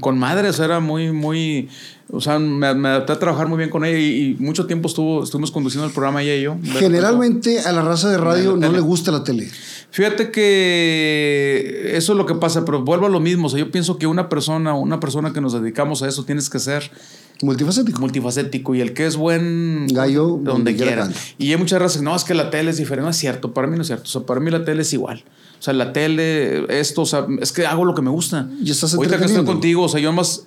[0.00, 1.68] con madre, o sea, era muy, muy.
[2.10, 4.88] O sea, me, me adapté a trabajar muy bien con ella y, y, mucho tiempo
[4.88, 6.56] estuvo, estuvimos conduciendo el programa ella y yo.
[6.78, 9.48] Generalmente a la raza de radio no le gusta la tele.
[9.90, 13.46] Fíjate que eso es lo que pasa, pero vuelvo a lo mismo.
[13.46, 16.50] O sea, yo pienso que una persona, una persona que nos dedicamos a eso, tienes
[16.50, 16.90] que ser
[17.42, 18.00] multifacético.
[18.00, 18.74] Multifacético.
[18.74, 21.06] Y el que es buen gallo donde, quiera.
[21.06, 21.20] quiera.
[21.38, 23.04] Y hay muchas razas, no, es que la tele es diferente.
[23.04, 24.04] No es cierto, para mí no es cierto.
[24.04, 25.24] O sea, para mí la tele es igual.
[25.58, 28.48] O sea, la tele, esto, o sea, es que hago lo que me gusta.
[28.62, 30.46] Y estás Ahorita que estoy contigo, o sea, yo más.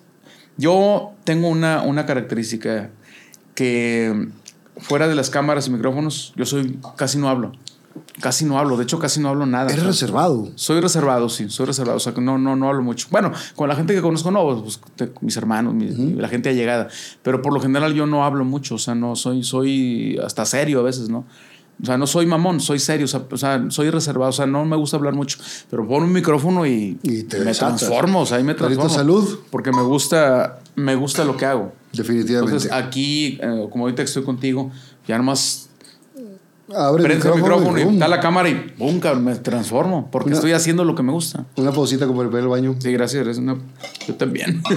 [0.57, 2.91] Yo tengo una, una característica
[3.55, 4.27] que
[4.77, 7.53] fuera de las cámaras y micrófonos, yo soy casi no hablo.
[8.19, 9.71] Casi no hablo, de hecho casi no hablo nada.
[9.71, 10.49] Eres reservado.
[10.55, 13.07] Soy reservado, sí, soy reservado, o sea que no, no, no hablo mucho.
[13.09, 16.15] Bueno, con la gente que conozco, no, pues, te, mis hermanos, mi, uh -huh.
[16.17, 16.89] la gente allegada,
[17.23, 20.81] pero por lo general yo no hablo mucho, o sea, no soy, soy hasta serio
[20.81, 21.25] a veces, ¿no?
[21.81, 24.75] O sea, no soy mamón, soy serio, o sea, soy reservado, o sea, no me
[24.75, 25.39] gusta hablar mucho,
[25.69, 27.79] pero pongo un micrófono y, y te me desatas.
[27.79, 28.89] transformo, o sea, ahí me transformo.
[28.89, 29.39] salud.
[29.49, 31.73] Porque me gusta, me gusta lo que hago.
[31.91, 32.51] Definitivamente.
[32.55, 34.69] Entonces, aquí, eh, como ahorita que estoy contigo,
[35.07, 35.70] ya nomás
[36.75, 38.99] Abre Prende el micrófono, y, y da la cámara y ¡pum!
[39.21, 41.45] me transformo porque una, estoy haciendo lo que me gusta.
[41.57, 42.75] Una pausita como el del baño.
[42.79, 43.21] Sí, gracias.
[43.21, 43.57] Eres una...
[44.07, 44.61] Yo también.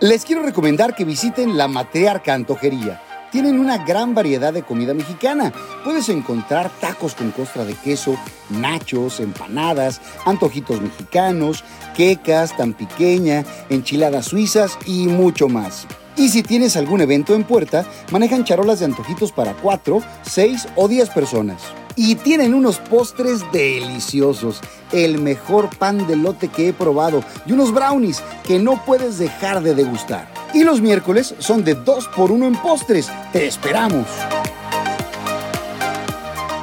[0.00, 3.02] Les quiero recomendar que visiten la Matriarca Antojería.
[3.30, 5.52] Tienen una gran variedad de comida mexicana.
[5.84, 8.16] Puedes encontrar tacos con costra de queso,
[8.48, 11.64] nachos, empanadas, antojitos mexicanos,
[11.94, 15.86] quecas tan pequeña, enchiladas suizas y mucho más.
[16.16, 20.88] Y si tienes algún evento en puerta, manejan charolas de antojitos para 4, 6 o
[20.88, 21.62] 10 personas.
[21.96, 24.60] Y tienen unos postres deliciosos,
[24.92, 29.62] el mejor pan de lote que he probado y unos brownies que no puedes dejar
[29.62, 30.28] de degustar.
[30.54, 33.10] Y los miércoles son de 2 por 1 en postres.
[33.32, 34.06] ¡Te esperamos!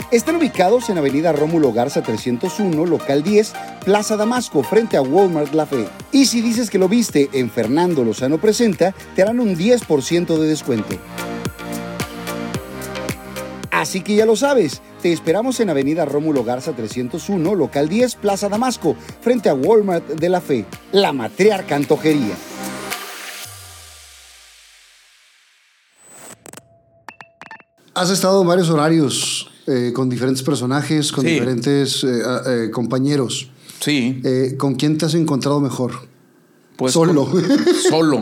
[0.10, 3.52] Están ubicados en Avenida Rómulo Garza 301, local 10,
[3.84, 5.86] Plaza Damasco, frente a Walmart La Fe.
[6.14, 10.48] Y si dices que lo viste en Fernando Lozano Presenta, te harán un 10% de
[10.48, 10.96] descuento.
[13.70, 18.48] Así que ya lo sabes, te esperamos en Avenida Rómulo Garza 301, local 10, Plaza
[18.48, 22.34] Damasco, frente a Walmart de La Fe, la matriarca antojería.
[27.94, 31.32] Has estado en varios horarios eh, con diferentes personajes, con sí.
[31.32, 33.50] diferentes eh, eh, compañeros.
[33.82, 34.22] Sí.
[34.58, 35.92] ¿Con quién te has encontrado mejor?
[36.78, 37.30] Pues solo.
[37.30, 37.44] Con,
[37.90, 38.22] solo.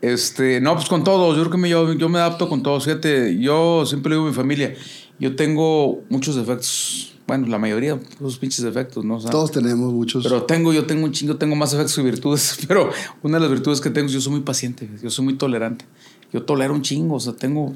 [0.00, 1.36] este, no, pues con todos.
[1.36, 2.84] Yo creo que me, yo, yo me adapto con todos.
[2.84, 4.74] Fíjate, yo siempre digo a mi familia,
[5.20, 7.14] yo tengo muchos defectos.
[7.26, 9.16] Bueno, la mayoría, esos pinches defectos, ¿no?
[9.16, 10.24] O sea, Todos tenemos muchos.
[10.24, 12.58] Pero tengo, yo tengo un chingo, tengo más defectos que virtudes.
[12.68, 12.90] Pero
[13.22, 15.84] una de las virtudes que tengo es yo soy muy paciente, yo soy muy tolerante.
[16.32, 17.74] Yo tolero un chingo, o sea, tengo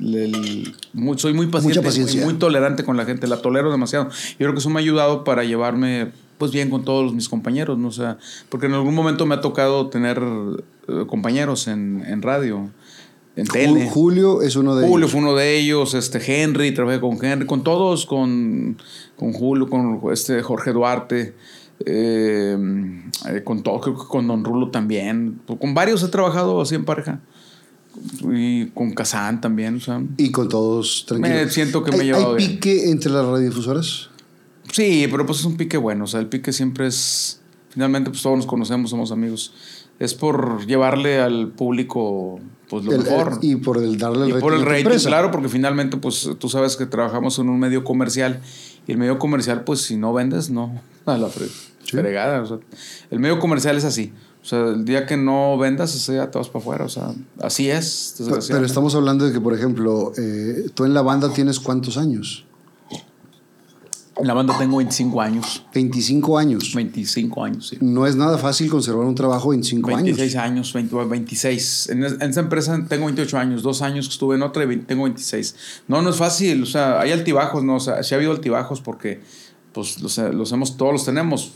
[0.00, 2.24] el, muy, soy muy paciente, paciencia.
[2.24, 4.08] muy, tolerante con la gente, la tolero demasiado.
[4.08, 7.76] Yo creo que eso me ha ayudado para llevarme pues bien con todos mis compañeros,
[7.78, 7.88] ¿no?
[7.88, 8.16] O sea,
[8.48, 10.22] porque en algún momento me ha tocado tener
[10.88, 12.70] eh, compañeros en, en radio,
[13.36, 13.90] en tele.
[13.90, 15.10] Julio es uno de Julio ellos.
[15.12, 18.78] fue uno de ellos, este Henry, trabajé con Henry, con todos, con,
[19.16, 21.34] con Julio, con este Jorge Duarte,
[21.84, 22.56] eh,
[23.28, 25.40] eh, con todo, creo que con Don Rulo también.
[25.60, 27.20] Con varios he trabajado así en pareja.
[28.32, 30.02] Y con Kazán también, o sea.
[30.16, 31.44] Y con todos tranquilos.
[31.46, 32.50] Me siento que me he ¿Hay- llevado ¿Hay bien.
[32.52, 34.08] pique entre las radiodifusoras?
[34.72, 36.04] Sí, pero pues es un pique bueno.
[36.04, 37.40] O sea, el pique siempre es.
[37.70, 39.52] Finalmente, pues todos nos conocemos, somos amigos.
[39.98, 43.38] Es por llevarle al público, pues lo El- mejor.
[43.42, 45.08] el- y por el darle el Y por el rating, empresa.
[45.08, 48.40] claro, porque finalmente, pues tú sabes que trabajamos en un medio comercial.
[48.86, 50.80] Y el medio comercial, pues si no vendes, no.
[51.06, 51.50] A la fre-
[51.84, 51.96] Sí.
[51.96, 52.42] fregada.
[52.42, 52.58] o sea,
[53.10, 54.12] el medio comercial es así.
[54.42, 56.84] O sea, el día que no vendas, ese ya te vas para afuera.
[56.86, 57.12] O sea,
[57.42, 58.14] así es.
[58.48, 62.44] Pero, estamos hablando de que, por ejemplo, eh, tú en la banda tienes cuántos años?
[64.16, 65.64] En la banda tengo 25 años.
[65.72, 66.74] 25 años.
[66.74, 67.78] 25 años, sí.
[67.80, 70.44] No es nada fácil conservar un trabajo 25 26 años.
[70.44, 71.88] años, 20 26.
[71.90, 74.66] En, es- en esa empresa tengo 28 años, dos años que estuve en otra y
[74.66, 75.54] vein- tengo 26.
[75.88, 77.76] No, no es fácil, o sea, hay altibajos, ¿no?
[77.76, 79.22] O sea, sí ha habido altibajos porque,
[79.72, 81.52] pues, los, los hemos, todos los tenemos.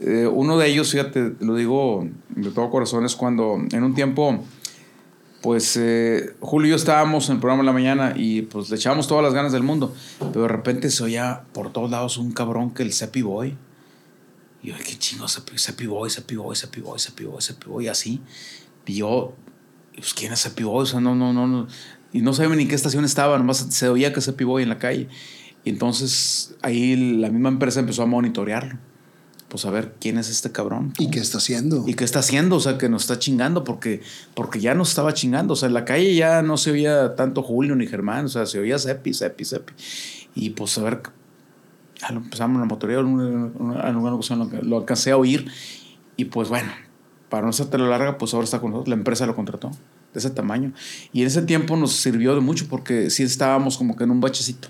[0.00, 4.44] Eh, uno de ellos, fíjate, lo digo de todo corazón, es cuando en un tiempo,
[5.42, 8.76] pues, eh, Julio y yo estábamos en el programa en la mañana y, pues, le
[8.76, 12.32] echábamos todas las ganas del mundo, pero de repente se oía por todos lados un
[12.32, 13.56] cabrón que el Cepi Boy.
[14.62, 18.20] Y yo, qué chingo, Cepi Boy, Cepi Boy, Cepi Boy, Cepi Boy, Cepi Boy, así.
[18.84, 19.34] Y yo,
[19.94, 20.82] pues, ¿quién es Cepi Boy?
[20.82, 21.68] O sea, no, no, no, no.
[22.12, 24.68] Y no sabía ni en qué estación estaba, nomás se oía que Cepi Boy en
[24.68, 25.08] la calle.
[25.64, 28.78] Y entonces ahí la misma empresa empezó a monitorearlo.
[29.48, 30.92] Pues a ver quién es este cabrón.
[30.98, 31.84] ¿Y qué está haciendo?
[31.86, 32.56] ¿Y qué está haciendo?
[32.56, 34.02] O sea, que nos está chingando porque,
[34.34, 35.54] porque ya nos estaba chingando.
[35.54, 38.24] O sea, en la calle ya no se oía tanto Julio ni Germán.
[38.24, 39.72] O sea, se oía Cepi, Cepi, Cepi.
[40.34, 41.00] Y pues a ver,
[42.08, 45.46] empezamos la motoría, en una- en alguna ocasión lo, alcancé a oír.
[46.16, 46.72] Y pues bueno,
[47.28, 48.88] para no hacerte la larga, pues ahora está con nosotros.
[48.88, 49.70] La empresa lo contrató
[50.12, 50.72] de ese tamaño.
[51.12, 54.20] Y en ese tiempo nos sirvió de mucho porque sí estábamos como que en un
[54.20, 54.68] bachecito.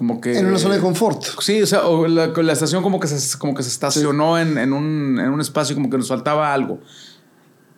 [0.00, 0.38] Como que...
[0.38, 1.22] en una zona de confort.
[1.40, 4.56] Sí, o sea, o la, la estación como que se, como que se estacionó en,
[4.56, 6.80] en un, en un espacio como que nos faltaba algo.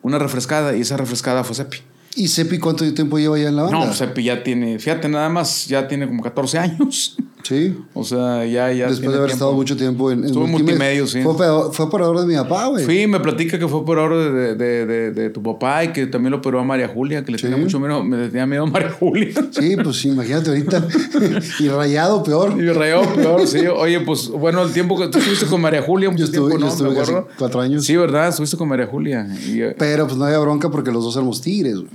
[0.02, 1.78] Una refrescada, y esa refrescada fue Cepi.
[2.14, 3.86] ¿Y Sepi cuánto tiempo lleva ya en la banda?
[3.86, 7.16] No, Cepi ya tiene, fíjate, nada más, ya tiene como 14 años.
[7.42, 7.76] Sí.
[7.94, 8.86] O sea, ya, ya.
[8.88, 9.32] Después tiene de haber tiempo.
[9.32, 11.22] estado mucho tiempo en, en multimedia, sí.
[11.22, 11.34] Fue,
[11.72, 12.84] fue operador de mi papá, güey.
[12.84, 16.06] Fui, me platica que fue por orden de, de, de, de tu papá y que
[16.06, 17.42] también lo operó a María Julia, que le Sí.
[17.44, 19.28] tenía mucho miedo, me tenía miedo a María Julia.
[19.50, 20.86] Sí, pues imagínate ahorita.
[21.60, 22.54] y rayado, peor.
[22.60, 23.66] Y rayó peor, sí.
[23.66, 26.58] Oye, pues bueno, el tiempo que tú estuviste con María Julia, mucho Yo estuve, tiempo,
[26.58, 26.92] yo ¿no?
[26.92, 27.84] estuve casi cuatro años.
[27.84, 28.28] Sí, ¿verdad?
[28.28, 29.26] Estuviste con María Julia.
[29.46, 31.76] Y, eh, Pero pues no había bronca porque los dos éramos tigres.
[31.76, 31.88] güey.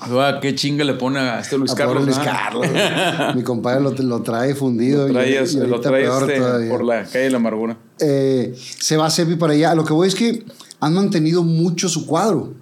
[0.00, 2.04] Ah, qué chinga le pone a este Luis A Carlos.
[2.04, 2.18] Luis.
[2.18, 2.66] Carlos.
[3.34, 5.06] Mi compadre lo, lo trae fundido.
[5.08, 7.76] Lo y- y lo peor este, por la calle de la amargura.
[7.98, 9.74] Eh, se va Sepi para allá.
[9.74, 10.44] Lo que voy es que
[10.80, 12.54] han mantenido mucho su cuadro.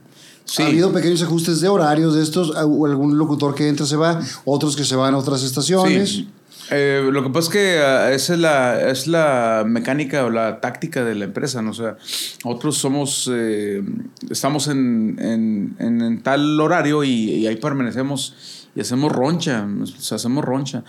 [0.44, 0.62] Sí.
[0.62, 2.50] Ha habido pequeños ajustes de horarios de estos.
[2.56, 6.10] o Algún locutor que entra se va, otros que se van a otras estaciones.
[6.10, 6.28] Sí.
[6.72, 10.60] Eh, lo que pasa es que ah, esa es la, es la mecánica o la
[10.60, 11.70] táctica de la empresa, ¿no?
[11.70, 11.96] O sea,
[12.44, 13.82] nosotros somos, eh,
[14.30, 18.34] estamos en, en- en- en tal horario y, y ahí permanecemos
[18.74, 20.84] y hacemos roncha, o sea, hacemos roncha.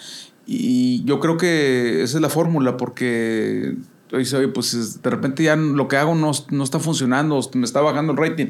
[0.46, 3.76] Y yo creo que esa es la fórmula porque
[4.12, 7.64] dice, oye, pues es- de repente ya lo que hago no, no está funcionando, me
[7.66, 8.48] está bajando el rating.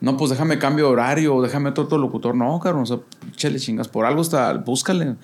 [0.00, 2.34] No, pues déjame cambio de horario, déjame otro, otro locutor.
[2.34, 2.98] No, cabrón, o sea,
[3.36, 5.16] chale chingas, por algo está, búscale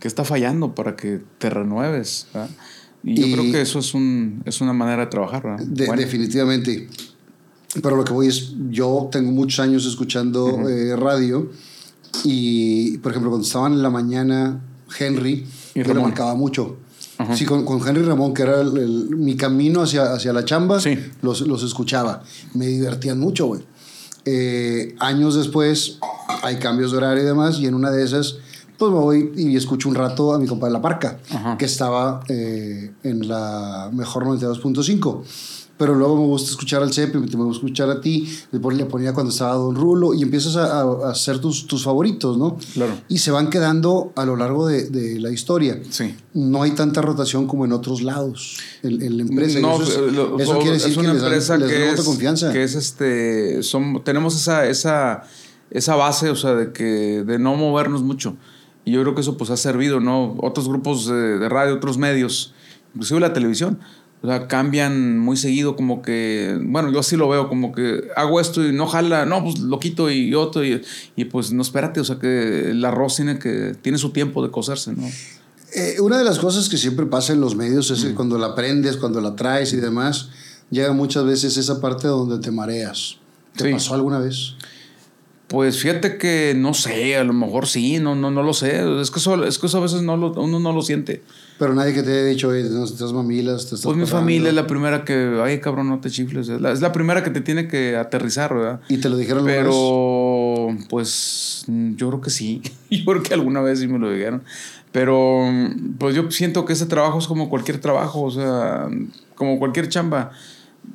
[0.00, 2.26] que está fallando para que te renueves.
[2.34, 2.50] ¿verdad?
[3.04, 5.42] Y yo Y- creo que eso es, un, es una manera de trabajar.
[5.44, 5.64] ¿verdad?
[5.64, 6.02] De- Bueno.
[6.02, 6.88] Definitivamente.
[7.82, 11.50] Pero lo que voy es, yo tengo muchos años escuchando eh, radio
[12.24, 14.60] y, por ejemplo, cuando estaban en la mañana,
[14.98, 16.02] Henry, yo Ramón.
[16.04, 16.76] marcaba mucho.
[17.18, 17.36] Ajá.
[17.36, 20.80] Sí, con, con Henry Ramón, que era el- el- mi camino hacia, hacia la chamba,
[20.80, 20.96] Sí.
[21.22, 22.22] los, los escuchaba.
[22.54, 23.62] Me divertían mucho, güey.
[24.24, 25.98] Eh, años después
[26.42, 28.36] hay cambios de horario y demás, y en una de esas,
[28.76, 31.56] pues me voy y escucho un rato a mi compadre La Parca, Ajá.
[31.58, 35.22] que estaba eh, en la mejor 92.5.
[35.78, 39.12] Pero luego me gusta escuchar al CEP, me gusta escuchar a ti, después le ponía
[39.14, 42.56] cuando estaba Don Rulo, y empiezas a, hacer tus, tus favoritos, ¿no?
[42.74, 42.94] Claro.
[43.08, 45.80] Y se van quedando a lo largo de, de la historia.
[45.88, 46.16] Sí.
[46.34, 49.60] No hay tanta rotación como en otros lados en, en la empresa.
[49.60, 52.00] No, eso es- lo- eso so- quiere decir es una que empresa les que es,
[52.02, 52.52] confianza.
[52.52, 55.22] que es este, son, tenemos esa, esa,
[55.70, 58.36] esa base, o sea, de que de no movernos mucho.
[58.84, 60.34] Y yo creo que eso pues ha servido, ¿no?
[60.42, 62.52] Otros grupos de, de radio, otros medios,
[62.94, 63.78] inclusive la televisión,
[64.22, 68.40] o sea, cambian muy seguido como que, bueno, yo así lo veo, como que hago
[68.40, 70.82] esto y no jala, no, pues lo quito y otro, y,
[71.16, 74.50] y pues no, espérate, o sea, que el arroz tiene que, tiene su tiempo de
[74.50, 75.06] cocerse, ¿no?
[75.74, 78.48] Eh, una de las cosas que siempre pasa en los medios es que cuando la
[78.48, 80.30] aprendes, cuando la traes y demás,
[80.70, 83.18] llega muchas veces esa parte donde te mareas.
[83.54, 83.72] ¿Te Sí.
[83.72, 84.54] pasó alguna vez?
[85.46, 88.82] Pues fíjate que no sé, a lo mejor sí, no, no, no lo sé.
[89.00, 91.22] Es que eso, es que eso a veces no lo, uno no lo siente.
[91.58, 94.20] Pero nadie que te haya dicho, oye, no, estás mamilas, te estás Pues mi pasando".
[94.20, 96.48] familia es la primera que, ay cabrón, no te chifles.
[96.48, 98.80] Es la, es la primera que te tiene que aterrizar, ¿verdad?
[98.88, 99.56] Y te lo dijeron vez?
[99.56, 102.62] Pero, pues, yo creo que sí.
[102.90, 104.42] Yo creo que alguna vez sí me lo dijeron.
[104.92, 105.44] Pero,
[105.98, 108.88] pues yo siento que ese trabajo es como cualquier trabajo, o sea,
[109.34, 110.30] como cualquier chamba.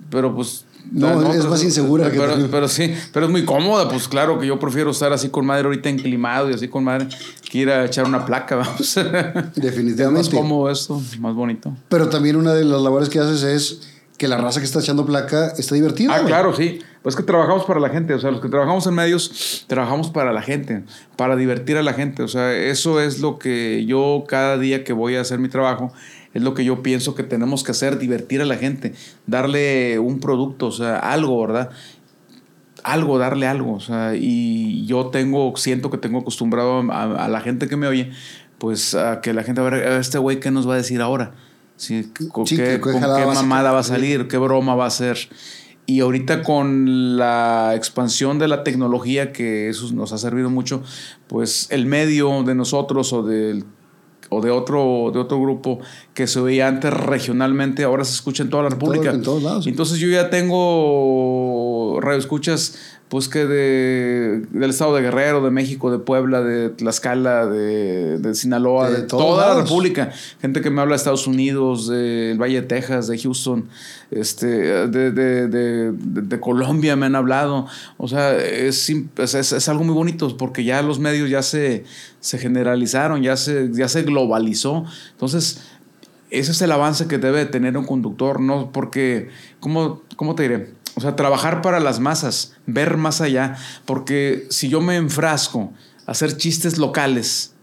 [0.09, 0.62] Pero, pues.
[0.91, 4.47] No, es más insegura que Pero, pero sí, pero es muy cómoda, pues claro que
[4.47, 7.07] yo prefiero estar así con madre ahorita enclimado y así con madre
[7.49, 8.97] que ir a echar una placa, vamos.
[8.97, 10.35] Es más Definitivamente.
[10.35, 11.75] cómodo esto, más bonito.
[11.89, 13.81] Pero también una de las labores que haces es
[14.17, 16.15] que la raza que está echando placa está divertida.
[16.15, 16.79] Ah, claro, sí.
[17.01, 20.31] Pues que trabajamos para la gente, o sea, los que trabajamos en medios, trabajamos para
[20.31, 20.83] la gente,
[21.17, 24.93] para divertir a la gente, o sea, eso es lo que yo cada día que
[24.93, 25.91] voy a hacer mi trabajo,
[26.33, 28.93] es lo que yo pienso que tenemos que hacer, divertir a la gente,
[29.27, 31.69] darle un producto, o sea, algo, ¿verdad?
[32.83, 37.39] Algo, darle algo, o sea, y yo tengo, siento que tengo acostumbrado a, a la
[37.41, 38.11] gente que me oye,
[38.57, 41.01] pues a que la gente, a ver, a este güey, ¿qué nos va a decir
[41.01, 41.33] ahora?
[41.75, 44.27] Sí, ¿Con Sí, qué, con qué va mamada va a salir?
[44.27, 45.17] ¿Qué broma va a hacer?
[45.85, 50.81] Y ahorita con la expansión de la tecnología, que eso nos ha servido mucho,
[51.27, 53.65] pues el medio de nosotros o del
[54.29, 55.79] o de otro, de otro grupo
[56.13, 59.15] que se oía antes regionalmente, ahora se escucha en toda la En todo- República.
[59.15, 59.67] en todos lados.
[59.67, 61.42] Entonces yo ya tengo
[62.01, 62.75] radio escuchas,
[63.09, 68.33] pues que de, del estado de Guerrero, de México, de Puebla, de Tlaxcala, de, de
[68.35, 69.61] Sinaloa, De toda la.
[69.61, 70.11] República.
[70.41, 73.65] Gente que me habla de Estados Unidos, del Valle de Texas, de Houston,
[74.09, 77.67] este, de, de, de, de- de Colombia me han hablado.
[77.97, 81.83] O sea, es, es- es algo muy bonito porque ya los medios ya se,
[82.19, 84.85] se generalizaron, ya se, ya se globalizó.
[85.11, 85.61] Entonces,
[86.33, 88.71] ese es el avance que debe de tener un conductor, ¿no?
[88.71, 89.29] Porque,
[89.59, 90.73] ¿cómo, cómo te diré?
[90.95, 93.55] O sea, trabajar para las masas, ver más allá.
[93.85, 95.71] Porque si yo me enfrasco
[96.05, 97.53] a hacer chistes locales,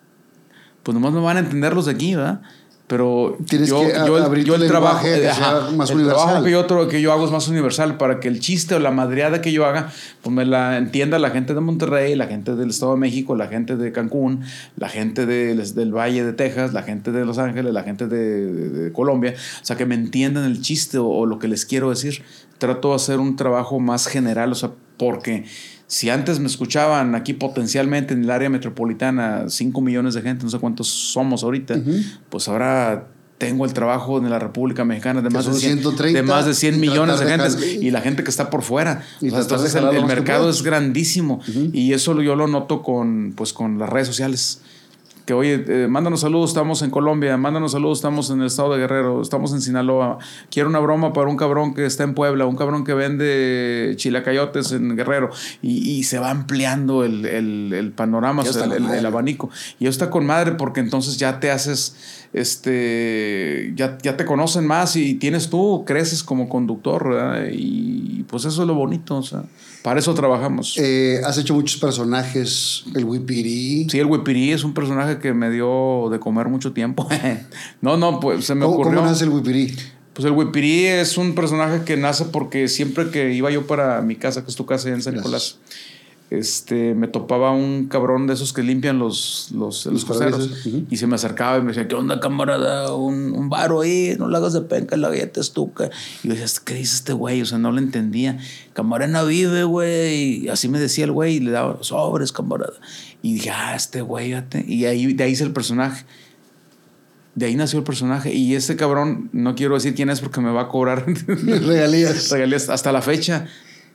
[0.82, 2.42] pues nomás me van a entender los de aquí, ¿verdad?
[2.90, 6.24] Pero Tienes yo, que abrir yo el trabajo, que sea más el universal.
[6.26, 8.80] trabajo que yo, otro que yo hago es más universal para que el chiste o
[8.80, 9.92] la madreada que yo haga,
[10.22, 13.46] pues me la entienda la gente de Monterrey, la gente del Estado de México, la
[13.46, 14.40] gente de Cancún,
[14.76, 18.46] la gente del, del Valle de Texas, la gente de Los Ángeles, la gente de,
[18.52, 21.64] de- de Colombia, o sea, que me entiendan el chiste o, o lo que les
[21.66, 22.24] quiero decir.
[22.58, 25.44] Trato de hacer un trabajo más general, o sea, porque
[25.90, 30.50] si antes me escuchaban aquí potencialmente en el área metropolitana 5 millones de gente, no
[30.50, 31.80] sé cuántos somos ahorita,
[32.28, 33.08] pues ahora
[33.38, 36.46] tengo el trabajo en la República Mexicana de más de, son 100, 130 de más
[36.46, 39.02] de 100 y millones de de jalar- y la gente que está por fuera.
[39.20, 41.40] Y O sea, el, mercado es grandísimo
[41.72, 44.60] y eso yo lo noto con, pues, con las redes sociales.
[45.30, 48.80] Que oye, eh, mándanos saludos, estamos en Colombia, mándanos saludos, estamos en el estado de
[48.80, 50.18] Guerrero, estamos en Sinaloa.
[50.50, 54.72] Quiero una broma para un cabrón que está en Puebla, un cabrón que vende chilacayotes
[54.72, 55.30] en Guerrero.
[55.62, 59.50] Y, y se va ampliando el, el- el panorama, o sea, el, abanico.
[59.78, 64.66] Y eso está con madre porque entonces ya te haces, este, ya, ya te conocen
[64.66, 67.44] más y tienes tú, creces como conductor, ¿verdad?
[67.52, 69.44] Y pues eso es lo bonito, o sea,
[69.82, 70.76] para eso trabajamos.
[70.78, 73.88] Eh, has hecho muchos personajes, el Wipiri.
[73.88, 77.08] Sí, el Wipirí es un personaje que me dio de comer mucho tiempo.
[77.80, 78.98] no, no, pues se me ¿Cómo, ocurrió.
[78.98, 79.74] cómo nace el Wipiri?
[80.12, 84.16] Pues el Wipirí es un personaje que nace porque siempre que iba yo para mi
[84.16, 85.58] casa, que es tu casa en San Gracias.
[86.30, 90.06] Este, me topaba un cabrón de esos que limpian los, los, los.
[90.88, 92.94] Y se me acercaba y me decía, ¿qué onda, camarada?
[92.94, 95.90] Un, un varo ahí, no le hagas de penca, la galleta estuca.
[96.22, 97.42] Y yo decía, ¿qué dice este güey?
[97.42, 98.38] O sea, no lo entendía.
[98.74, 100.44] Camarena vive, güey.
[100.44, 102.74] Y así me decía el güey y le daba sobres, camarada.
[103.22, 104.32] Y dije, ah, este güey.
[104.68, 106.06] Y ahí, de ahí hice el personaje.
[107.34, 108.32] De ahí nació el personaje.
[108.32, 112.30] Y este cabrón, no quiero decir quién es porque me va a cobrar Regalías.
[112.30, 113.48] regalías hasta la fecha.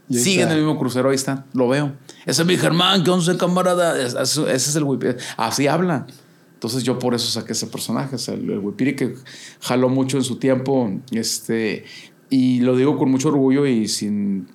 [0.10, 1.94] Sigue en el mismo crucero, ahí está, lo veo.
[2.26, 4.00] Ese es mi Germán, que once camarada.
[4.02, 5.16] Es- es- Ese es el Wipiri.
[5.38, 6.06] Así habla.
[6.54, 9.16] Entonces yo por eso saqué ese personaje, o sea, el, el que
[9.62, 10.92] jaló mucho en su tiempo.
[11.12, 11.86] Este,
[12.30, 14.48] y lo digo con mucho orgullo y sin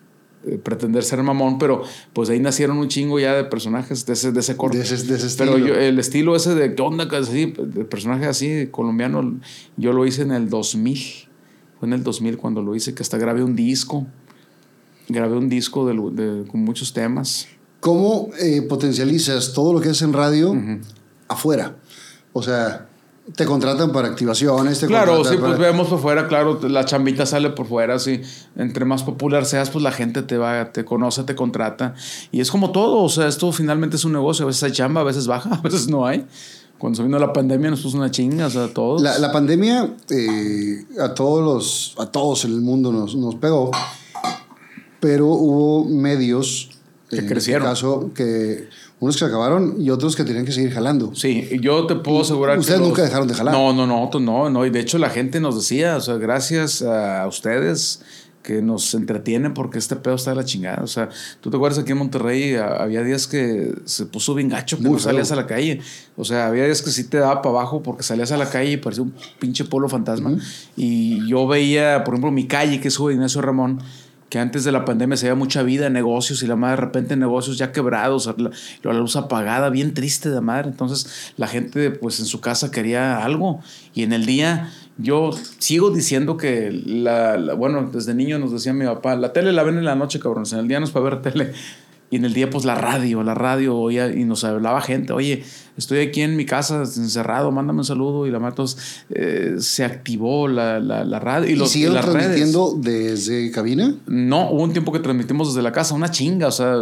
[0.46, 1.82] eh, pretender ser mamón, pero
[2.14, 4.78] pues de ahí nacieron un chingo ya de personajes de ese, de ese corte.
[4.78, 8.26] De ese- de ese Pero yo, el estilo ese de qué onda, así, de personaje
[8.26, 9.38] así colombiano,
[9.76, 11.28] yo lo hice en el 2000.
[11.78, 14.06] Fue en el 2000 cuando lo hice, que hasta grabé un disco.
[15.10, 17.46] Grabé un disco de, de- con muchos temas.
[17.80, 20.54] ¿Cómo eh, potencializas todo lo que haces en radio
[21.28, 21.76] afuera?
[22.32, 22.86] O sea,
[23.36, 27.26] te contratan para activaciones, te Claro, sí, pues para- vemos por fuera, claro, la chambita
[27.26, 28.20] sale por fuera, sí.
[28.56, 31.94] Entre más popular seas, pues la gente te va, te conoce, te contrata.
[32.32, 34.44] Y es como todo, o sea, esto finalmente es un negocio.
[34.44, 36.26] A veces hay chamba, a veces baja, a veces no hay.
[36.78, 39.00] cuando se vino la pandemia nos puso una chinga, o sea, a todos.
[39.02, 43.70] La, la pandemia eh, a todos los, a todos en el mundo nos, nos pegó,
[45.00, 46.70] pero hubo medios
[47.08, 47.62] Que en crecieron.
[47.62, 48.68] Este caso, que
[49.00, 51.14] unos que se acabaron y otros que tenían que seguir jalando.
[51.14, 52.60] Sí, y yo te puedo asegurar que.
[52.60, 53.54] Ustedes nunca dejaron de jalar.
[53.54, 54.66] No, no, no, no, no.
[54.66, 58.02] Y de hecho la gente nos decía, o sea, gracias a ustedes
[58.42, 60.82] que nos entretienen porque este pedo está de la chingada.
[60.82, 61.10] O sea,
[61.40, 64.92] tú te acuerdas aquí en Monterrey, había días que se puso bien gacho que Muy
[64.92, 65.04] no feo.
[65.10, 65.80] salías a la calle.
[66.16, 68.72] O sea, había días que sí te daba para abajo porque salías a la calle
[68.72, 70.36] y parecía un pinche pueblo fantasma.
[70.76, 73.80] Y yo veía, por ejemplo, mi calle, que es de Ignacio Ramón,
[74.30, 77.16] que antes de la pandemia se veía mucha vida, negocios, y la madre de repente
[77.16, 78.50] negocios ya quebrados, la,
[78.82, 80.68] la luz apagada, bien triste de madre.
[80.68, 83.60] Entonces la gente pues en su casa quería algo.
[83.92, 88.84] Y en el día yo sigo diciendo que, la, bueno, desde niño nos decía mi
[88.84, 91.04] papá, la tele la ven en la noche, cabrones, en el día no es para
[91.04, 91.52] ver tele.
[92.10, 95.44] Y en el día, pues la radio, la radio, oía, y nos hablaba gente, oye,
[95.76, 98.26] estoy aquí en mi casa encerrado, mándame un saludo.
[98.26, 101.84] Y la madre, entonces eh, se activó la, la, la radio y, ¿Y, los, y
[101.86, 102.18] las redes.
[102.18, 103.94] transmitiendo desde cabina?
[104.06, 106.74] No, hubo un tiempo que transmitimos desde la casa, una chinga, o sea,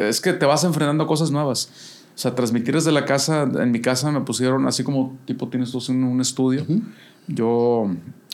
[0.00, 1.68] es que te vas enfrentando a cosas nuevas.
[2.14, 5.72] O sea, transmitir desde la casa, en mi casa me pusieron, así como tipo tienes
[5.72, 6.64] tú un, un estudio,
[7.26, 7.90] yo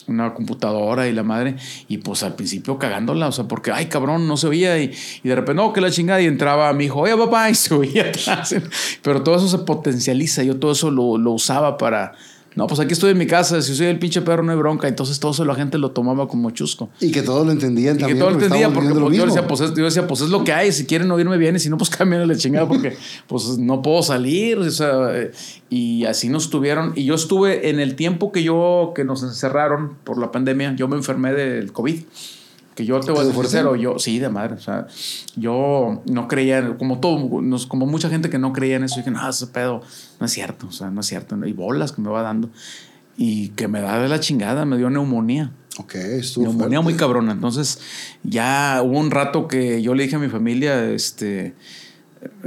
[0.07, 1.55] una computadora y la madre,
[1.87, 4.91] y pues al principio cagándola, o sea, porque, ay cabrón, no se oía, y,
[5.23, 7.73] y de repente, no, que la chingada, y entraba mi hijo, oye papá, y se
[7.73, 8.11] oía.
[9.01, 12.13] Pero todo eso se potencializa, yo todo eso lo, lo usaba para,
[12.55, 14.87] no, pues aquí estoy en mi casa, si soy el pinche perro no hay bronca,
[14.87, 16.89] entonces todo eso la gente lo tomaba como chusco.
[16.99, 18.17] Y que todos lo entendían Y también.
[18.17, 20.21] que todo lo porque entendía, estábamos porque pues, yo, decía, pues es, yo decía, pues
[20.21, 22.67] es lo que hay, si quieren oírme bien, y si no, pues cambien la chingada,
[22.67, 22.95] porque
[23.27, 25.11] pues no puedo salir, o sea,
[25.69, 29.95] y así nos tuvieron, y yo estuve en el tiempo que yo, que nos encerraron
[30.03, 32.01] por la pandemia, yo me enfermé del COVID,
[32.75, 34.87] que yo te voy a ¿Te dio decir sincero, yo, sí, de madre, o sea,
[35.35, 39.11] yo no creía, como todo, nos- como mucha gente que no creía en eso, dije,
[39.11, 39.81] no, ese pedo,
[40.19, 42.49] no es cierto, o sea, no es cierto, y bolas que me va dando,
[43.17, 45.51] y que me da de la chingada, me dio neumonía.
[45.79, 46.83] Ok, estuvo Neumonía fuerte.
[46.83, 47.31] muy cabrona.
[47.31, 47.79] Entonces,
[48.23, 51.55] ya hubo un rato que yo le dije a mi familia, este,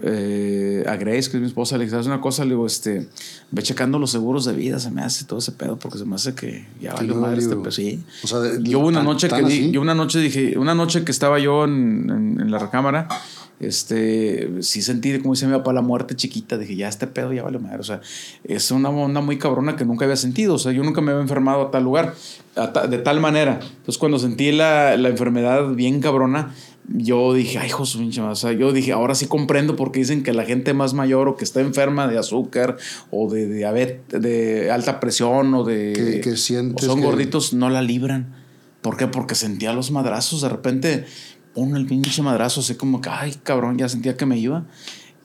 [0.02, 2.44] eh, a Grace, que es mi esposa, le dije, ¿sabes una cosa?
[2.44, 3.08] Le digo, este,
[3.50, 6.14] ve checando los seguros de vida, se me hace todo ese pedo, porque se me
[6.14, 7.70] hace que ya Que valió madre este pedo.
[7.70, 8.02] Sí.
[8.24, 9.70] O sea, de- yo hubo una tan- noche que tan di- así.
[9.70, 13.08] yo una noche dije, una noche que estaba yo en, en- en la recámara,
[13.58, 16.58] este, sí sentí, como dice mi papá, la muerte chiquita.
[16.58, 17.78] Dije, ya este pedo ya vale madre.
[17.80, 18.00] O sea,
[18.44, 20.54] es una onda muy cabrona que nunca había sentido.
[20.54, 22.14] O sea, yo nunca me había enfermado a tal lugar,
[22.54, 23.58] a ta- de tal manera.
[23.62, 26.54] Entonces, cuando sentí la, la enfermedad bien cabrona,
[26.88, 27.70] yo dije, ay,
[28.22, 28.32] madre".
[28.32, 31.36] O sea, yo dije, ahora sí comprendo porque dicen que la gente más mayor o
[31.36, 32.76] que está enferma de azúcar
[33.10, 35.92] o de diabetes, de alta presión o de.
[35.94, 38.34] Que- que o sientes son que- gorditos, no la libran.
[38.82, 39.06] ¿Por qué?
[39.08, 40.42] Porque sentía los madrazos.
[40.42, 41.04] De repente,
[41.54, 44.64] pon el pinche madrazo, así como que, ay, cabrón, ya sentía que me iba.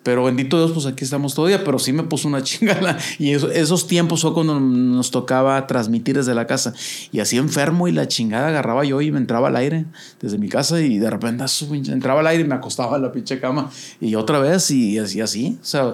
[0.04, 2.98] Pero bendito Dios, pues aquí estamos todavía, pero sí me puso una chingada.
[3.20, 6.74] Y eso- esos tiempos fue cuando nos tocaba transmitir desde la casa.
[7.12, 9.86] Y así enfermo y la chingada agarraba yo y me entraba al aire
[10.20, 11.46] desde mi casa y de repente
[11.92, 13.70] entraba al aire y me acostaba en la pinche cama.
[14.00, 15.60] Y otra vez y así, así.
[15.62, 15.94] O sea,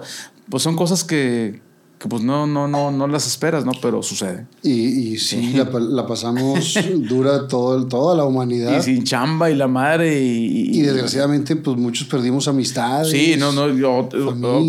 [0.50, 1.60] pues son cosas que,
[2.00, 3.72] que pues no, no, no, no las esperas, ¿no?
[3.82, 4.46] Pero sucede.
[4.62, 4.70] Y,
[5.14, 6.78] y sí, La, pa- la pasamos
[7.10, 8.80] dura todo, toda la humanidad.
[8.80, 10.78] Y sin chamba y la madre y...
[10.78, 13.10] Y desgraciadamente, pues muchos perdimos amistades.
[13.10, 14.10] Sí, no, no, yo,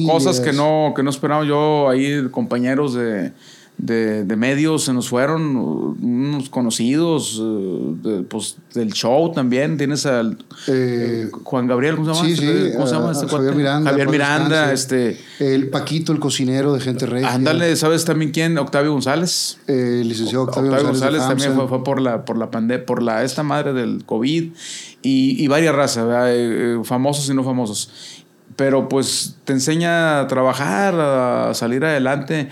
[0.07, 3.33] cosas que no, que no esperaba yo ahí, compañeros de,
[3.79, 10.05] de, de medios se nos fueron, unos conocidos, eh, de- pues del show también, tienes
[10.05, 10.37] al
[10.67, 12.27] Eh, Juan Gabriel, ¿cómo se llama?
[12.27, 13.27] sí, Este- sí, ¿Cómo se llama a- este?
[13.29, 15.17] Javier Miranda, Javier Miranda, este...
[15.39, 17.33] El Paquito, el cocinero de Gente Regia.
[17.33, 18.59] Ándale, ¿sabes también quién?
[18.59, 19.59] Octavio González.
[19.69, 22.85] Eh, el licenciado Octavio, Octavio, González, González, también fue, fue por la por la pandemia,
[22.85, 24.45] por la esta madre del COVID
[25.03, 26.05] y, y varias razas.
[26.29, 27.91] Eh, eh, famosos y no famosos.
[28.57, 32.49] Pero pues te enseña a trabajar, a salir adelante.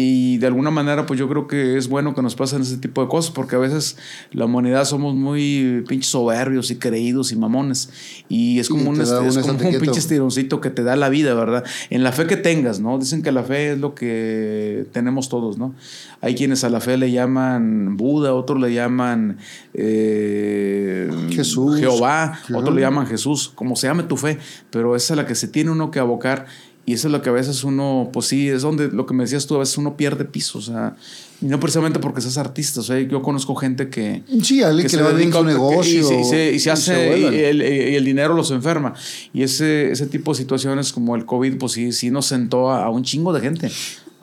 [0.00, 3.02] Y de alguna manera, pues yo creo que es bueno que nos pasen ese tipo
[3.02, 3.96] de cosas, porque a veces
[4.30, 7.90] la humanidad somos muy pinches soberbios y creídos y mamones.
[8.28, 10.94] Y es Y como un, te da es como un pinche estironcito que te da
[10.94, 11.64] la vida, ¿verdad?
[11.90, 12.96] En la fe que tengas, ¿no?
[12.98, 15.74] Dicen que la fe es lo que tenemos todos, ¿no?
[16.20, 19.38] Hay quienes a la fe le llaman Buda, otros le llaman
[19.74, 21.80] eh, Jesús.
[21.80, 24.38] Jehová, otros le llaman Jesús, como se llame tu fe,
[24.70, 26.46] pero esa es la que se tiene uno que abocar
[26.88, 29.24] y eso es lo que a veces uno, pues sí, es donde lo que me
[29.24, 30.96] decías tú, a veces uno pierde piso, o sea,
[31.42, 34.88] y no precisamente porque seas artista, o sea, yo conozco gente que, Sí, alguien que,
[34.88, 36.00] se le va bien su negocio.
[36.00, 38.94] y se, y se- y se hace y el, el dinero los enferma
[39.34, 42.84] y ese, ese tipo de situaciones como el COVID pues sí, sí nos sentó a,
[42.86, 43.70] a un chingo de gente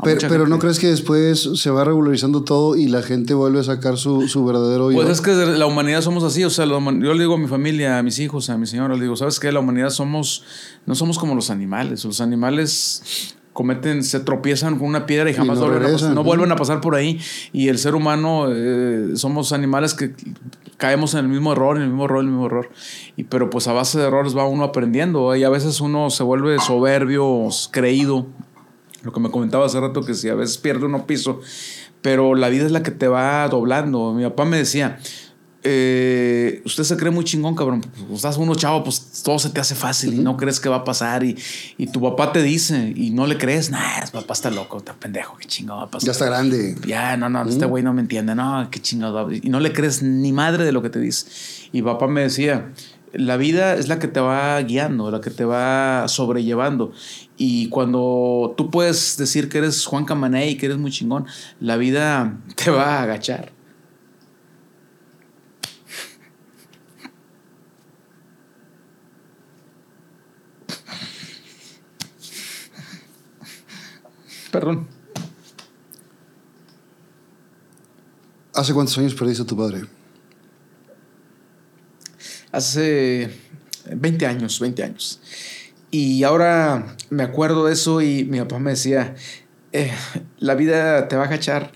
[0.03, 3.63] Pero, pero ¿no crees que después se va regularizando todo y la gente vuelve a
[3.63, 4.97] sacar su, su verdadero yo?
[4.97, 6.79] Pues es que la humanidad somos así, o sea, yo
[7.13, 9.53] le digo a mi familia, a mis hijos, a mi señora, le digo, ¿sabes qué?
[9.53, 10.43] La humanidad somos,
[10.85, 15.57] no somos como los animales, los animales cometen, se tropiezan con una piedra y jamás
[15.59, 17.21] no, vuelven, a no vuelven a pasar por ahí.
[17.53, 20.13] Y el ser humano, eh, somos animales que
[20.75, 22.69] caemos en el mismo error, en el mismo error, en el mismo error.
[23.15, 25.33] Y, pero pues a base de errores va uno aprendiendo.
[25.37, 28.27] Y a veces uno se vuelve soberbio, creído.
[29.05, 31.39] Lo que me comentaba hace rato, que si a veces pierde uno piso,
[32.01, 34.13] pero la vida es la que te va doblando.
[34.13, 34.99] Mi papá me decía,
[35.67, 37.81] eh, usted se cree muy chingón, cabrón.
[37.81, 40.77] Pues, estás uno chavo, pues todo se te hace fácil y no crees que va
[40.77, 41.23] a pasar.
[41.23, 41.35] Y,
[41.77, 45.37] y, tu papá te dice y no le crees, nah, papá está loco, está pendejo,
[45.37, 46.05] qué chingado va a pasar.
[46.05, 46.75] Ya está grande.
[46.85, 49.31] Ya, no, no, este güey no me entiende, no, qué chingado.
[49.31, 51.25] Y no le crees ni madre de lo que te dice.
[51.71, 52.71] Y papá me decía,
[53.17, 56.91] la vida es la que te va guiando, la que te va sobrellevando.
[57.37, 61.25] Y cuando tú puedes decir que eres Juan Camané y que eres muy chingón,
[61.59, 63.51] la vida te va a agachar.
[74.51, 74.87] Perdón.
[78.53, 79.94] ¿Hace cuántos años perdiste a tu padre?
[82.55, 83.31] Hace
[83.93, 85.19] 20 años, 20 años.
[85.91, 89.13] Y ahora me acuerdo de eso y mi papá me decía,
[89.73, 89.91] eh,
[90.39, 91.73] la vida te va a agachar.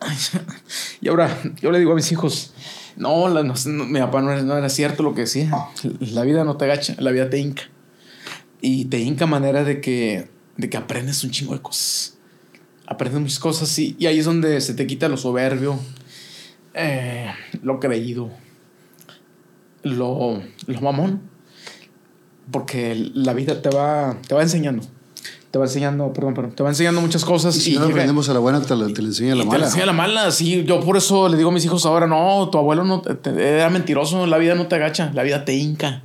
[1.00, 2.54] y ahora yo le digo a mis hijos,
[2.96, 3.26] no,
[3.66, 5.50] mi papá no era, cierto lo que decía.
[5.98, 7.64] La vida no te agacha, la vida te hinca.
[8.60, 12.16] Y te hinca manera de que de que aprendes un chingo de cosas.
[12.86, 15.80] Aprendes muchas cosas y, y ahí es donde se te quita lo soberbio,
[16.74, 17.26] eh,
[17.62, 18.30] lo creído,
[19.86, 21.20] lo, lo mamón.
[22.50, 24.82] Porque la vida te va, te va enseñando.
[25.50, 27.56] Te va enseñando, perdón, perdón, te va enseñando muchas cosas.
[27.56, 29.58] Y si no aprendemos a la buena, te, la, te enseña la mala.
[29.58, 30.64] Te enseña la mala, sí.
[30.64, 33.02] Yo por eso le digo a mis hijos ahora, no, tu abuelo no
[33.36, 36.02] era mentiroso, la vida no te agacha, la vida te hinca.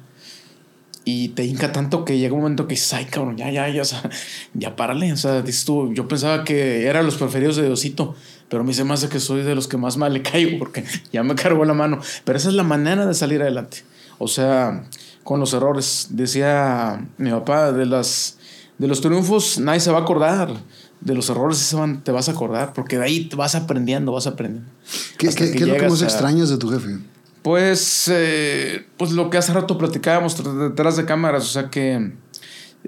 [1.03, 3.81] Y te hinca tanto que llega un momento que dices, ay, cabrón, ya, ya, ya,
[3.81, 4.07] o sea,
[4.53, 5.11] ya párale.
[5.11, 8.15] O sea, dices tú, yo pensaba que eran los preferidos de Diosito,
[8.49, 10.59] pero a mí se me hace que soy de los que más mal le caigo
[10.59, 11.99] porque ya me cargó la mano.
[12.23, 13.77] Pero esa es la manera de salir adelante.
[14.19, 14.83] O sea,
[15.23, 16.07] con los errores.
[16.11, 18.37] Decía mi papá, de, las,
[18.77, 20.53] de los triunfos nadie se va a acordar.
[20.99, 24.27] De los errores se van, te vas a acordar, porque de ahí vas aprendiendo, vas
[24.27, 24.69] aprendiendo.
[25.17, 26.99] ¿Qué, ¿qué, ¿qué es lo que más extrañas de tu jefe?
[27.41, 32.11] Pues, eh, pues lo que hace rato platicábamos detrás de cámaras, o sea que,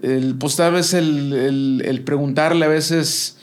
[0.02, 3.38] el, pues tal vez el, el, preguntarle a veces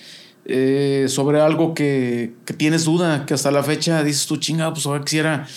[0.45, 4.87] eh, sobre algo que, que, tienes duda, que hasta la fecha dices tú, chinga, pues
[4.87, 5.49] ahora quisiera,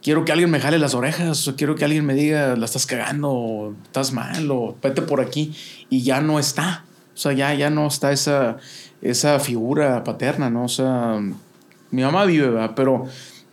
[0.00, 2.86] quiero que alguien me jale las orejas, o quiero que alguien me diga, la estás
[2.86, 5.52] cagando, o estás mal, o vete por aquí,
[5.88, 6.84] y ya no está,
[7.14, 8.58] o sea, ya, ya no está esa,
[9.02, 10.64] esa figura paterna, ¿no?
[10.64, 11.20] O sea,
[11.90, 12.72] mi mamá vive, ¿verdad?
[12.76, 13.06] pero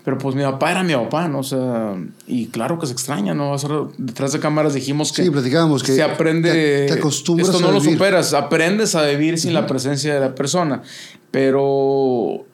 [0.07, 1.39] pero pues mi papá era mi papá, ¿no?
[1.39, 1.97] O sea,
[2.27, 3.53] y claro que se extraña, ¿no?
[3.97, 5.21] Detrás de cámaras dijimos que.
[5.21, 5.91] Sí, platicábamos que.
[5.91, 6.85] Se aprende.
[6.87, 8.33] Te, acostumbras Esto no lo superas.
[8.33, 10.81] Aprendes a vivir sin la presencia de la persona.
[11.29, 12.45] Pero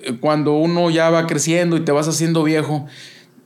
[0.00, 2.86] eh, cuando uno ya va creciendo y te vas haciendo viejo,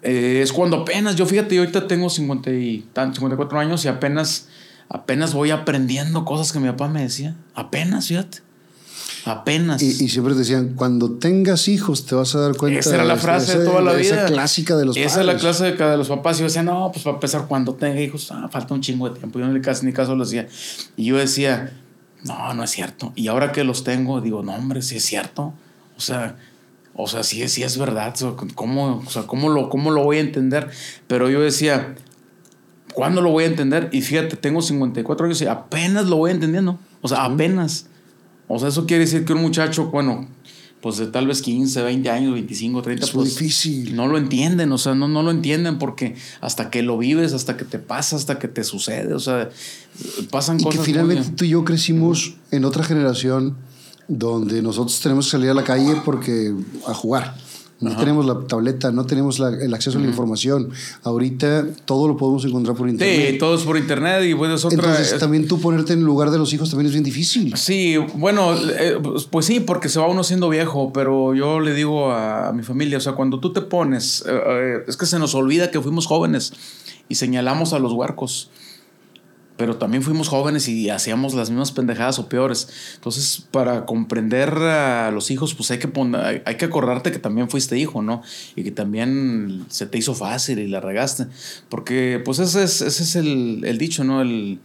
[0.02, 1.16] eh, es cuando apenas.
[1.16, 4.50] Yo fíjate, yo ahorita tengo 50 y, 54 años y apenas,
[4.90, 7.34] apenas voy aprendiendo cosas que mi papá me decía.
[7.54, 8.45] Apenas, fíjate.
[9.26, 9.82] Apenas.
[9.82, 12.78] Y, siempre decían, cuando tengas hijos te vas a dar cuenta.
[12.78, 14.24] Esa era la frase de, toda la vida.
[14.24, 16.36] Esa clásica de los Esa es la clásica de los papás.
[16.36, 19.18] Y yo decía, no, pues para empezar, cuando tenga hijos, ah, falta un chingo de
[19.18, 19.40] tiempo.
[19.40, 20.46] Yo no le casi ni caso lo decía.
[20.96, 21.76] Y yo decía,
[22.22, 23.12] no, no es cierto.
[23.16, 25.52] Y ahora que los tengo, digo, no, hombre, sí es cierto.
[25.96, 26.36] O sea,
[26.94, 28.14] o sea, sí, sí es verdad.
[28.54, 30.70] ¿Cómo, o sea, ¿cómo, lo, ¿Cómo lo voy a entender?
[31.08, 31.96] Pero yo decía,
[32.94, 33.88] ¿cuándo lo voy a entender?
[33.90, 36.78] Y fíjate, tengo 54 años y apenas lo voy entendiendo.
[37.02, 37.88] O sea, apenas.
[38.48, 40.26] O sea, eso quiere decir que un muchacho, bueno,
[40.80, 43.96] pues de tal vez 15, 20 años, 25, 30, es pues difícil.
[43.96, 47.56] no lo entienden, o sea, no, no lo entienden porque hasta que lo vives, hasta
[47.56, 49.50] que te pasa, hasta que te sucede, o sea,
[50.30, 50.74] pasan cosas.
[50.74, 53.56] Y que finalmente tú y yo crecimos en otra generación
[54.08, 56.54] donde nosotros tenemos que salir a la calle porque
[56.86, 57.34] a jugar.
[57.78, 60.70] No tenemos la tableta, no tenemos el acceso a la información.
[61.02, 63.32] Ahorita todo lo podemos encontrar por internet.
[63.32, 64.76] Sí, todo es por internet y puedes otra.
[64.76, 67.54] Entonces también tú ponerte en el lugar de los hijos también es bien difícil.
[67.56, 68.98] Sí, bueno, eh,
[69.30, 72.96] pues sí, porque se va uno siendo viejo, pero yo le digo a, mi familia,
[72.96, 76.06] o sea, cuando tú te pones, eh, eh, es que se nos olvida que fuimos
[76.06, 76.54] jóvenes
[77.10, 78.50] y señalamos a los huercos
[79.56, 82.68] pero también fuimos jóvenes y hacíamos las mismas pendejadas o peores.
[82.94, 87.48] Entonces, para comprender a los hijos, pues hay que, poner, hay, que acordarte que también
[87.48, 88.22] fuiste hijo, ¿no?
[88.54, 91.26] Y que también se te hizo fácil y la regaste.
[91.68, 94.20] Porque, pues ese es, ese es el, el dicho, ¿no?
[94.20, 94.60] El,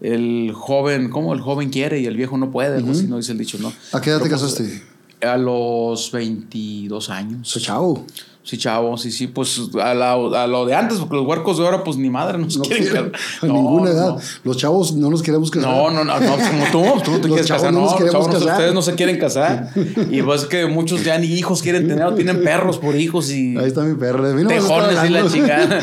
[0.00, 1.34] el joven, ¿cómo?
[1.34, 3.16] El joven quiere y el viejo no puede, algo así, ¿no?
[3.16, 3.72] Dice el dicho, ¿no?
[3.92, 4.82] ¿A qué edad te pues, casaste?
[5.22, 7.48] a los 22 años.
[7.48, 8.04] So, chao.
[8.48, 11.64] Sí, chavo, sí, sí, pues a, la- a lo de antes, porque los huercos de
[11.64, 13.20] ahora, pues ni madre nos No quieren quieren, casar.
[13.42, 14.08] a No, ninguna edad.
[14.10, 14.18] no.
[14.44, 15.68] Los chavos no nos queremos casar.
[15.68, 17.94] No, no, no, no, como tú, tú no te Los quieres casar, no no, nos
[17.96, 18.52] queremos chavos casar.
[18.52, 19.70] ustedes no se quieren casar.
[20.12, 23.30] Y pues es que muchos ya ni hijos quieren tener, o tienen perros por hijos
[23.32, 24.22] y Ahí está mi perro.
[24.46, 25.80] Tejones y la chingada.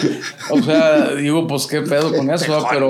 [0.49, 2.87] O sea, digo, pues qué pedo con eso, ah, pero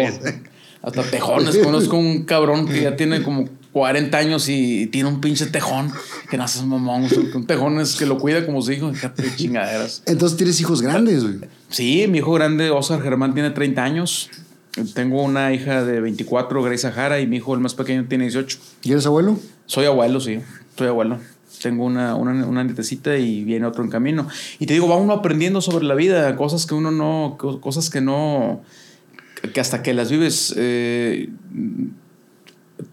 [0.84, 1.58] hasta tejones.
[1.58, 5.92] Conozco un cabrón que ya tiene como 40 años y tiene un pinche tejón
[6.30, 7.08] que nace un mamón.
[7.34, 8.94] Un tejón es que lo cuida como su hijo.
[8.94, 10.04] Fíjate, chingaderas.
[10.06, 11.40] Entonces tienes hijos grandes, güey.
[11.70, 14.30] Sí, mi hijo grande, Oscar Germán, tiene 30 años.
[14.94, 18.58] Tengo una hija de 24, Grace Jara, y mi hijo, el más pequeño, tiene 18.
[18.84, 19.40] ¿Y eres abuelo?
[19.66, 20.40] Soy abuelo, sí.
[20.78, 21.20] Soy abuelo.
[21.62, 24.28] Tengo una, una, una nietecita y viene otro en camino.
[24.60, 27.90] Y te digo, va uno aprendiendo sobre la vida, cosas que uno no, co- cosas
[27.90, 28.62] que no,
[29.54, 30.54] que hasta que las vives.
[30.58, 31.30] eh,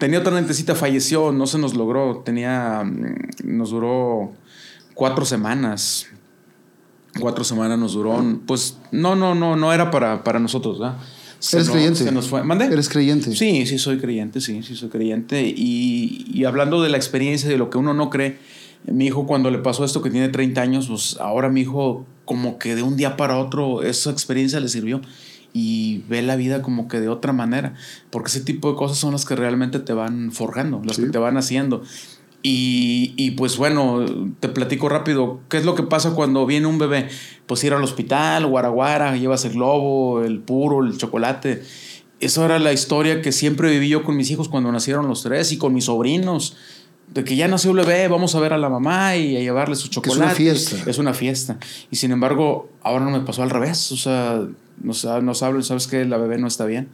[0.01, 2.23] tenía otra nietecita, falleció, no se nos logró.
[2.25, 3.15] Tenía, mm,
[3.45, 4.33] nos duró
[4.95, 6.09] cuatro semanas.
[7.21, 8.21] Cuatro semanas nos duró.
[8.47, 10.97] Pues no, no, no, no era para, para nosotros, ¿verdad?
[11.39, 12.05] Se ¿Eres nos- creyente?
[12.05, 12.43] se nos fue.
[12.43, 12.67] ¿Mande?
[12.67, 13.35] ¿Eres creyente?
[13.35, 15.43] Sí, sí soy creyente, sí, sí soy creyente.
[15.57, 18.39] Y, y hablando de la experiencia, de lo que uno no cree,
[18.87, 22.59] mi hijo cuando le pasó esto que tiene 30 años, pues ahora mi hijo como
[22.59, 25.01] que de un día para otro esa experiencia le sirvió
[25.53, 27.75] y ve la vida como que de otra manera,
[28.11, 31.03] porque ese tipo de cosas son las que realmente te van forjando, las Sí.
[31.05, 31.83] que te van haciendo.
[32.43, 34.07] Y, y, pues bueno,
[34.41, 37.09] te platico rápido, ¿qué es lo que pasa cuando viene un bebé?
[37.47, 41.63] Pues ir al hospital, guaraguara, llevas el globo, el puro, el chocolate.
[42.21, 45.53] Eso era la historia que siempre viví yo con mis hijos cuando nacieron los tres
[45.53, 46.57] y con mis sobrinos.
[47.13, 49.75] De que ya nació el bebé, vamos a ver a la mamá y a llevarle
[49.75, 50.21] su es chocolate.
[50.21, 50.77] una fiesta.
[50.87, 51.59] Es una fiesta.
[51.91, 53.91] Y sin embargo, ahora no me pasó al revés.
[53.91, 54.41] O sea,
[54.81, 56.89] nos, nos hablan, sabes que la bebé no está bien.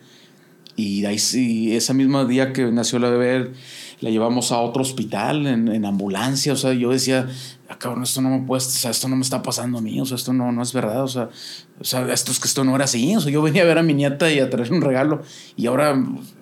[0.74, 3.52] Y de ahí sí, ese mismo día que nació la bebé,
[4.00, 6.52] la llevamos a otro hospital en, en ambulancia.
[6.52, 7.28] O sea, yo decía,
[7.68, 9.98] ah, cabrón, esto no me puede, o sea, esto no me está pasando a mí,
[10.00, 11.02] o sea, esto no, no es verdad.
[11.02, 11.30] O sea,
[11.80, 13.16] o sea, esto es que esto no era así.
[13.16, 15.22] O sea, yo venía a ver a mi nieta y a traer un regalo.
[15.56, 15.98] Y ahora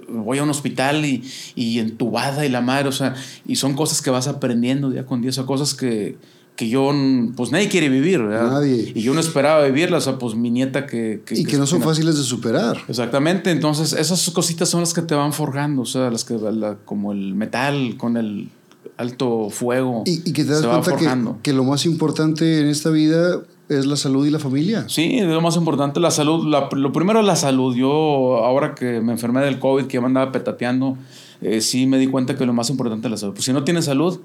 [0.08, 1.22] voy a un hospital y,
[1.54, 3.14] y entubada y la madre, o sea,
[3.46, 6.16] y son cosas que vas aprendiendo día con día, son cosas que,
[6.56, 6.92] que yo,
[7.36, 8.50] pues nadie quiere vivir, ¿verdad?
[8.52, 8.92] Nadie.
[8.94, 11.22] Y yo no esperaba vivirlas, o sea, pues mi nieta que...
[11.30, 12.78] Y que no son fáciles de superar.
[12.88, 16.76] Exactamente, entonces esas cositas son las que te van forjando, o sea, las que la-
[16.84, 18.50] como el metal con el
[18.96, 22.90] alto fuego Y, y que te das cuenta que, que lo más importante en esta
[22.90, 24.88] vida es la salud y la familia.
[24.88, 26.46] Sí, es lo más importante, la salud.
[26.46, 27.74] La- lo primero es la salud.
[27.74, 30.98] Yo, ahora que me enfermé del COVID, que ya me andaba petateando,
[31.40, 33.34] eh, sí me di cuenta que lo más importante es la salud.
[33.34, 34.20] Pues si no tienes salud,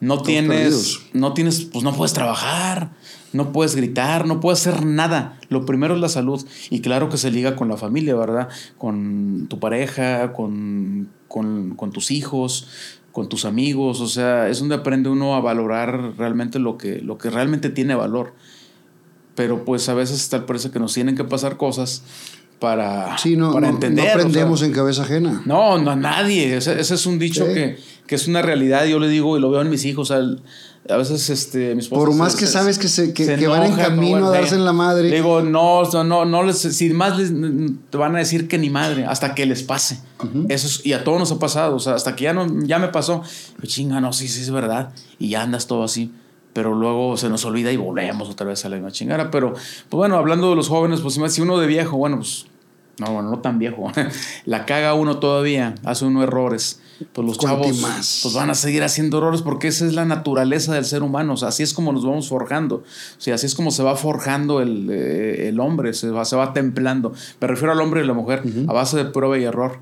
[0.00, 1.02] no tienes, perdidos.
[1.14, 2.90] no tienes, pues no puedes trabajar,
[3.32, 5.38] no puedes gritar, no puedes hacer nada.
[5.48, 6.44] Lo primero es la salud.
[6.70, 8.48] Y claro que se liga con la familia, ¿verdad?
[8.78, 12.66] Con tu pareja, con, con, con tus hijos,
[13.12, 14.00] con tus amigos.
[14.00, 17.94] O sea, es donde aprende uno a valorar realmente lo que, lo que realmente tiene
[17.94, 18.34] valor
[19.34, 22.02] pero pues a veces tal parece que nos tienen que pasar cosas
[22.58, 24.04] para, Sí, no, para no, entender.
[24.04, 25.42] no o sea, aprendemos en cabeza ajena.
[25.46, 26.56] no, no a nadie.
[26.56, 27.54] Ese, ese es un dicho Sí.
[27.54, 28.84] que, que es una realidad.
[28.86, 30.10] Yo le digo y lo veo en mis hijos.
[30.10, 30.42] o sea, el-
[30.90, 33.36] a veces este, mi esposa Por se- más que se- sabes que, se, que, se
[33.36, 35.08] que van en camino no, a darse en la madre.
[35.10, 37.32] Le digo, no, no, no, no les, si más les,
[37.90, 40.00] te van a decir que ni madre, hasta que les pase.
[40.48, 42.80] Eso es- y a todos nos ha pasado, o sea, hasta que ya no, ya
[42.80, 43.22] me pasó.
[43.60, 44.90] Yo, chinga, no, sí, sí es verdad.
[45.20, 46.10] Y ya andas todo así.
[46.52, 49.30] Pero luego se nos olvida y volvemos otra vez a la misma chingada.
[49.30, 52.46] Pero, pues bueno, hablando de los jóvenes, pues si uno de viejo, bueno, pues
[52.98, 53.90] no, bueno, no tan viejo.
[54.44, 56.80] La caga uno todavía, hace uno errores.
[57.12, 58.20] Pues los chavos más.
[58.22, 61.32] pues van a seguir haciendo errores porque esa es la naturaleza del ser humano.
[61.32, 62.76] O sea, así es como nos vamos forjando.
[62.76, 66.36] O sea, así es como se va forjando el, eh, el hombre, se va, se
[66.36, 67.12] va templando.
[67.40, 69.78] Me refiero al hombre y la mujer a base de prueba y error.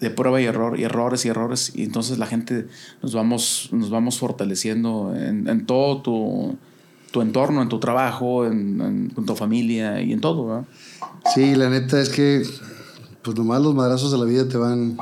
[0.00, 1.72] De prueba y error, y errores y errores.
[1.74, 2.68] Y entonces la gente
[3.02, 6.56] nos vamos, nos vamos fortaleciendo en, en todo tu,
[7.10, 10.46] tu entorno, en tu trabajo, en, tu familia y en todo.
[10.46, 10.64] ¿verdad?
[11.34, 12.42] Sí, la neta es que
[13.22, 14.96] pues nomás los madrazos de la vida te van,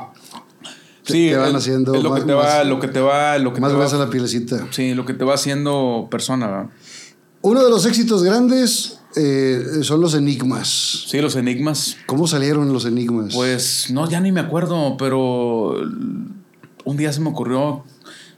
[1.03, 2.99] te, Sí, te van es- haciendo lo más, que te va, más- lo que te
[2.99, 4.67] va, lo que más te va- la pielecita.
[4.71, 6.69] Sí, lo que te va haciendo persona, ¿verdad?
[7.43, 11.05] Uno de los éxitos grandes eh, son los enigmas.
[11.07, 11.97] Sí, los enigmas.
[12.05, 13.33] ¿Cómo salieron los enigmas?
[13.33, 15.75] Pues no, ya ni me acuerdo, pero
[16.83, 17.83] un día se me ocurrió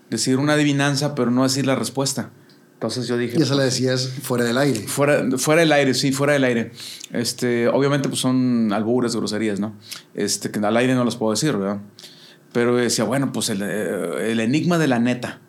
[0.10, 2.31] decir una adivinanza, pero no decir la respuesta.
[2.73, 4.80] Entonces yo dije, ya se la decías fuera del aire.
[4.88, 6.72] fuera, fuera del aire, sí, fuera del aire.
[7.11, 9.73] Este, obviamente pues son albures, groserías, ¿no?
[10.14, 11.81] Este, que al aire no las puedo decir, ¿verdad?
[12.53, 15.41] Pero decía, bueno, pues el, eh, el enigma de la neta.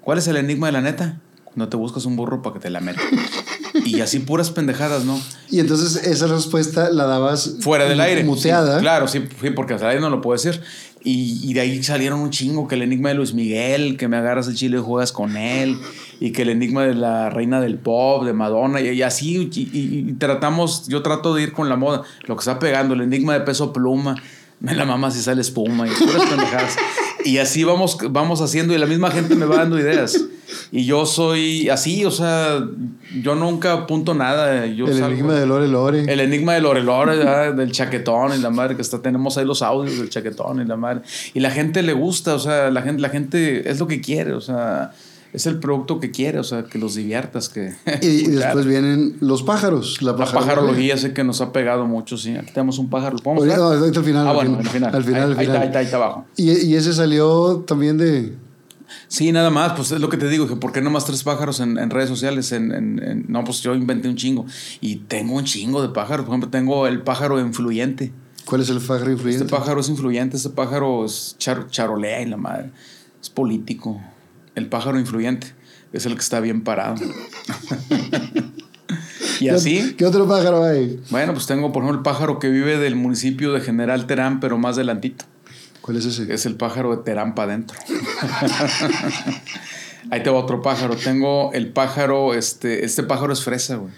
[0.00, 1.20] ¿Cuál es el enigma de la neta?
[1.44, 3.00] Cuando te buscas un burro para que te la meta.
[3.84, 5.20] Y así puras pendejadas, ¿no?
[5.50, 8.24] Y entonces esa respuesta la dabas fuera del aire.
[8.24, 8.76] Muteada.
[8.76, 10.60] Sí, claro, sí, sí, porque al aire no lo puedo decir.
[11.06, 14.16] Y, y, de ahí salieron un chingo, que el enigma de Luis Miguel, que me
[14.16, 15.78] agarras el chile y juegas con él,
[16.18, 19.70] y que el enigma de la reina del pop, de Madonna, y, y así, y,
[19.70, 23.34] y, tratamos, yo trato de ir con la moda, lo que está pegando, el enigma
[23.34, 24.16] de peso pluma,
[24.60, 26.76] me la mama si sale espuma y puras pendejadas.
[27.24, 30.22] Y así vamos, vamos haciendo y la misma gente me va dando ideas.
[30.70, 32.62] Y yo soy así, o sea,
[33.22, 34.66] yo nunca apunto nada.
[34.66, 36.04] Yo el salgo, enigma de Lore Lore.
[36.06, 37.54] El enigma de Lore Lore, ¿verdad?
[37.54, 40.76] del chaquetón y la madre que está, tenemos ahí los audios del chaquetón y la
[40.76, 41.00] madre.
[41.32, 44.32] Y la gente le gusta, o sea, la gente, la gente es lo que quiere,
[44.34, 44.92] o sea,
[45.34, 47.48] es el producto que quiere, o sea, que los diviertas.
[47.48, 50.00] Que, y, y después vienen los pájaros.
[50.00, 52.36] La, la pajarología sé que nos ha pegado mucho, sí.
[52.36, 53.16] Aquí tenemos un pájaro.
[53.22, 54.26] ¿Lo Oye, no, al final.
[54.26, 54.94] Ah, al bueno, final, al final.
[54.94, 55.56] Al final, ahí, al final.
[55.56, 56.24] Ahí, está, ahí está abajo.
[56.36, 58.34] Y, y ese salió también de.
[59.08, 61.24] Sí, nada más, pues es lo que te digo, que ¿por qué no más tres
[61.24, 62.52] pájaros en, en redes sociales?
[62.52, 64.46] En, en, en, no, pues yo inventé un chingo.
[64.80, 66.26] Y tengo un chingo de pájaros.
[66.26, 68.12] Por ejemplo, tengo el pájaro influyente.
[68.44, 69.44] ¿Cuál es el pájaro influyente?
[69.44, 72.70] Este pájaro es influyente, este pájaro es char, charolea y la madre.
[73.20, 74.00] Es político.
[74.54, 75.48] El pájaro influyente
[75.92, 76.96] es el que está bien parado.
[79.40, 79.94] y así.
[79.96, 81.00] ¿Qué otro pájaro hay?
[81.10, 84.58] Bueno, pues tengo, por ejemplo, el pájaro que vive del municipio de General Terán, pero
[84.58, 85.24] más adelantito.
[85.80, 86.32] ¿Cuál es ese?
[86.32, 87.78] Es el pájaro de Terán para adentro.
[90.10, 90.96] Ahí te va otro pájaro.
[90.96, 93.92] Tengo el pájaro, este, este pájaro es fresa, güey.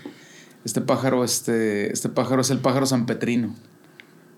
[0.65, 3.55] Este pájaro, este, este pájaro es el pájaro San Petrino.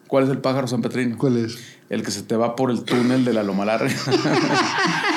[0.09, 1.17] ¿Cuál es el pájaro San Petrino?
[1.17, 1.59] ¿Cuál es?
[1.89, 3.91] El que se te va por el túnel de la Loma Larga.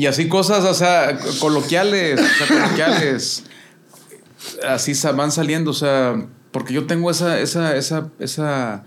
[0.00, 3.44] y así cosas, o sea, coloquiales, o sea, coloquiales.
[4.66, 8.84] Así van saliendo, o sea, porque yo tengo esa, esa, esa, esa,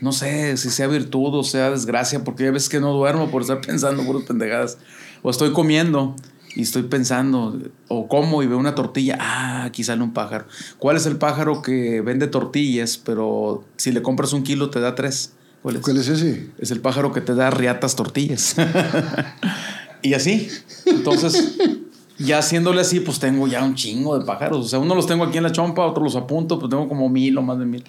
[0.00, 3.42] no sé si sea virtud o sea desgracia, porque ya ves que no duermo por
[3.42, 4.78] estar pensando puras pendejadas.
[5.22, 6.16] O estoy comiendo
[6.56, 7.56] y estoy pensando,
[7.86, 10.46] o como y veo una tortilla, ah, aquí sale un pájaro.
[10.78, 14.96] ¿Cuál es el pájaro que vende tortillas, pero si le compras un kilo te da
[14.96, 15.34] tres?
[15.62, 15.82] ¿Cuál es?
[15.82, 16.50] ¿Cuál es ese?
[16.58, 18.56] Es el pájaro que te da riatas tortillas.
[20.02, 20.48] y así.
[20.86, 21.56] Entonces,
[22.18, 24.66] ya haciéndole así, pues tengo ya un chingo de pájaros.
[24.66, 27.08] O sea, uno los tengo aquí en la chompa, otros los apunto, pues tengo como
[27.08, 27.84] mil o más de mil.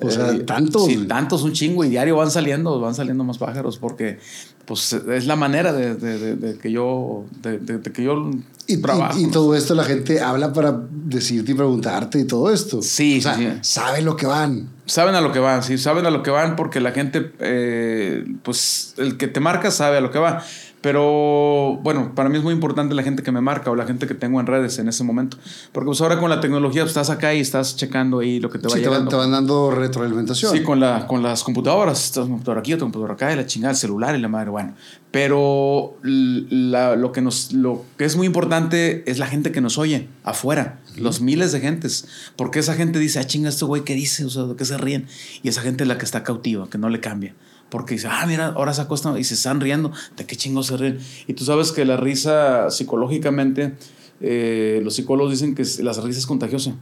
[0.00, 0.86] O sea, eh, tantos.
[0.86, 1.84] Sí, tantos, un chingo.
[1.84, 4.18] Y diario van saliendo, van saliendo más pájaros porque
[4.64, 8.30] pues es la manera de, de, de, de que yo, de, que yo
[8.66, 9.18] y, trabajo.
[9.18, 12.82] Y, y, todo esto la gente habla para decirte y preguntarte y todo esto.
[12.82, 13.48] Sí, o sea, sí.
[13.62, 14.68] saben lo que van.
[14.84, 18.26] Saben a lo que van, sí, saben a lo que van porque la gente, eh,
[18.42, 20.44] pues el que te marca sabe a lo que va.
[20.80, 24.06] Pero bueno, para mí es muy importante la gente que me marca o la gente
[24.06, 25.36] que tengo en redes en ese momento.
[25.72, 28.58] Porque pues ahora con la tecnología pues, estás acá y estás checando ahí lo que
[28.58, 28.82] te va sí.
[28.82, 30.52] Te van, te van dando retroalimentación.
[30.52, 32.04] Sí, con, la, con las computadoras.
[32.04, 34.50] Estás un computador aquí, otro computador acá, y la chingada, el celular y la madre.
[34.50, 34.74] Bueno,
[35.10, 39.78] pero la, lo, que nos, lo que es muy importante es la gente que nos
[39.78, 41.02] oye afuera, uh -huh.
[41.02, 42.06] los miles de gentes.
[42.36, 44.24] Porque esa gente dice, ah, chinga, este güey, ¿qué dice?
[44.24, 45.06] O sea, ¿de qué se ríen?
[45.42, 47.34] Y esa gente es la que está cautiva, que no le cambia
[47.70, 50.76] porque dice, ah, mira, ahora se acuestan y se están riendo, ¿de qué chingos se
[50.76, 50.98] ríen?
[51.26, 53.74] Y tú sabes que la risa psicológicamente,
[54.20, 56.74] eh, los psicólogos dicen que la risa es contagiosa.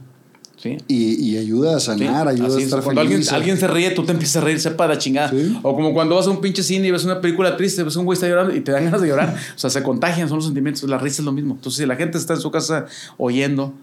[0.57, 0.75] ¿Sí?
[0.87, 3.31] Y, y, ayuda a sanar, sí, ayuda a estar Cuando feliz.
[3.31, 5.29] alguien, alguien, se ríe, tú te empiezas a reír, sepa de chingada.
[5.29, 5.55] ¿Sí?
[5.61, 8.05] O como cuando vas a un pinche cine y ves una película triste, ves un
[8.05, 9.37] güey está llorando y te dan ganas de llorar.
[9.55, 10.81] o sea, se contagian, son los sentimientos.
[10.89, 11.53] La risa es lo mismo.
[11.53, 12.87] Entonces, si la gente está en su casa
[13.17, 13.75] oyendo,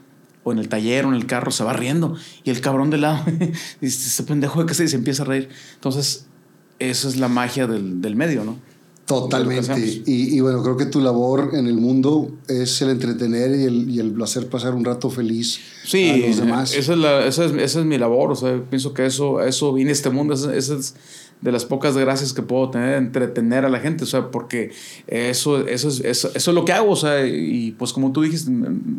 [0.42, 2.16] o en el taller o en el carro, se va riendo.
[2.44, 3.24] Y el cabrón de lado
[3.80, 5.48] dice, ese pendejo de que se, se empieza a reír.
[5.74, 6.26] Entonces,
[6.78, 8.58] eso es la magia del, del medio, ¿no?
[9.06, 10.02] Totalmente.
[10.06, 13.90] Y, y, bueno, creo que tu labor en el mundo es el entretener y el,
[13.90, 16.74] y el hacer pasar un rato feliz sí, a los demás.
[16.74, 18.32] Esa es, la, esa, es, esa es mi labor.
[18.32, 20.32] O sea, pienso que eso, eso vine a este mundo.
[20.32, 20.94] Esa, esa es
[21.42, 24.04] de las pocas gracias que puedo tener, entretener a la gente.
[24.04, 24.72] O sea, porque
[25.06, 26.90] eso, eso, es, eso, eso es lo que hago.
[26.90, 28.50] O sea, y pues como tú dijiste,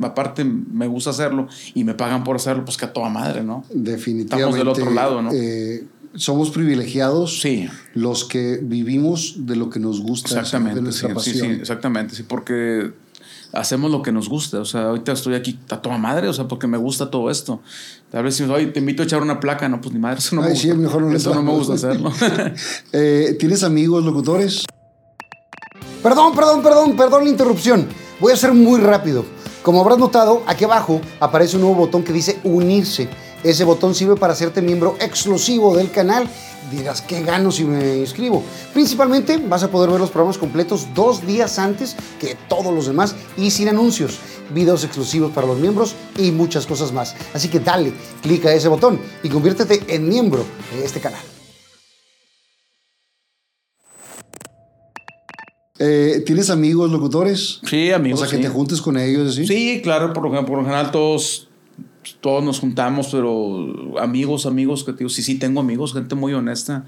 [0.01, 3.65] aparte me gusta hacerlo y me pagan por hacerlo, pues que a toda madre, ¿no?
[3.73, 4.35] Definitivamente.
[4.35, 5.31] Estamos del otro lado, ¿no?
[5.33, 5.83] Eh,
[6.15, 7.69] somos privilegiados sí.
[7.93, 11.35] los que vivimos de lo que nos gusta, exactamente, de nuestra sí, pasión.
[11.35, 12.93] Sí, sí, exactamente, sí, porque
[13.55, 14.59] hacemos lo que nos gusta.
[14.59, 17.61] O sea, ahorita estoy aquí a toda madre, o sea, porque me gusta todo esto.
[18.11, 20.35] Tal vez si oye, te invito a echar una placa, no, pues ni madre, eso
[20.35, 20.67] no Ay, me gusta.
[20.67, 22.11] Sí, mejor no eso no me gusta hacerlo.
[22.91, 24.65] eh, ¿Tienes amigos locutores?
[26.03, 27.87] Perdón, perdón, perdón, perdón la interrupción.
[28.19, 29.25] Voy a ser muy rápido.
[29.63, 33.09] Como habrás notado, aquí abajo aparece un nuevo botón que dice unirse.
[33.45, 36.27] Ese botón sirve para hacerte miembro exclusivo del canal.
[36.71, 38.43] Dirás, ¿qué gano si me inscribo?
[38.73, 43.15] Principalmente vas a poder ver los programas completos dos días antes que todos los demás
[43.37, 44.17] y sin anuncios,
[44.51, 47.15] videos exclusivos para los miembros y muchas cosas más.
[47.35, 47.93] Así que dale,
[48.23, 50.43] clica ese botón y conviértete en miembro
[50.73, 51.21] de este canal.
[55.77, 57.59] Eh, ¿Tienes amigos locutores?
[57.63, 58.21] Sí, amigos.
[58.21, 58.41] O sea, que sí.
[58.41, 59.45] te juntes con ellos, ¿sí?
[59.45, 61.49] Sí, claro, por, por lo general todos
[62.13, 66.85] todos nos juntamos, pero amigos, amigos, que digo, sí, sí, tengo amigos, gente muy honesta,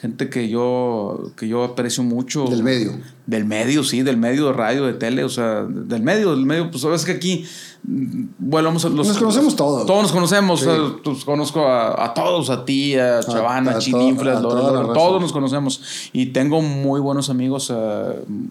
[0.00, 2.44] gente que yo, que yo aprecio mucho.
[2.46, 2.92] Del medio.
[3.26, 6.70] Del medio, sí, del medio de radio, de tele, o sea, del medio, del medio,
[6.70, 7.44] pues sabes que aquí,
[7.82, 9.06] bueno, vamos a los...
[9.06, 9.86] Nos conocemos todos.
[9.86, 10.66] Todos nos conocemos,
[11.04, 16.10] pues, conozco a, todos, a ti, a Chavana, a, Chilinflas, todos nos conocemos.
[16.12, 17.72] Y tengo muy buenos amigos,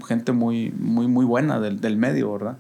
[0.07, 2.57] gente muy, muy, muy buena del, del medio, ¿verdad?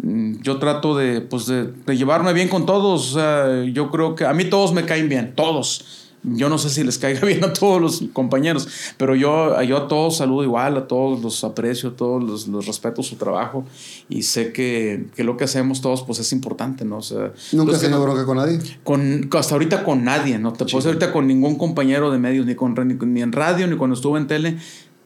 [0.00, 3.10] Mm, yo trato de, pues de, de, llevarme bien con todos.
[3.10, 6.02] O sea, yo creo que a mí todos me caen bien, todos.
[6.24, 9.88] Yo no sé si les caiga bien a todos los compañeros, pero yo, yo a
[9.88, 13.64] todos saludo igual, a todos los aprecio, a todos los, los respeto su trabajo
[14.08, 16.98] y sé que, que, lo que hacemos todos pues es importante, ¿no?
[16.98, 18.60] O sea, ¿Nunca has tenido bronca con nadie?
[18.84, 22.46] Con, hasta ahorita con nadie, no te puedo decir ahorita con ningún compañero de medios,
[22.46, 24.58] ni, con, ni, ni en radio, ni cuando estuve en tele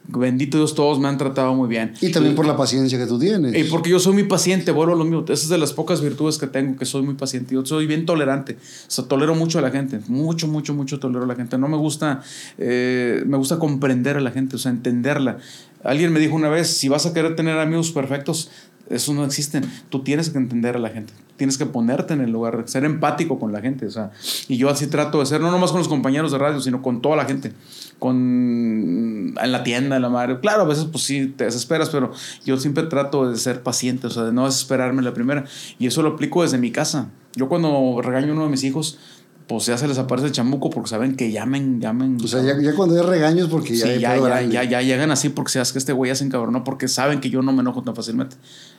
[0.08, 1.94] bendito Dios, todos me han tratado muy bien.
[2.00, 3.54] Y también por la paciencia que tú tienes.
[3.54, 5.24] Y porque yo soy muy paciente, vuelvo a lo mío.
[5.24, 7.54] Esa es de las pocas virtudes que tengo, que soy muy paciente.
[7.54, 8.54] Yo soy bien tolerante.
[8.54, 10.00] O sea, tolero mucho a la gente.
[10.08, 11.58] Mucho, mucho, mucho tolero a la gente.
[11.58, 12.22] No me gusta,
[12.58, 15.38] eh, me gusta comprender a la gente, o sea, entenderla.
[15.84, 18.50] Alguien me dijo una vez, si vas a querer tener amigos perfectos,
[18.90, 19.60] eso no existe.
[19.88, 21.12] Tú tienes que entender a la gente.
[21.36, 23.86] Tienes que ponerte en el lugar, ser empático con la gente.
[23.86, 24.10] O sea,
[24.48, 27.02] y yo así trato de ser, no nomás con los compañeros de radio, sino con
[27.02, 27.52] toda la gente
[27.98, 30.38] con en la tienda, en la madre.
[30.40, 32.12] Claro, a veces pues sí te desesperas, pero
[32.44, 35.44] yo siempre trato de ser paciente, o sea, de no desesperarme la primera.
[35.78, 37.10] Y eso lo aplico desde mi casa.
[37.34, 38.98] Yo cuando regaño uno de mis hijos,
[39.46, 42.18] pues ya se les aparece el chamuco porque saben que llamen, llamen.
[42.22, 45.12] O sea, ya, ya cuando hay regaños porque ya, sí, ya, ya, ya, ya, llegan
[45.12, 47.60] así porque seas que este güey ya se encabronó porque saben que yo no me
[47.60, 48.34] enojo tan fácilmente.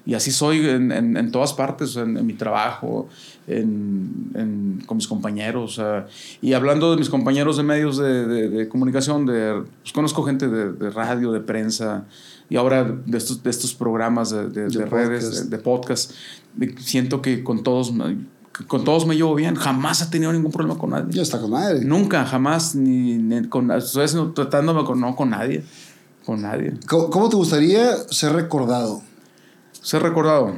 [0.05, 3.07] Y así soy en, en, en todas partes, en, en, mi trabajo,
[3.47, 5.81] en, con mis compañeros.
[6.41, 10.89] y hablando de mis compañeros de medios de, de, comunicación, de, pues conozco gente de,
[10.89, 12.05] radio, de prensa
[12.49, 16.11] y ahora de estos, de estos programas de, redes, de, podcast.
[16.79, 17.93] Siento que con todos
[18.65, 21.13] con todos me llevo bien, jamás he tenido ningún problema con nadie.
[21.13, 21.85] Ya está con nadie.
[21.85, 25.63] Nunca, jamás, ni, con, estoy tratándome con, no con nadie,
[26.25, 26.73] con nadie.
[26.87, 29.03] ¿Cómo, te gustaría ser recordado?
[29.81, 30.55] Ser recordado.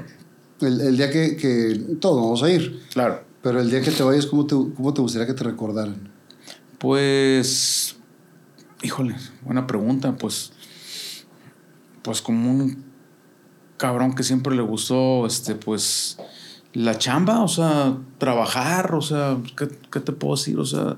[0.62, 2.82] El, el día que, que, todos vamos a ir.
[2.94, 3.24] Claro.
[3.42, 6.10] Pero el día que te vayas, ¿cómo te, cómo te gustaría que te recordaran?
[6.78, 7.96] Pues,
[8.82, 10.52] híjole, buena pregunta, pues,
[12.02, 12.86] pues como un
[13.78, 16.18] cabrón que siempre le gustó, este, pues,
[16.74, 20.60] la chamba, o sea, trabajar, o sea, ¿qué, te puedo decir?
[20.60, 20.98] O sea,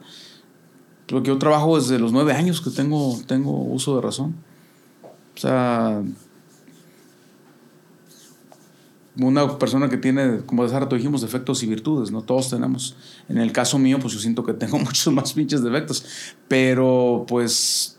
[1.08, 4.36] porque yo trabajo desde los nueve años que tengo, tengo uso de razón.
[5.36, 6.02] O sea,
[9.18, 12.22] una persona que tiene, como de rato dijimos, defectos y virtudes, ¿no?
[12.22, 12.96] Todos tenemos.
[13.30, 16.06] En el caso mío, pues yo siento que tengo muchos más pinches defectos,
[16.48, 17.98] pero pues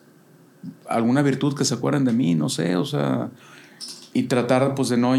[0.89, 3.31] alguna virtud que se acuerden de mí, no sé, o sea,
[4.15, 5.15] y tratar pues de no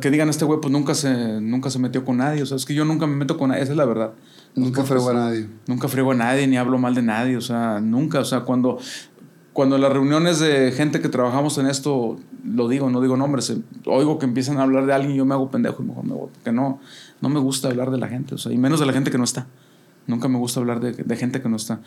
[0.00, 2.64] que digan este güey pues nunca se nunca se metió con nadie o sea es
[2.64, 4.12] que yo nunca me meto con nadie esa es la verdad.
[4.54, 5.48] Nunca frego a nadie.
[5.66, 8.20] nunca frego a nadie ni hablo mal de nadie o sea nunca.
[8.20, 8.78] O sea cuando
[9.52, 13.54] cuando las reuniones de gente que trabajamos en esto lo digo no digo nombres
[13.86, 16.14] oigo que empiezan a hablar de alguien y yo me hago pendejo y mejor me
[16.14, 16.80] voy porque no
[17.20, 19.18] no me gusta hablar de la gente o sea y menos de la gente que
[19.18, 19.46] no está.
[20.08, 21.80] Nunca me gusta hablar de, de gente que no está.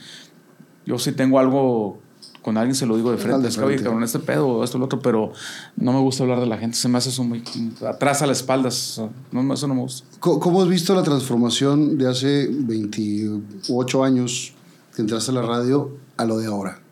[0.86, 2.00] Yo sí tengo algo
[2.46, 4.86] con alguien se lo digo de frente, es que, oye, cabrón, este pedo, esto, lo
[4.86, 5.32] otro, pero
[5.78, 7.44] no me gusta hablar de la gente, se me hace eso muy
[7.84, 9.02] atrás a las espaldas,
[9.32, 10.08] no, eso no me gusta.
[10.20, 14.54] ¿Cómo has visto la transformación de hace 28 años
[14.96, 16.84] que entraste a la radio a lo de ahora?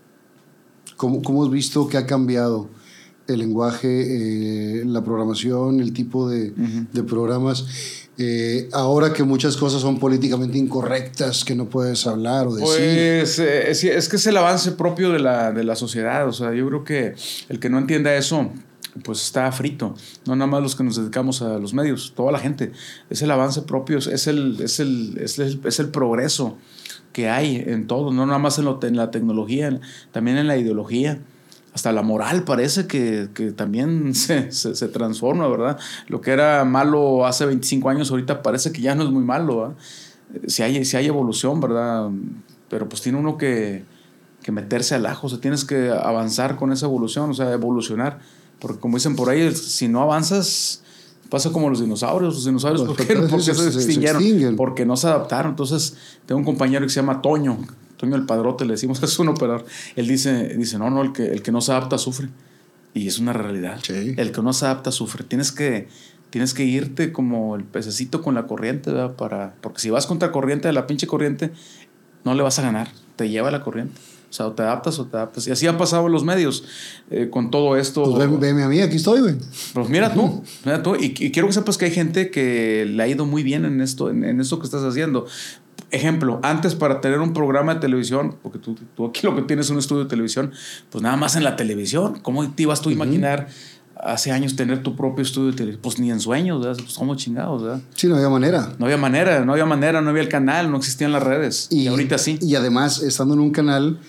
[0.98, 2.70] ¿Cómo, cómo has visto que ha cambiado
[3.28, 8.03] el lenguaje, eh, la programación, el tipo de, de programas?
[8.18, 13.22] Eh, ahora que muchas cosas son políticamente incorrectas, que no puedes hablar o decir.
[13.22, 16.28] Pues eh, es, que es el avance propio de la, de la sociedad.
[16.28, 17.16] O sea, yo creo que
[17.50, 18.52] el que no entienda eso,
[19.04, 19.96] pues está frito.
[20.26, 22.72] No nada más los que nos dedicamos a los medios, toda la gente.
[23.10, 26.58] Es el avance propio, es el, es el, es el, es el progreso
[27.14, 29.80] que hay en todo, no nada más en, lo, en la tecnología,
[30.12, 31.20] también en la ideología
[31.74, 35.78] hasta la moral parece que, también se, transforma, ¿verdad?
[36.08, 39.60] Lo que era malo hace 25 años, ahorita parece que ya no es muy malo,
[39.60, 39.76] ¿verdad?
[40.48, 42.10] Si hay, si hay evolución, ¿verdad?
[42.70, 43.84] Pero pues tiene uno que,
[44.52, 48.20] meterse al ajo, o sea, tienes que avanzar con esa evolución, o sea, evolucionar.
[48.60, 50.84] Porque como dicen por ahí, si no avanzas,
[51.30, 52.36] pasa como los dinosaurios.
[52.36, 53.16] Los dinosaurios, ¿por qué?
[53.16, 55.52] Porque se, extinguieron, porque no se adaptaron.
[55.52, 55.96] Entonces,
[56.26, 57.58] tengo un compañero que se llama Toño,
[58.12, 59.66] El Padrote, le decimos, es un operador.
[59.96, 62.30] Él dice, dice no, no, el que, el que no se adapta sufre.
[62.94, 63.80] Y es una realidad.
[63.90, 65.24] El que no se adapta sufre.
[65.24, 65.88] Tienes que,
[66.30, 70.68] tienes que irte como el pececito con la corriente, Para, porque si vas contra corriente
[70.68, 71.52] de la pinche corriente,
[72.24, 72.90] no le vas a ganar.
[73.16, 74.00] Te lleva la corriente.
[74.34, 75.46] O sea, o te adaptas o te adaptas.
[75.46, 76.64] Y así ha pasado en los medios
[77.12, 78.04] eh, con todo esto.
[78.04, 79.36] Pues veme a mí, aquí estoy, güey.
[79.76, 80.96] Pues mira tú, mira tú.
[80.96, 83.80] Y, y quiero que sepas que hay gente que le ha ido muy bien en
[83.80, 85.28] esto, en, en esto que estás haciendo.
[85.94, 89.68] Ejemplo, antes para tener un programa de televisión, porque tú, tú aquí lo que tienes
[89.68, 90.52] es un estudio de televisión,
[90.90, 92.18] pues nada más en la televisión.
[92.24, 93.48] ¿Cómo te ibas tú a imaginar
[93.96, 95.82] hace años tener tu propio estudio de televisión?
[95.84, 96.80] Pues ni en sueños, ¿verdad?
[96.80, 97.80] Pues somos chingados, ¿verdad?
[97.94, 98.74] Sí, no había manera.
[98.80, 101.68] No había manera, no había manera, no había el canal, no existían las redes.
[101.70, 102.40] Y, ahorita sí.
[102.42, 104.00] Y además, estando en un canal,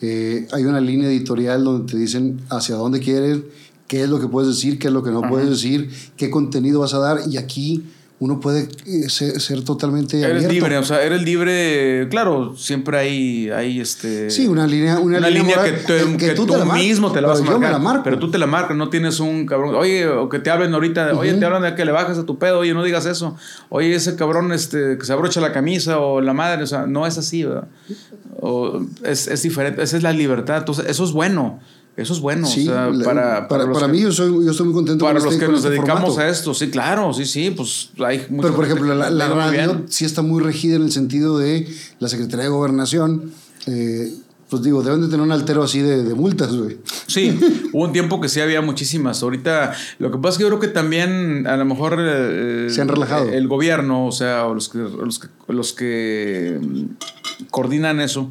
[0.00, 3.40] eh, hay una línea editorial donde te dicen hacia dónde quieres,
[3.86, 6.80] qué es lo que puedes decir, qué es lo que no puedes decir, qué contenido
[6.80, 7.18] vas a dar.
[7.28, 7.84] Y aquí
[8.20, 10.52] uno puede eh, ser, ser totalmente Eres abierto.
[10.52, 14.30] libre, o sea, eres libre, claro, siempre hay, hay este...
[14.30, 17.20] Sí, una línea, una Una, línea, moral que, te- que tú tú, te mismo te
[17.20, 17.72] la vas a pero yo me marcar.
[17.80, 18.04] la marco.
[18.04, 19.74] Pero tú te la marcas, no tienes un cabrón.
[19.74, 22.38] Oye, o que te hablen ahorita, oye, te hablan de que le bajas a tu
[22.38, 23.36] pedo, oye, no digas eso.
[23.68, 27.06] Oye, ese cabrón este, que se abrocha la camisa o la madre, o sea, no
[27.06, 27.66] es así, ¿verdad?
[28.40, 30.58] O es, es diferente, esa es la libertad.
[30.58, 31.60] Entonces, eso es bueno.
[31.96, 32.46] Eso es bueno.
[32.46, 35.04] Sí, o sea, la- para, para, para que- mí yo, soy, yo estoy muy contento
[35.04, 36.20] para con los este- que nos este dedicamos formato.
[36.20, 40.04] a esto, sí, claro, sí, sí, pues hay Pero, por ejemplo, la, la radio sí
[40.04, 41.68] está muy regida en el sentido de
[42.00, 43.30] la Secretaría de Gobernación.
[43.66, 44.12] eh,
[44.50, 46.78] pues digo, deben de tener un altero así de, de multas, güey.
[47.06, 47.36] Sí,
[47.72, 49.22] hubo un tiempo que sí había muchísimas.
[49.22, 52.80] Ahorita, lo que pasa es que yo creo que también a lo mejor eh, Se
[52.82, 53.28] han relajado.
[53.30, 56.60] El gobierno, o sea, o los que, los que, los que
[57.50, 58.30] coordinan eso,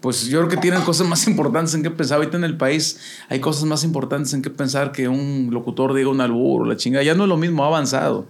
[0.00, 2.16] pues yo creo que tienen cosas más importantes en qué pensar.
[2.18, 2.98] Ahorita en el país
[3.28, 6.76] hay cosas más importantes en qué pensar que un locutor diga un albur o la
[6.76, 7.02] chingada.
[7.04, 8.26] Ya no es lo mismo, ha avanzado.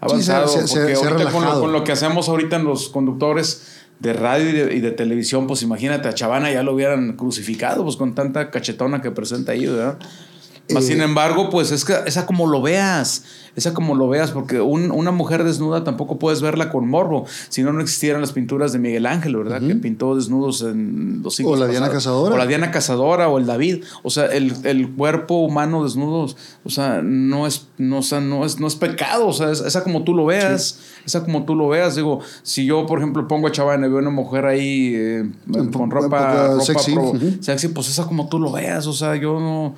[0.00, 0.48] Ha Sí, avanzado.
[0.48, 1.60] se- se- porque se ahorita con lo, relajado.
[1.62, 5.46] con lo que hacemos ahorita en los conductores de radio y de, y de televisión,
[5.46, 9.66] pues imagínate, a Chavana ya lo hubieran crucificado, pues con tanta cachetona que presenta ahí,
[9.66, 9.98] ¿verdad?
[10.68, 13.24] Eh, sin embargo, pues es que esa como lo veas,
[13.54, 17.62] esa como lo veas, porque un- una mujer desnuda tampoco puedes verla con morbo, si
[17.62, 19.60] no, no existieran las pinturas de Miguel Ángel, ¿verdad?
[19.60, 21.90] Que pintó desnudos en los siglos O la Diana.
[21.90, 22.34] Cazadora.
[22.34, 23.84] O la Diana Cazadora o el David.
[24.02, 26.34] O sea, el, el cuerpo humano desnudo,
[26.64, 29.60] o sea, no es, no, o sea, no es, no es pecado, o sea, es-
[29.60, 31.94] esa como tú lo veas, esa como tú lo veas.
[31.94, 35.30] Digo, si yo, por ejemplo, pongo a Chavana y veo una mujer ahí eh,
[35.74, 37.32] con ropa, ropa sexy, pro- ujú.
[37.40, 39.74] sexy, pues esa como tú lo veas, o sea, yo no...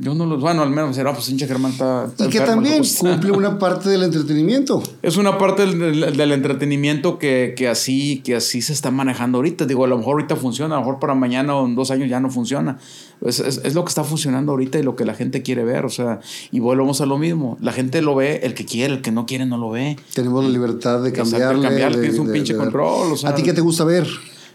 [0.00, 0.40] Yo no los.
[0.40, 2.04] Bueno, al menos será, pues pinche Germán está.
[2.06, 2.96] está Y que enfermo, también pues.
[2.98, 4.80] cumple una parte del entretenimiento.
[5.02, 9.64] Es una parte del, entretenimiento que, que así, que así se está manejando ahorita.
[9.66, 12.08] Digo, a lo mejor ahorita funciona, a lo mejor para mañana o en dos años
[12.08, 12.78] ya no funciona.
[13.24, 15.84] Es, es- es lo que está funcionando ahorita y lo que la gente quiere ver.
[15.84, 16.20] O sea,
[16.52, 17.56] y volvemos a lo mismo.
[17.60, 19.96] La gente lo ve, el que quiere, el que no quiere no lo ve.
[20.14, 21.62] Tenemos la libertad de cambiarle.
[21.62, 23.30] cambiarle, de- tienes un de- pinche de control, o sea.
[23.30, 24.06] ¿A ti qué te gusta ver?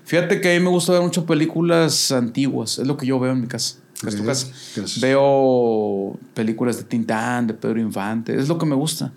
[0.06, 2.80] Fíjate que a mí me gusta ver mucho películas antiguas.
[2.80, 3.76] Es lo que yo veo en mi casa.
[4.03, 4.47] ¿Qué es tu casa?
[4.75, 4.99] gracias.
[5.01, 8.38] Veo películas de Tintán, de Pedro Infante.
[8.38, 9.11] Es lo que me gusta.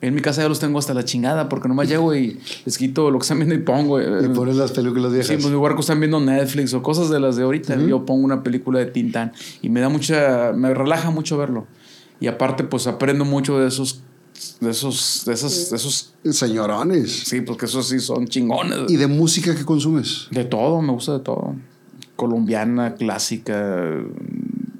[0.00, 3.08] En mi casa ya los tengo hasta la chingada porque nomás llego y les quito
[3.12, 4.00] lo que están viendo y pongo.
[4.00, 5.28] eh, Y pones las películas viejas.
[5.28, 7.76] Sí, pues mi huerco están viendo Netflix o cosas de las de ahorita.
[7.76, 11.66] Yo pongo una película de Tintán y me da mucha, me relaja mucho verlo.
[12.18, 14.00] Y aparte, pues aprendo mucho de esos,
[14.60, 17.12] de esos, de esos, de esos, Señorones.
[17.24, 18.78] sí, porque esos sí son chingones.
[18.88, 20.26] ¿Y de música que consumes?
[20.32, 21.54] De todo, me gusta de todo.
[22.26, 23.56] Colombiana, clásica,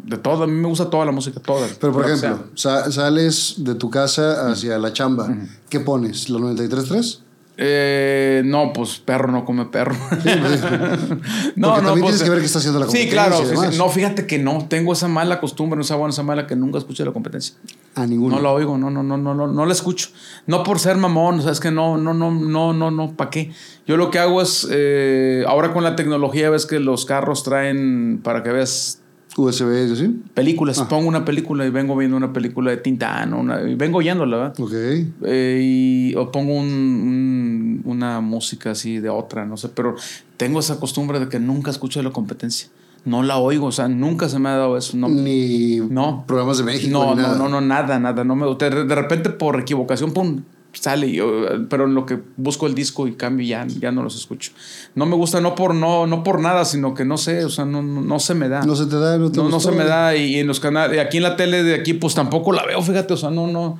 [0.05, 0.45] de todo.
[0.45, 1.67] A mí me gusta toda la música, toda.
[1.81, 5.29] Pero, por ejemplo, sa- sales de tu casa hacia la chamba.
[5.69, 6.31] ¿Qué pones?
[6.31, 7.19] ¿La 93.3?
[7.57, 9.97] Eh, no, pues perro no come perro.
[10.11, 13.67] Porque también tienes que ver qué está haciendo la Sí, competencia claro.
[13.69, 13.79] sí, sí.
[13.79, 14.67] No, fíjate que no.
[14.69, 17.57] Tengo esa mala costumbre, esa buena, esa mala que nunca escuché la competencia.
[17.95, 18.37] A ninguno.
[18.37, 20.09] No la oigo, no, no, no, no, no, no la escucho.
[20.47, 23.29] No por ser mamón, o sea, es que no, no, no, no, no, no, ¿para
[23.31, 23.53] qué?
[23.87, 28.21] Yo lo que hago es, eh, ahora con la tecnología ves que los carros traen,
[28.23, 28.99] para que veas
[29.37, 30.21] USB, ¿sí?
[30.35, 30.89] películas, Ah.
[30.89, 34.61] pongo una película y vengo viendo una película de Tintán, una, y vengo oyéndola, ¿verdad?
[34.61, 34.73] Ok.
[35.25, 39.97] Eh, y, o pongo un- un- una música así de otra, no sé, pero
[40.37, 42.69] tengo esa costumbre de que nunca escucho la competencia.
[43.05, 44.97] No la oigo, o sea, nunca se me ha dado eso.
[44.97, 46.25] No, Ni No.
[46.27, 46.93] programas de México.
[46.93, 47.39] no, ni no, nada.
[47.39, 48.23] no, no, nada, nada.
[48.25, 50.43] No me, de, de repente por equivocación, pum,
[50.73, 51.09] sale.
[51.09, 51.27] y yo,
[51.69, 54.53] pero en lo que busco el disco y cambio ya, ya no los escucho.
[54.95, 57.65] No me gusta, no por, no, no por nada, sino que no sé, o sea,
[57.65, 58.63] no, no, no se me da.
[58.65, 61.01] No se te da, no te No, no se me da y en los canales,
[61.01, 63.79] aquí en la tele de aquí, pues tampoco la veo, fíjate, o sea, no, no,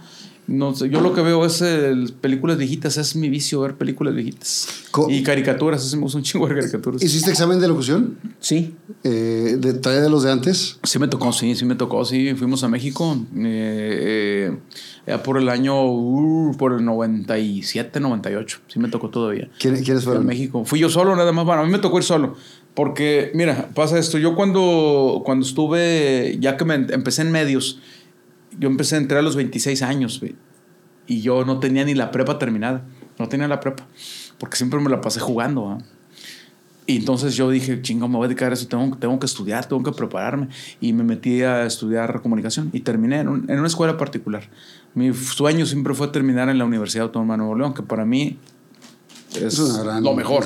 [0.53, 4.15] no sé, yo lo que veo es el- películas viejitas, es mi vicio ver películas
[4.15, 4.69] viejitas.
[4.91, 7.03] Co- y caricaturas, ese me gusta un chingo de caricaturas.
[7.03, 8.19] ¿Hiciste examen de locución?
[8.41, 8.75] Sí.
[9.05, 10.79] Eh, de, ¿Todavía de los de antes?
[10.83, 14.57] Sí me tocó, sí, sí me tocó, sí, fuimos a México, eh,
[15.07, 19.49] eh, por el año, uh, por el 97, 98, sí me tocó todavía.
[19.59, 20.27] ¿Quién- ¿Quiénes fueron?
[20.27, 20.65] México.
[20.65, 21.45] Fui yo solo, nada más.
[21.45, 22.37] Bueno, a mí me tocó ir solo.
[22.75, 24.17] Porque, mira, pasa esto.
[24.19, 27.81] Yo cuando, cuando estuve, ya que me empecé en medios,
[28.59, 30.35] yo empecé a entrar a los 26 años, güey.
[31.07, 32.85] Y yo no tenía ni la prepa terminada.
[33.19, 33.87] No tenía la prepa.
[34.39, 35.69] Porque siempre me la pasé jugando.
[35.69, 35.79] ¿ah?
[36.87, 39.67] Y entonces yo dije, chingo, me voy a dedicar a eso, tengo, tengo que estudiar,
[39.67, 40.49] tengo que prepararme.
[40.81, 44.49] Y me metí a estudiar comunicación y terminé en, un- en una escuela particular.
[44.95, 48.37] Mi sueño siempre fue terminar en la Universidad Autónoma de Nuevo León, que para mí
[49.37, 50.45] es, Es gran lo mejor.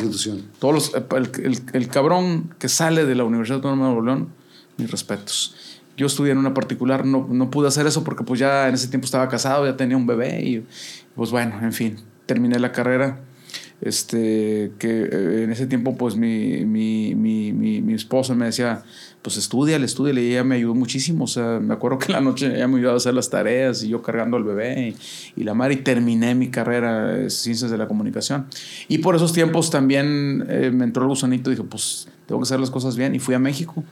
[0.59, 4.29] Todos los- el, el- el cabrón que sale de la Universidad Autónoma de Nuevo León,
[4.77, 5.55] mis respetos.
[5.97, 8.89] Yo estudié en una particular, no, no pude hacer eso porque pues ya en ese
[8.89, 10.67] tiempo estaba casado, ya tenía un bebé y
[11.15, 11.97] pues bueno, en fin,
[12.27, 13.21] terminé la carrera.
[13.83, 18.83] Este, que eh, en ese tiempo pues mi, mi, mi, mi, mi esposa me decía,
[19.21, 22.23] pues estudiale, estudiale, y ella me ayudó muchísimo, o sea, me acuerdo que en la
[22.23, 24.97] noche ella me ayudaba a hacer las tareas y yo cargando al bebé
[25.37, 28.47] y, y la madre, y terminé mi carrera de Ciencias de la Comunicación.
[28.89, 32.59] Y por esos tiempos también eh, me entró el gusanito, dije, pues tengo que hacer
[32.59, 33.85] las cosas bien, y fui a México,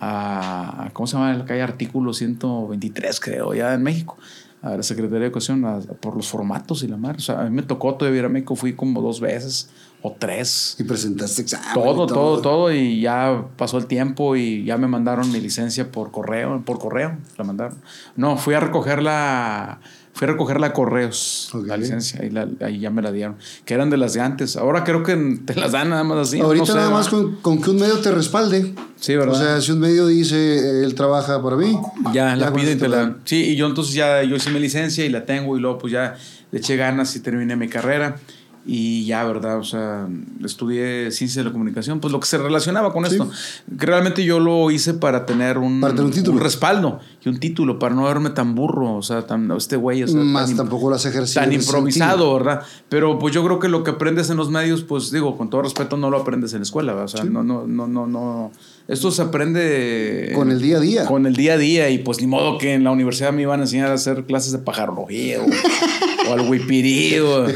[0.00, 1.32] a, ¿cómo se llama?
[1.34, 4.16] La calle Artículo 123, creo, ya en México,
[4.62, 7.18] a la Secretaría de Educación, a- por los formatos y la madre.
[7.18, 9.70] O sea, a mí me tocó todavía ir a México, fui como dos veces
[10.02, 10.76] o tres.
[10.78, 11.68] Y presentaste examen.
[11.74, 15.90] Todo, y todo, todo, y ya pasó el tiempo y ya me mandaron mi licencia
[15.90, 17.78] por correo, por correo, la mandaron.
[18.16, 19.80] No, fui a recogerla,
[20.18, 23.74] fui a recogerla a correos, la licencia, ahí, la- ahí ya me la dieron, que
[23.74, 24.56] eran de las de antes.
[24.56, 25.14] Ahora creo que
[25.44, 26.40] te las dan nada más así.
[26.40, 28.74] Ahorita no sé, nada más con, con que un medio te respalde.
[28.98, 29.34] Sí, ¿verdad?
[29.36, 31.78] O sea, si un medio dice él trabaja para mí.
[32.12, 33.14] Ya, la pide y te la...
[33.24, 35.92] Sí, y yo entonces ya, yo hice mi licencia y la tengo y luego pues
[35.92, 36.16] ya
[36.50, 38.16] le eché ganas y terminé mi carrera.
[38.70, 39.58] Y ya, ¿verdad?
[39.58, 40.06] O sea,
[40.44, 43.12] estudié ciencia de la comunicación, pues lo que se relacionaba con Sí.
[43.12, 43.30] esto.
[43.78, 46.38] Que realmente yo lo hice para tener un, Para tener un título.
[46.38, 50.08] respaldo y un título, para no verme tan burro, o sea, tan, este güey, o
[50.08, 51.42] sea, Más tampoco lo has ejercido.
[51.44, 52.34] tan improvisado, sentido.
[52.34, 52.62] ¿verdad?
[52.90, 55.62] Pero pues yo creo que lo que aprendes en los medios, pues digo, con todo
[55.62, 57.06] respeto, no lo aprendes en la escuela, ¿verdad?
[57.06, 58.52] O sea, no, no, no, no, no.
[58.88, 61.04] Esto se aprende Con el día a día.
[61.04, 63.60] Con el día a día, y pues ni modo que en la universidad me iban
[63.60, 67.46] a enseñar a hacer clases de pajarología o, o al huipirí o,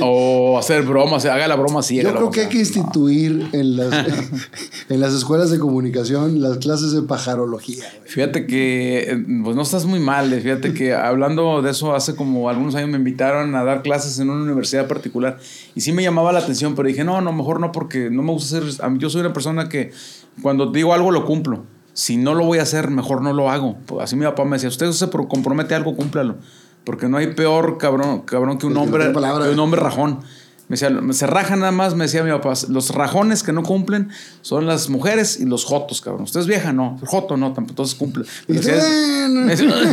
[0.02, 1.96] o hacer bromas, haga la broma así.
[2.02, 3.92] Yo creo que hay que instituir en, las,
[4.88, 7.84] en las escuelas de comunicación las clases de pajarología.
[7.98, 8.08] güey.
[8.08, 10.32] Fíjate que, eh, pues no estás muy mal.
[10.32, 10.40] eh.
[10.40, 14.30] Fíjate que hablando de eso, hace como algunos años me invitaron a dar clases en
[14.30, 15.38] una universidad particular
[15.74, 18.32] y sí me llamaba la atención, pero dije, no, no, mejor no, porque no me
[18.32, 18.72] gusta hacer.
[18.96, 19.92] Yo soy una persona que
[20.40, 21.64] cuando digo algo lo cumplo.
[21.94, 23.76] Si no lo voy a hacer, mejor no lo hago.
[24.00, 26.36] Así mi papá me decía, usted se pro- compromete a algo, cúmplalo.
[26.84, 30.20] Porque no hay peor cabrón, cabrón que un no hombre, que un hombre rajón.
[30.68, 34.08] Me decía, se rajan nada más, me decía mi papá, los rajones que no cumplen
[34.40, 36.22] son las mujeres y los jotos, cabrón.
[36.22, 36.98] Usted es vieja, no.
[37.04, 38.24] Joto, no, tampoco, entonces cumple.
[38.48, 38.74] Me decía,
[39.28, 39.68] me decía,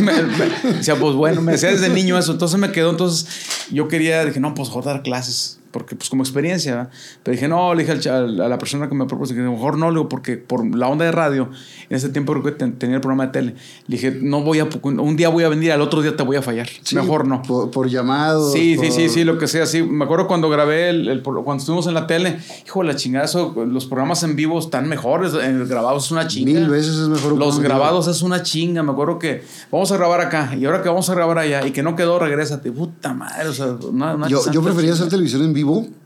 [0.70, 2.32] me decía, pues bueno, me decía desde niño eso.
[2.32, 3.26] Entonces me quedó, entonces
[3.70, 5.59] yo quería, dije, no, pues mejor dar clases.
[5.70, 6.90] Porque, pues como experiencia, ¿verdad?
[7.22, 9.90] Pero dije, no, le dije al a la persona que me propuso, que mejor no,
[9.90, 11.48] le digo, porque por la onda de radio,
[11.88, 13.54] en ese tiempo creo que ten- tenía el programa de tele.
[13.86, 16.36] Le dije, no voy a, un día voy a venir, al otro día te voy
[16.36, 16.68] a fallar.
[16.82, 17.42] Sí, mejor no.
[17.42, 18.52] Por, por llamados.
[18.52, 19.82] Sí, sí, por- sí, sí, lo que sea, sí.
[19.82, 23.54] Me acuerdo cuando grabé, el, el- cuando estuvimos en la tele, hijo la chingada, eso,
[23.66, 26.52] los programas en vivo están mejores, en grabados es una chinga.
[26.52, 30.20] Mil veces es mejor Los grabados es una chinga, me acuerdo que vamos a grabar
[30.20, 32.72] acá y ahora que vamos a grabar allá y que no quedó, regrésate.
[32.72, 35.59] Puta madre, o sea, una, una Yo, yo prefería hacer televisión en vivo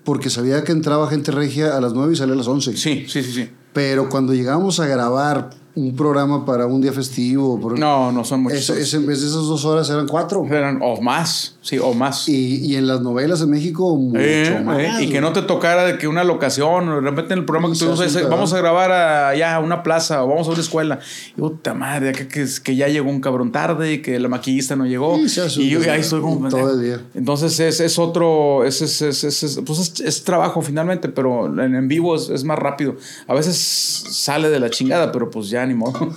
[0.04, 2.76] porque sabía que entraba gente regia a las 9 y salía a las 11.
[2.76, 3.48] Sí, sí, sí, sí.
[3.72, 8.42] Pero cuando llegábamos a grabar un programa para un día festivo, por- No, no son
[8.44, 8.58] muchos.
[8.70, 10.44] ese- ese- en vez de esas dos horas eran cuatro.
[10.48, 12.28] Eran, o más, sí, o más.
[12.28, 14.78] Y, y en las novelas en México, mucho Eh, más.
[14.78, 17.72] eh, y que no te tocara de que una locación, de repente en el programa
[17.72, 20.98] que tuvimos, asusta, vamos a grabar allá a una plaza o vamos a una escuela.
[21.36, 24.76] Y puta madre, que, que, que ya llegó un cabrón tarde y que la maquillista
[24.76, 25.16] no llegó.
[25.16, 26.48] Asusta, y yo ahí estoy como.
[26.48, 27.00] todo el día.
[27.14, 31.46] Entonces es, es otro, es, es, es, es- es- pues es, es trabajo finalmente, pero
[31.46, 32.96] en, en vivo es, es más rápido.
[33.26, 36.14] A veces sale de la chingada, pero pues ya ni modo.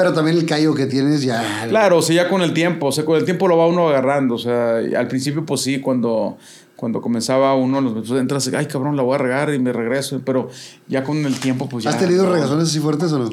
[0.00, 1.66] Pero también el callo que tienes ya.
[1.68, 3.86] Claro, o sea, ya con el tiempo, o sea, con el tiempo lo va uno
[3.86, 6.38] agarrando, o sea, al principio pues sí, cuando,
[6.74, 10.22] cuando comenzaba uno, los, pues, entras, ay cabrón, la voy a regar y me regreso,
[10.24, 10.48] pero
[10.88, 11.90] ya con el tiempo pues ya...
[11.90, 12.32] ¿Has tenido no.
[12.32, 13.30] regazones así fuertes o no?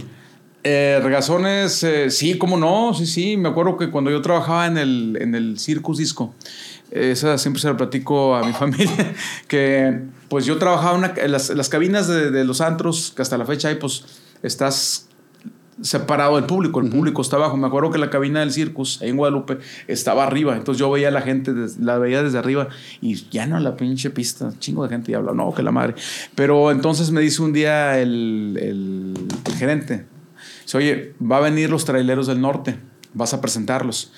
[0.66, 4.78] Eh, regazones, eh, sí, cómo no, sí, sí, me acuerdo que cuando yo trabajaba en
[4.78, 6.34] el, en el Circus Disco,
[6.92, 9.16] esa siempre se la platico a mi familia,
[9.48, 13.46] que pues yo trabajaba en, las, las cabinas de, de los antros, que hasta la
[13.46, 14.04] fecha pues
[14.44, 15.07] estás
[15.82, 17.56] separado del público, el público está abajo.
[17.58, 20.56] Me acuerdo que la cabina del Circus, ahí en Guadalupe, estaba arriba.
[20.58, 22.68] Entonces yo veía a la gente, la veía desde arriba
[23.02, 25.96] y ya no la pinche pista, chingo de gente y habla, no, que la madre.
[26.36, 30.06] Pero entonces me dice un día el, el- el gerente,
[30.64, 32.78] dice, oye, va a venir los traileros del norte,
[33.14, 34.12] vas a presentarlos.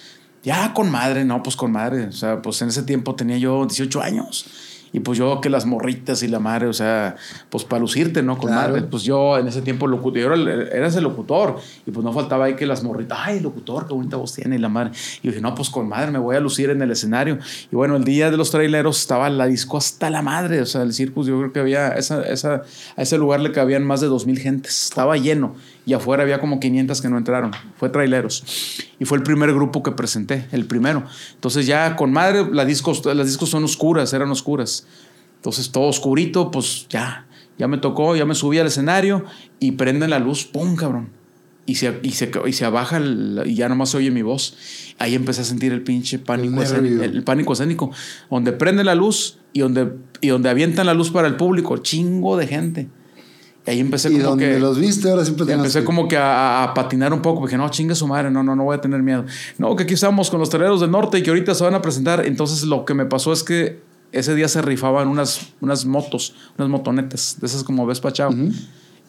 [0.44, 2.06] Ya, con madre, no, pues con madre.
[2.06, 4.46] O sea, pues en ese tiempo tenía yo 18 años.
[4.92, 7.16] Y pues yo que las morritas y la madre, o sea,
[7.50, 8.38] pues para lucirte, ¿no?
[8.38, 8.74] Con Claro.
[8.74, 8.88] madre.
[8.88, 11.58] Pues yo en ese tiempo locutor, yo era, era ese locutor.
[11.86, 14.60] Y pues no faltaba ahí que las morritas, ay, locutor, qué bonita voz tiene y
[14.60, 14.92] la madre.
[15.22, 17.38] Y yo dije, no, pues con madre me voy a lucir en el escenario.
[17.72, 20.62] Y bueno, el día de los traileros estaba la disco hasta la madre.
[20.62, 22.64] O sea, el circus, yo creo que había, esa, esa,
[22.96, 24.86] a ese lugar le cabían más de dos mil gentes.
[24.86, 25.56] Estaba lleno.
[25.90, 27.52] Y afuera había como 500 que no entraron.
[27.78, 28.44] Fue traileros.
[29.00, 31.04] Y fue el primer grupo que presenté, el primero.
[31.34, 34.86] Entonces ya con madre, las discos, las discos son oscuras, eran oscuras.
[35.38, 37.26] Entonces todo oscurito, pues ya,
[37.58, 39.26] ya me tocó, ya me subí al escenario
[39.60, 41.10] y prenden la luz, ¡pum, cabrón!
[41.66, 44.58] Y se, y se, y se abaja el- y ya nomás se oye mi voz.
[45.00, 47.92] Ahí empecé a sentir el pinche pánico, El escénico, el pánico escénico.
[48.30, 49.92] Donde prende la luz y donde,
[50.22, 52.90] y donde avientan la luz para el público, chingo de gente.
[53.68, 54.60] Y ahí empecé Y como donde que...
[54.60, 57.46] los viste, ahora siempre empecé como que a, a patinar un poco.
[57.46, 59.26] Dije, no, chingue su madre, no, no, no voy a tener miedo.
[59.58, 61.82] No, que aquí estamos con los toreros del norte y que ahorita se van a
[61.82, 62.26] presentar.
[62.26, 63.82] Entonces lo que me pasó es que
[64.12, 68.34] ese día se rifaban unas, unas motos, unas motonetas, de esas como ves pachao.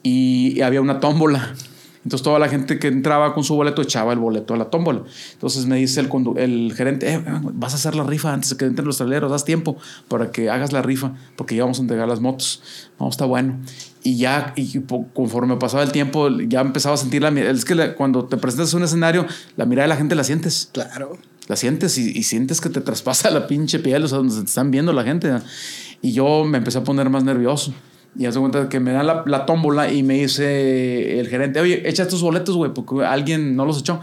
[0.02, 1.54] y, y había una tómbola.
[2.02, 5.02] Entonces toda la gente que entraba con su boleto echaba el boleto a la tómbola.
[5.34, 6.08] Entonces me dice el,
[6.38, 7.22] el gerente, "Eh,
[7.52, 9.76] vas a hacer la rifa antes de que entren los traileros, das tiempo
[10.08, 12.62] para que hagas la rifa, porque ya vamos a entregar las motos.
[12.98, 13.58] No, está bueno.
[14.02, 14.80] Y ya, y
[15.12, 17.28] conforme pasaba el tiempo, ya empezaba a sentir la.
[17.38, 19.26] Es que la- cuando te presentas en un escenario,
[19.58, 21.18] la mirada de la gente la sientes Claro.
[21.48, 24.44] la sientes y, y sientes que te traspasa la pinche piel, o sea, donde te
[24.46, 25.30] están viendo la gente.
[26.00, 27.74] Y yo me empecé a poner más nervioso.
[28.18, 31.88] Y hace cuenta que me da la, la tómbola y me dice el gerente, oye,
[31.88, 34.00] echa estos boletos, güey, porque alguien no los echó.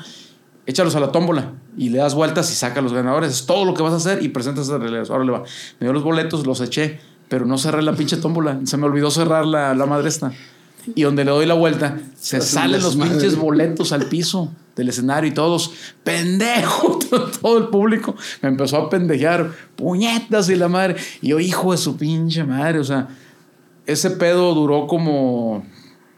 [0.66, 3.32] Échalos a la tómbola y le das vueltas y saca los ganadores.
[3.32, 5.10] Es todo lo que vas a hacer y presentas a releos.
[5.10, 5.44] Ahora le va.
[5.80, 8.60] Me dio los boletos, los eché, pero no cerré la pinche tómbola.
[8.66, 10.32] Se me olvidó cerrar la, la madre esta.
[10.96, 15.30] Y donde le doy la vuelta, se salen los pinches boletos al piso del escenario
[15.30, 15.72] y todos,
[16.04, 17.00] pendejo,
[17.42, 20.96] todo el público me empezó a pendejear, puñetas y la madre.
[21.22, 23.08] Y yo, hijo de su pinche madre, o sea,
[23.88, 25.66] ese pedo duró como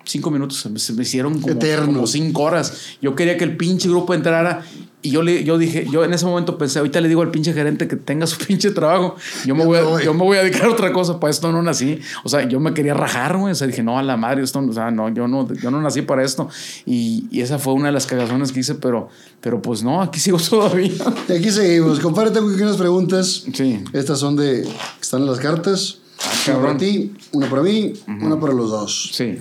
[0.04, 2.98] cinco minutos, se me, hicieron como, cinco horas.
[3.02, 4.64] Yo quería que el pinche grupo entrara
[5.02, 7.54] y yo, le, yo dije, yo en ese momento pensé, ahorita le digo al pinche
[7.54, 9.16] gerente que tenga su pinche trabajo,
[9.46, 10.04] yo me, voy, a, voy.
[10.04, 12.00] yo me voy a dedicar a otra cosa, para esto no nací.
[12.24, 14.60] O sea, yo me quería rajar, güey, o sea, dije, no, a la madre, esto,
[14.60, 16.50] o sea, no, yo no, yo no nací para esto.
[16.86, 19.10] Y, y esa fue una de las cagazones que hice, pero,
[19.42, 20.92] pero pues no, aquí sigo todavía.
[21.30, 22.00] Y aquí seguimos.
[22.00, 23.46] Compárate tengo aquí unas preguntas.
[23.54, 23.84] Sí.
[23.94, 24.68] Estas son de.
[25.00, 25.99] Están en las cartas.
[26.48, 29.10] Una Ah, para ti, una para mí, una para los dos.
[29.14, 29.38] Sí.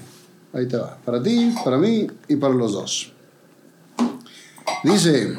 [0.52, 0.96] Ahí te va.
[1.04, 3.12] Para ti, para mí y para los dos.
[4.84, 5.32] Dice,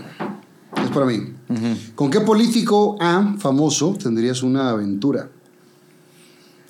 [0.84, 1.34] es para mí.
[1.96, 5.30] ¿Con qué político A famoso tendrías una aventura?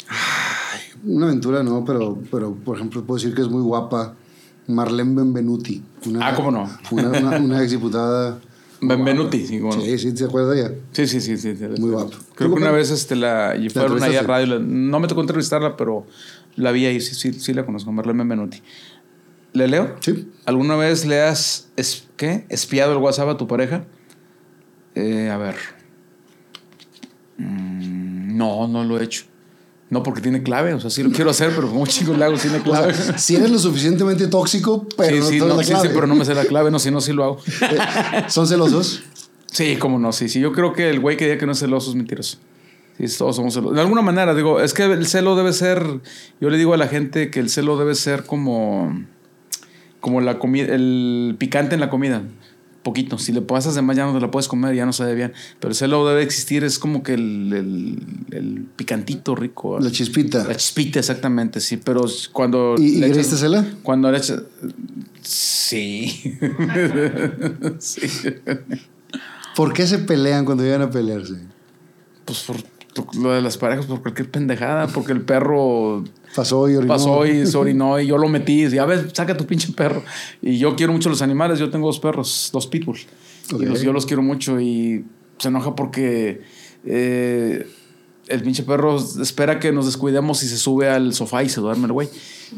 [0.08, 4.16] Ay, una aventura no, pero, pero por ejemplo puedo decir que es muy guapa.
[4.68, 5.82] Marlene Benvenuti.
[6.06, 6.70] Una, Ah, ¿cómo no?
[6.92, 8.40] Una, una, una exdiputada.
[8.82, 9.82] Benvenuti, sí, bueno.
[9.82, 10.72] Sí, sí, ¿te acuerdas de ella?
[10.94, 11.56] Sí, sí, sí, sí.
[11.56, 11.66] sí.
[11.80, 12.12] Muy guapo.
[12.36, 14.60] Creo ¿Tú, que una vez este, la, y fueron ahí a radio.
[14.60, 16.06] no me tocó entrevistarla, pero
[16.56, 17.02] la vi ahí.
[17.02, 18.62] Sí, sí, sí la conozco, Marlene Benvenuti.
[19.54, 19.96] ¿Le leo?
[20.00, 20.30] Sí.
[20.46, 22.46] ¿Alguna vez le has es- ¿qué?
[22.50, 23.86] espiado el WhatsApp a tu pareja?
[24.96, 25.56] Eh, a ver.
[27.38, 29.26] Mm, no, no lo he hecho.
[29.90, 30.74] No, porque tiene clave.
[30.74, 32.94] O sea, sí lo quiero hacer, pero como chicos le hago, tiene O clave.
[32.94, 35.90] sea, si eres lo suficientemente tóxico, pero sí, no sí, no, la sí, sí, clave.
[35.90, 37.38] pero no me sé la clave, no, si no, sí lo hago.
[37.62, 39.02] Eh, ¿Son celosos?
[39.52, 40.40] Sí, cómo no, sí, sí.
[40.40, 42.38] Yo creo que el güey que diga que no es celoso es mentiroso.
[43.00, 43.76] Sí, todos somos celosos.
[43.76, 45.84] De alguna manera, digo, es que el celo debe ser.
[46.40, 49.06] Yo le digo a la gente que el celo debe ser como.
[50.02, 52.22] Como la comida, el picante en la comida.
[52.90, 53.20] Poquito.
[53.20, 55.32] Si le pasas de más, ya no te la puedes comer, ya no sabe bien.
[55.60, 59.80] Pero el celo debe existir, es como que el, el, el picantito rico.
[59.80, 60.44] La chispita.
[60.46, 61.78] La chispita, exactamente, sí.
[61.78, 62.04] Pero
[62.34, 62.74] cuando.
[62.80, 63.64] ¿Y, y le te echas- cela?
[63.84, 64.42] Cuando le echas.
[65.22, 66.36] Sí.
[67.78, 68.08] sí.
[69.56, 71.36] ¿Por qué se pelean cuando llegan a pelearse?
[72.26, 72.56] Pues por
[73.20, 76.04] lo de las parejas, por cualquier pendejada, porque el perro
[76.36, 76.94] Pasó y orinó.
[76.94, 78.66] pasó y se orinó y yo lo metí.
[78.66, 80.04] Y a ver, saca tu pinche perro.
[80.42, 81.60] Y yo quiero mucho los animales.
[81.60, 82.98] Yo tengo dos perros, dos pitbull.
[83.60, 85.06] Y los- yo los quiero mucho y
[85.40, 86.42] se enoja porque
[86.86, 87.68] eh,
[88.28, 91.86] el pinche perro espera que nos descuidemos y se sube al sofá y se duerme
[91.86, 92.10] el güey.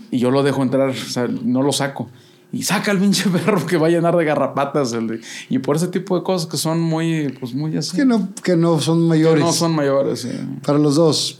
[0.09, 2.09] Y yo lo dejo entrar, o sea, no lo saco.
[2.53, 4.91] Y saca al pinche perro que va a llenar de garrapatas.
[4.93, 7.95] el- y por ese tipo de cosas que son muy, pues muy así.
[7.95, 9.43] Que no, que no son Que mayores.
[9.43, 10.21] no son mayores.
[10.21, 10.31] sí.
[10.65, 11.39] Para los dos.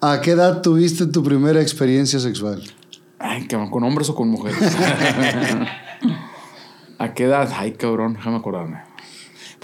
[0.00, 2.62] ¿A qué edad tuviste tu primera experiencia sexual?
[3.18, 4.58] Ay, cabrón, ¿con hombres o con mujeres?
[6.98, 7.50] ¿A qué edad?
[7.56, 8.80] Ay, cabrón, déjame acordarme.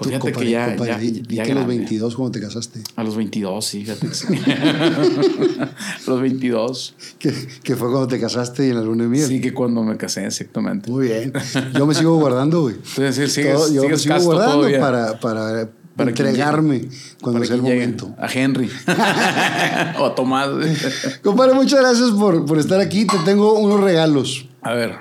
[0.01, 1.63] Pues Tú, fíjate que ya, a los grande.
[1.67, 2.81] 22 cuando te casaste.
[2.95, 4.07] A los 22, sí, fíjate.
[4.07, 4.25] que sí.
[4.47, 6.95] a los 22.
[7.19, 7.33] Que,
[7.63, 9.27] que fue cuando te casaste y en la luna de miel.
[9.27, 10.89] Sí, que cuando me casé, exactamente.
[10.89, 11.33] Muy bien.
[11.75, 12.75] Yo me sigo guardando, güey.
[12.75, 14.79] Entonces, sí, sigues, Todo- yo me sigo guardando todavía.
[14.79, 16.87] para, para Para entregarme
[17.21, 18.15] cuando Para sea el momento.
[18.17, 18.69] A Henry.
[19.99, 20.49] o a Tomás.
[21.23, 23.05] Compadre, muchas gracias por, por estar aquí.
[23.05, 24.47] Te tengo unos regalos.
[24.63, 24.95] A ver.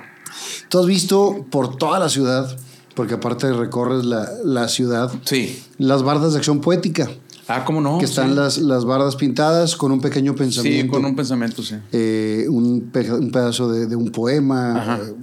[0.69, 2.57] Tú has visto por toda la ciudad,
[2.95, 5.63] porque aparte recorres la, la ciudad, Sí.
[5.79, 7.09] las bardas de acción poética,
[7.49, 7.99] Ah, ¿cómo no?
[7.99, 8.35] que están Sí.
[8.37, 10.93] las, las bardas pintadas con un pequeño Sí, pensamiento.
[10.93, 11.77] con un pensamiento, sí.
[11.93, 14.99] eh, un, pe- un pedazo de, de un poema, Ajá.
[15.03, 15.15] eh,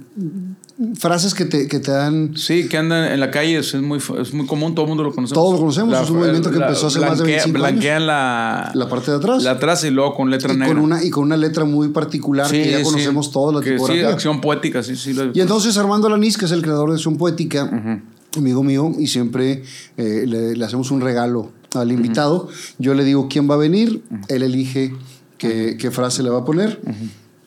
[0.94, 2.36] frases que te, que te dan...
[2.36, 5.12] Sí, que andan en la calle, es muy, es muy común, todo el mundo lo
[5.12, 5.34] conoce.
[5.34, 7.70] Todos lo conocemos, es un movimiento que empezó hace más de 25 años.
[7.72, 9.42] Blanquean la, La parte de atrás.
[9.42, 10.74] la atrás y luego con letra y negra.
[10.74, 12.84] con, una, y con una letra muy particular que ya sí.
[12.84, 14.08] conocemos toda la Que Sí, tipografía.
[14.10, 15.12] acción poética, sí, sí.
[15.14, 18.02] lo- Y entonces Armando Lanís, que es el creador de Acción Poética,
[18.36, 19.64] amigo mío, y siempre
[19.96, 22.48] eh, le, le hacemos un regalo al invitado.
[22.78, 24.94] Yo le digo quién va a venir, él elige
[25.38, 26.80] qué, qué frase le va a poner.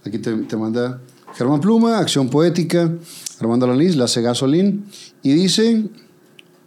[0.06, 1.00] Aquí te, te manda
[1.36, 2.92] Germán Pluma, Acción Poética,
[3.40, 4.86] Armando Lanís, la hace Gasolín,
[5.24, 5.86] y dice,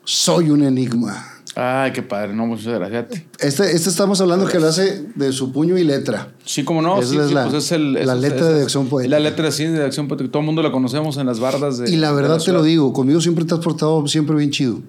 [0.05, 1.31] soy un enigma.
[1.57, 3.07] Ay, qué padre, no, muchas gracias.
[3.39, 6.33] Este, este estamos hablando que lo hace de su puño y letra.
[6.45, 8.55] Sí, como no, Esa sí, es sí, la- pues es el, la es- letra es-
[8.57, 9.11] de acción poética.
[9.17, 10.33] La letra, sí, de acción poética.
[10.33, 11.89] Todo el mundo la conocemos en las bardas de.
[11.91, 14.81] Y la verdad te lo digo, conmigo siempre te has portado siempre bien chido,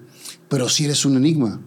[0.48, 1.60] pero sí eres un enigma,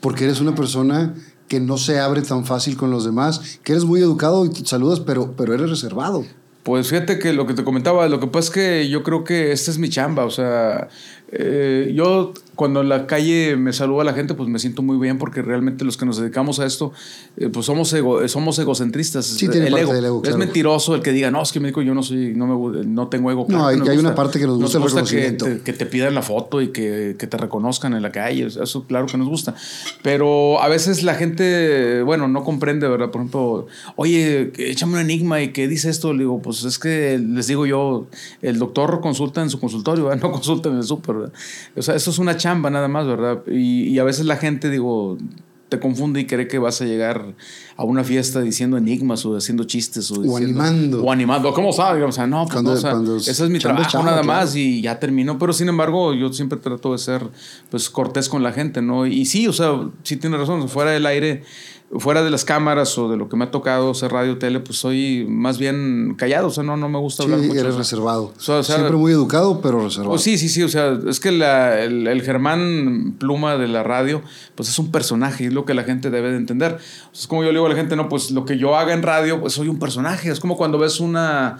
[0.00, 1.14] porque eres una persona
[1.48, 4.64] que no se abre tan fácil con los demás, que eres muy educado y te
[4.64, 6.24] saludas, pero, pero eres reservado.
[6.64, 9.52] Pues fíjate que lo que te comentaba, lo que pasa es que yo creo que
[9.52, 10.88] esta es mi chamba, o sea,
[11.30, 15.18] eh, yo cuando en la calle me saluda la gente, pues me siento muy bien
[15.18, 16.92] porque realmente los que nos dedicamos a esto,
[17.36, 19.26] eh, pues somos, ego- somos egocentristas.
[19.26, 19.92] Sí, tiene el parte ego.
[19.94, 20.38] del ego, Es claro.
[20.38, 23.08] mentiroso el que diga, no, es que me dijo yo no soy, no, me, no
[23.08, 23.46] tengo ego.
[23.48, 25.44] No, hay- nos hay una parte que nos gusta el que reconocimiento.
[25.46, 28.84] te, que te pidan la foto y que, que te reconozcan en la calle, eso
[28.86, 29.54] claro que nos gusta.
[30.02, 33.10] Pero a veces la gente, bueno, no comprende, ¿verdad?
[33.10, 33.66] Por ejemplo,
[33.96, 36.12] oye, échame un enigma y ¿qué dice esto?
[36.12, 38.06] Le digo, pues es que les digo yo,
[38.42, 40.22] el doctor consulta en su consultorio, ¿verdad?
[40.22, 41.16] no consulta en el súper.
[41.76, 43.42] O sea, eso es una chamba nada más, ¿verdad?
[43.50, 45.16] Y, y a veces la gente, digo,
[45.70, 47.34] te confunde y cree que vas a llegar
[47.76, 51.02] a una fiesta diciendo enigmas o haciendo chistes o, diciendo- animando.
[51.04, 52.04] O animando, ¿cómo sabes?
[52.04, 52.76] O sea, no, pues Cuando- no,
[53.16, 54.40] o sea, ese es mi trabajo chamba, nada claro.
[54.40, 55.38] más y ya terminó.
[55.38, 57.22] Pero sin embargo, yo siempre trato de ser
[57.70, 59.06] pues cortés con la gente, ¿no?
[59.06, 59.72] Y sí, o sea,
[60.04, 61.42] sí tiene razón, fuera del aire,
[61.98, 64.78] fuera de las cámaras o de lo que me ha tocado hacer radio, tele, pues
[64.78, 67.52] soy más bien callado, o sea, no, no me gusta Sí, hablar mucho.
[67.60, 67.78] eres o sea.
[67.78, 68.24] reservado.
[68.36, 70.12] O sea, o sea, Siempre muy educado, pero reservado.
[70.14, 73.82] Oh, sí, sí, sí, o sea, es que la- el, el Germán Pluma de la
[73.84, 74.22] radio,
[74.56, 76.78] pues es un personaje, es lo que la gente debe de entender.
[77.12, 79.02] Es como yo le digo a la gente, no, pues lo que yo haga en
[79.02, 80.30] radio, pues soy un personaje.
[80.30, 81.58] Es como cuando ves una,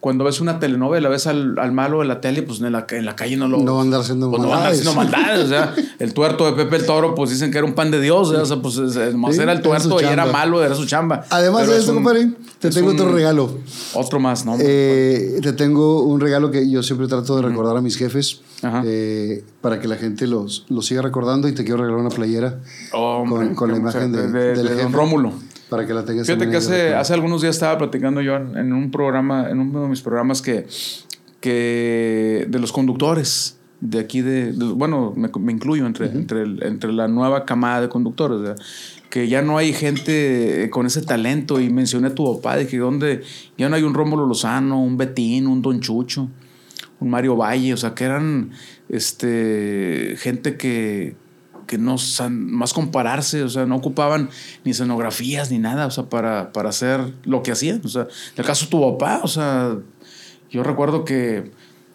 [0.00, 3.04] cuando ves una telenovela, ves al, al malo de la tele, pues en la, en
[3.04, 3.58] la calle no lo...
[3.58, 4.86] No va a andar haciendo pues no va a andar maldades.
[4.86, 7.74] haciendo maldades, o sea, el tuerto de Pepe el Toro, pues dicen que era un
[7.74, 10.04] pan de Dios, o sea, pues es- es- nomás Sí, era el era tuerto y
[10.04, 11.24] era malo, era su chamba.
[11.30, 13.58] Además Pero de es esto, un- compadre, te tengo otro regalo.
[13.94, 14.56] Otro más, ¿no?
[14.60, 18.42] Eh, te tengo un regalo que yo siempre trato de recordar a mis jefes
[18.84, 22.58] eh, para que la gente los, los siga recordando y te quiero regalar una playera
[22.92, 25.32] Hombre, con, con la imagen de, de- del de jefe Rómulo.
[25.70, 28.72] Para que la tengas Fíjate que hace, hace algunos días estaba platicando yo en, en
[28.72, 30.66] un programa, en uno de mis programas que,
[31.40, 36.62] que de los conductores de aquí de, de- bueno, me, me incluyo entre, entre, el-
[36.62, 38.56] entre la nueva camada de conductores, ¿verdad?
[39.10, 41.60] que ya no hay gente con ese talento.
[41.60, 43.22] Y mencioné a tu papá, de que donde
[43.56, 46.28] ya no hay un Rómulo Lozano, un Betín, un Don Chucho,
[47.00, 48.50] un Mario Valle, o sea, que eran
[48.88, 51.16] este, gente que,
[51.66, 51.96] que no
[52.30, 54.30] más compararse, o sea, no ocupaban
[54.64, 57.80] ni escenografías ni nada, o sea, para, para hacer lo que hacían.
[57.84, 59.76] O sea, en el caso de tu papá, o sea,
[60.50, 61.50] yo recuerdo que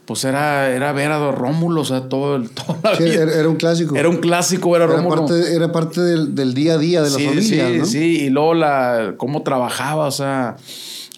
[0.05, 3.21] pues era, era ver a Rómulo, o sea, todo el, toda la Sí, vida.
[3.23, 3.95] era, era un clásico.
[3.95, 5.25] Era un clásico, era, Era Rómulo.
[5.27, 7.85] parte, era parte del, del día a día de la sí, familia, sí, ¿no?
[7.85, 10.57] sí, y luego la, cómo trabajaba, o sea,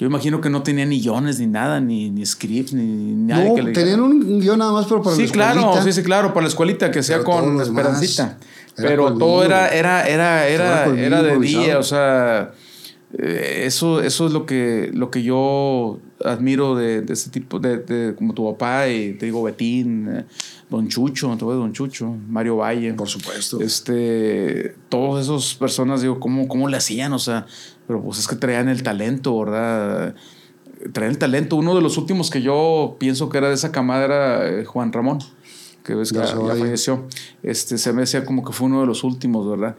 [0.04, 3.56] yo imagino que no tenía ni guiones ni nada, ni, ni scripts, ni nadie No,
[3.56, 5.84] que le tenían un guion nada más, pero para Sí, la claro, escuelita.
[5.86, 8.38] sí, sí, claro, para la escuelita que sea todo con Esperancita.
[8.78, 12.52] era Pero todo era, era, era, Todo era era, de día, o sea,
[13.18, 17.78] eh, eso, eso es lo que, lo que yo admiro de, de ese tipo, de,
[17.78, 20.26] de como tu papá, y te digo Betín, eh,
[20.70, 22.94] Don Chucho, a Don Chucho, Mario Valle.
[22.96, 23.62] Por supuesto.
[23.62, 27.14] Este, todas esas personas, digo, ¿cómo, ¿cómo le hacían?
[27.14, 27.46] O sea,
[27.88, 30.16] pero pues es que traían el talento, ¿verdad?
[30.92, 31.56] Traían el talento.
[31.56, 34.92] Uno de los últimos que yo pienso que era de esa camada era eh, Juan
[34.92, 35.20] Ramón,
[35.84, 37.08] que ves que Ya ya, falleció.
[37.42, 39.76] Este, se me decía como que fue uno de los últimos, ¿verdad?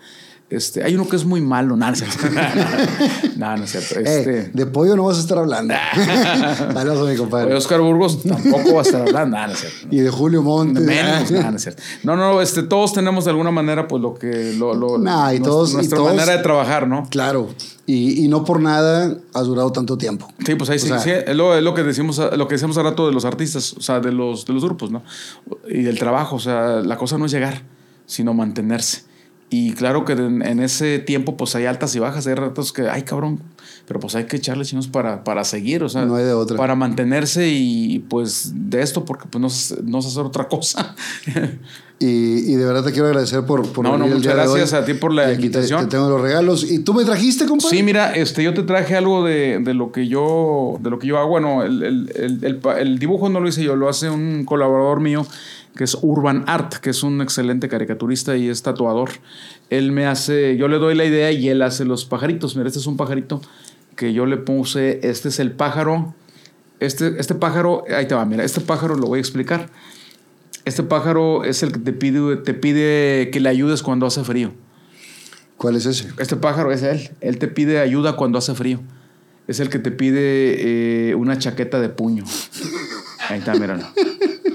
[0.51, 3.95] Este, hay uno que es muy malo, nada, no no, no es cierto.
[4.01, 5.75] Eh, Este, de pollo no vas a estar hablando.
[6.75, 7.51] Saludos mi compadre.
[7.51, 9.89] de Oscar Burgos tampoco va a estar hablando, nada, no es cierto.
[9.91, 10.85] Y de Julio Montes.
[10.85, 11.83] Menos, nada, no es cierto.
[12.03, 14.53] No, no, este, todos tenemos de alguna manera, pues lo que.
[14.59, 17.09] Lo, lo- Nah, y nuestra- todos- y nuestra todos- manera de trabajar, ¿no?
[17.09, 17.49] Claro.
[17.87, 20.29] Y, y no por nada has durado tanto tiempo.
[20.45, 22.77] Sí, pues ahí sí, sea- sí, es lo, es lo que decimos, lo que decíamos
[22.77, 25.03] hace rato de los artistas, o sea, de los, de los grupos, ¿no?
[25.69, 27.63] Y del trabajo, o sea, la cosa no es llegar,
[28.07, 29.04] sino mantenerse.
[29.57, 32.89] Y claro que en, en ese tiempo pues hay altas y bajas, hay ratos que,
[32.89, 33.41] ay cabrón,
[33.87, 36.57] pero pues hay que echarle chinos para, para seguir, o sea, No hay de otra.
[36.57, 39.49] para mantenerse y pues de esto, porque pues no,
[39.91, 40.95] no sé hacer otra cosa.
[42.01, 42.07] Y,
[42.53, 44.79] y de verdad te quiero agradecer por, por No, no, el muchas de gracias hoy.
[44.81, 45.85] a ti por la Y aquí te- invitación.
[45.85, 46.69] Te, tengo los regalos.
[46.71, 47.77] ¿Y tú me trajiste, compadre?
[47.77, 51.07] Sí, mira, este, yo te traje algo de, de lo que yo, de lo que
[51.07, 51.29] yo hago.
[51.29, 55.25] Bueno, el, el- el- el dibujo no lo hice yo, lo hace un colaborador mío
[55.77, 59.11] que es Urban Art, que es un excelente caricaturista y es tatuador.
[59.71, 62.57] Él me hace, yo le doy la idea y él hace los pajaritos.
[62.57, 63.41] Mira, este es un pajarito
[63.97, 66.15] que yo le puse, este es el pájaro.
[66.81, 69.69] Este, este pájaro, ahí te va, mira, este pájaro lo voy a explicar.
[70.65, 74.53] Este pájaro es el que te pide, te pide que le ayudes cuando hace frío.
[75.57, 76.09] ¿Cuál es ese?
[76.19, 77.11] Este pájaro es él.
[77.21, 78.81] Él te pide ayuda cuando hace frío.
[79.47, 82.25] Es el que te pide eh, una chaqueta de puño.
[83.29, 83.85] Ahí está, míralo.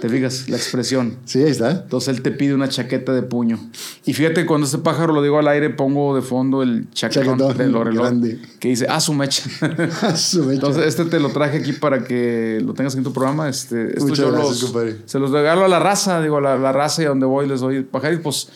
[0.01, 0.47] ¿Te fijas?
[0.49, 1.17] La expresión.
[1.25, 1.71] Sí, ahí está.
[1.71, 3.59] Entonces él te pide una chaqueta de puño.
[4.05, 7.93] Y fíjate, cuando este pájaro lo digo al aire, pongo de fondo el chaquetón Chaquetón
[7.95, 8.39] grande.
[8.59, 9.43] que dice, ah, su mecha.
[10.15, 10.53] Su mecha.
[10.53, 13.49] Entonces, este te lo traje aquí para que lo tengas en tu programa.
[13.49, 14.97] Este, esto Muchas yo gracias, los- compadre.
[15.05, 17.47] se los regalo a la raza, digo, a la, la raza y a donde voy
[17.47, 18.23] les doy pajaritos.
[18.23, 18.49] Pues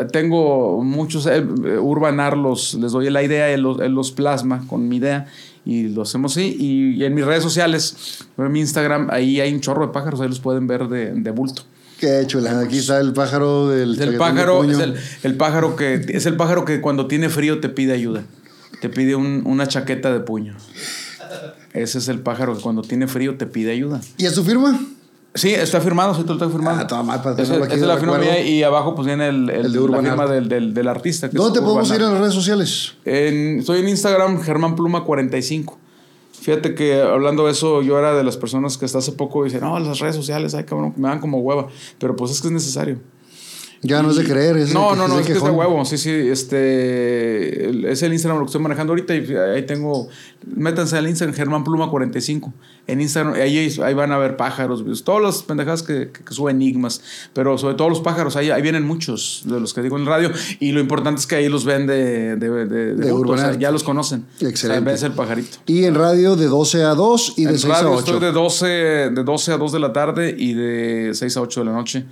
[0.00, 4.12] eh, tengo muchos, eh, eh, Urbanar los, les doy la idea, él los, él los
[4.12, 5.26] plasma con mi idea
[5.64, 6.56] y lo hacemos así.
[6.58, 10.20] Y, y en mis redes sociales, en mi Instagram, ahí hay un chorro de pájaros,
[10.20, 11.62] ahí los pueden ver de, de bulto.
[11.98, 12.60] Qué chulada.
[12.62, 14.94] Aquí está el pájaro del Es el de pájaro, es el,
[15.24, 18.22] el pájaro que es el pájaro que cuando tiene frío te pide ayuda.
[18.80, 20.56] Te pide un- una chaqueta de puño.
[21.72, 24.00] Ese es el pájaro que cuando tiene frío te pide ayuda.
[24.16, 24.78] ¿Y a su firma?
[25.38, 26.78] Sí, está firmado, sí, todo está firmado.
[26.80, 29.48] Ah, toda madre, para aquí es de la firma mía y abajo pues viene el,
[29.50, 31.30] el- El de la firma del, del- del artista.
[31.30, 32.94] que ¿Dónde te podemos ir en las redes sociales?
[33.04, 35.78] En- estoy en Instagram, Germán Pluma 45.
[36.40, 39.60] Fíjate que hablando de eso, yo era de las personas que hasta hace poco dicen,
[39.60, 41.66] no, las redes sociales, ay cabrón, me dan como hueva.
[41.98, 42.98] Pero pues es que es necesario.
[43.82, 44.56] Ya no es de creer.
[44.56, 45.84] Es no, de, no, no, de es que es de huevo.
[45.84, 47.68] Sí, sí, este.
[47.70, 50.08] el- Es el Instagram lo que estoy manejando ahorita y ahí tengo.
[50.54, 52.52] Métanse al Instagram, Germán Pluma 45.
[52.86, 56.32] En Instagram, ahí, ahí van a ver pájaros, pues, todas las pendejadas que, que, que
[56.34, 57.02] suben enigmas,
[57.34, 60.08] pero sobre todo los pájaros, ahí, ahí vienen muchos de los que digo en el
[60.08, 63.58] radio y lo importante es que ahí los ven de, de, de, de o sea,
[63.58, 64.24] ya los conocen.
[64.40, 64.80] Excelente.
[64.80, 65.58] O sea, ves el pajarito.
[65.66, 67.98] Y en radio de 12 a 2 y de En 6 a radio 8.
[67.98, 71.60] estoy de 12, de 12 a 2 de la tarde y de 6 a 8
[71.60, 72.04] de la noche,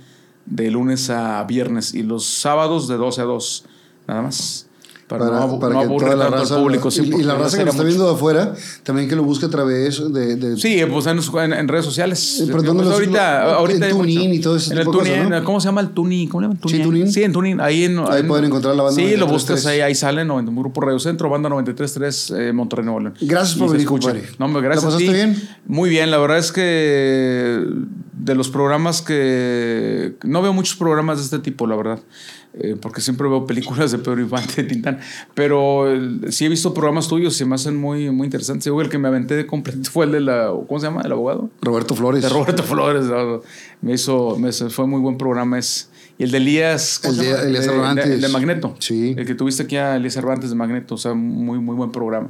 [0.47, 1.93] de lunes a viernes.
[1.93, 3.65] Y los sábados de 12 a 2,
[4.07, 4.63] nada más.
[5.07, 6.91] Para, no, abu- no que toda la tanto raza al público.
[6.91, 7.95] sí, y, y la raza que nos está mucho.
[7.95, 8.53] viendo de afuera,
[8.83, 10.35] también que lo busque a través de.
[10.35, 12.39] de- Sí, pues en, en- en redes sociales.
[12.41, 14.09] Eh, pero Pues ¿dónde los- ahorita, lo- ahorita en mucho.
[14.09, 15.43] y todo ese En el TuneIn, ¿no?
[15.45, 16.27] ¿Cómo se llama el TuneIn?
[16.27, 16.59] ¿Cómo le llaman?
[16.67, 17.09] Sí, TuneIn.
[17.09, 17.61] Sí, en TuneIn.
[17.61, 19.31] Ahí, en, Ahí pueden encontrar la banda Sí, lo 93.3.
[19.31, 23.13] buscas ahí, ahí salen, en un grupo Radio Centro, banda 93.3, eh, Monterrey, Nuevo León.
[23.21, 24.23] Gracias por venir, compadre.
[24.37, 25.05] No, hombre, gracias ¿La a ti.
[25.05, 25.49] pasaste bien?
[25.67, 27.65] Muy bien, la verdad es que
[28.27, 30.13] de los programas que...
[30.23, 31.99] No veo muchos programas de este tipo, la verdad.
[32.53, 34.99] eh, porque siempre veo películas de Pedro Infante, de Tintán.
[35.33, 38.67] Pero eh, sí he visto programas tuyos y se me hacen muy, muy interesantes.
[38.67, 40.51] El que me aventé de completo fue el de la...
[40.67, 41.01] ¿Cómo se llama?
[41.03, 41.49] ¿El abogado?
[41.61, 42.21] Roberto Flores.
[42.21, 43.05] De Roberto Flores.
[43.05, 43.41] ¿no?
[43.81, 44.37] Me hizo...
[44.37, 45.85] Me, fue muy buen programa ese.
[46.19, 46.99] Y el de Elías...
[47.01, 47.47] ¿cómo El de?
[47.47, 48.09] Elías Cervantes.
[48.09, 48.75] de- de Magneto.
[48.79, 49.15] Sí.
[49.17, 50.95] El que tuviste aquí a Elías Cervantes de Magneto.
[50.95, 52.29] O sea, muy, muy buen programa.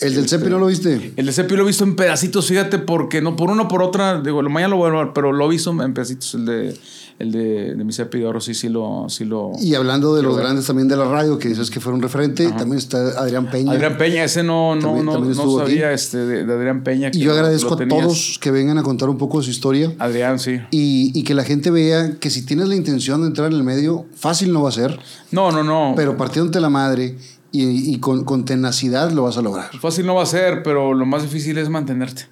[0.00, 1.12] El del CEPI no lo viste.
[1.16, 3.82] El de Cepi lo he visto en pedacitos, fíjate, porque no por uno o por
[3.82, 6.76] otra, digo, mañana lo voy a ver, pero lo he visto en pedacitos, el de,
[7.18, 9.06] el de, de mi Cepi de Oro, sí, sí lo...
[9.08, 10.44] Sí lo Y hablando de los ver.
[10.44, 13.72] grandes también de la radio, que dices que fue un referente, también está Adrián Peña.
[13.72, 15.70] Adrián Peña, ese no, no, También- no, también no aquí.
[15.72, 17.10] sabía este, de, de Adrián Peña.
[17.10, 19.92] que y yo agradezco a todos que vengan a contar un poco de su historia.
[19.98, 20.60] Adrián, sí.
[20.70, 23.64] Y, y que la gente vea que si tienes la intención de entrar en el
[23.64, 24.98] medio, fácil no va a ser,
[25.32, 25.94] No, no, no.
[25.96, 27.16] pero partiéndote la madre
[27.62, 29.70] y, y con, con tenacidad lo vas a lograr.
[29.80, 32.26] Fácil no va a ser, pero lo más difícil es mantenerte.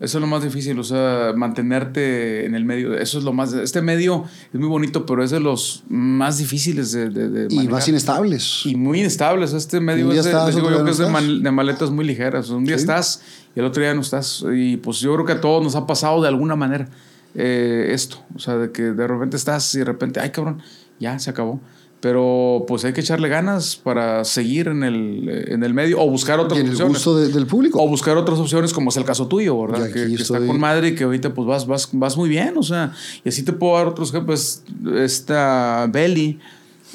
[0.00, 2.94] Eso es lo más difícil, o sea, mantenerte en el medio.
[2.96, 3.52] Eso es lo más.
[3.52, 7.68] Este medio es muy bonito, pero es de los más difíciles de, de, de Y
[7.68, 8.62] más inestables.
[8.64, 9.52] Y muy inestables.
[9.52, 12.04] Este medio es de, estás, digo yo que no es de, mal- de maletas muy
[12.04, 12.50] ligeras.
[12.50, 12.82] Un día Sí.
[12.82, 13.22] estás
[13.54, 14.44] y el otro día no estás.
[14.54, 16.88] Y pues yo creo que a todos nos ha pasado de alguna manera
[17.34, 18.18] eh, esto.
[18.34, 20.62] O sea, de que de repente estás y de repente, ay cabrón,
[21.00, 21.60] ya se acabó.
[22.06, 26.38] Pero pues hay que echarle ganas para seguir en el, en el medio o buscar
[26.38, 26.92] Y otras el opciones.
[26.94, 27.82] gusto de- del público.
[27.82, 29.86] O buscar otras opciones, como es el caso tuyo, Y ¿verdad?
[29.88, 32.62] Que, que está con madre y que ahorita pues vas, vas, vas muy bien, o
[32.62, 32.92] sea,
[33.24, 34.62] y así te puedo dar otros ejemplos.
[34.94, 36.38] Esta Belly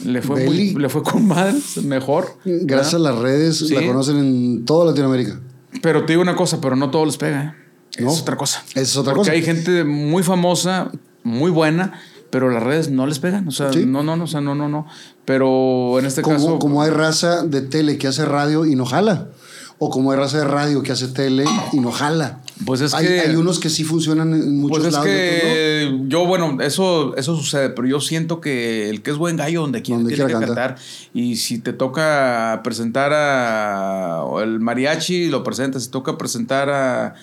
[0.06, 2.38] le fue, muy- le fue con madre, mejor.
[2.46, 3.74] Gracias a las redes, Sí.
[3.76, 5.42] la conocen en toda Latinoamérica.
[5.82, 7.44] Pero te digo una cosa, pero no todo les pega,
[7.98, 8.02] ¿eh?
[8.02, 8.12] No.
[8.14, 8.64] Es otra cosa.
[8.76, 9.32] Es otra Porque cosa.
[9.34, 10.90] hay gente muy famosa,
[11.24, 12.00] muy buena,
[12.32, 13.48] pero las redes no les pegan.
[13.48, 13.86] O sea, Sí.
[13.86, 14.88] no, no, no, o sea, no, no, no.
[15.26, 16.60] Pero en este Como, caso.
[16.60, 19.28] como hay raza de tele que hace radio y no jala.
[19.84, 21.44] O como hay raza de radio que hace tele
[21.74, 22.40] y no jala.
[22.68, 26.06] Pues es hay, que- hay unos que sí funcionan en muchos Pues es lados.
[26.08, 29.82] yo, bueno, eso, eso sucede, pero yo siento que el que es buen gallo donde
[29.82, 30.76] quiera Donde tiene quiera que cantar.
[31.16, 35.84] Y si te toca presentar a el mariachi, lo presentas.
[35.84, 37.16] Si toca presentar a,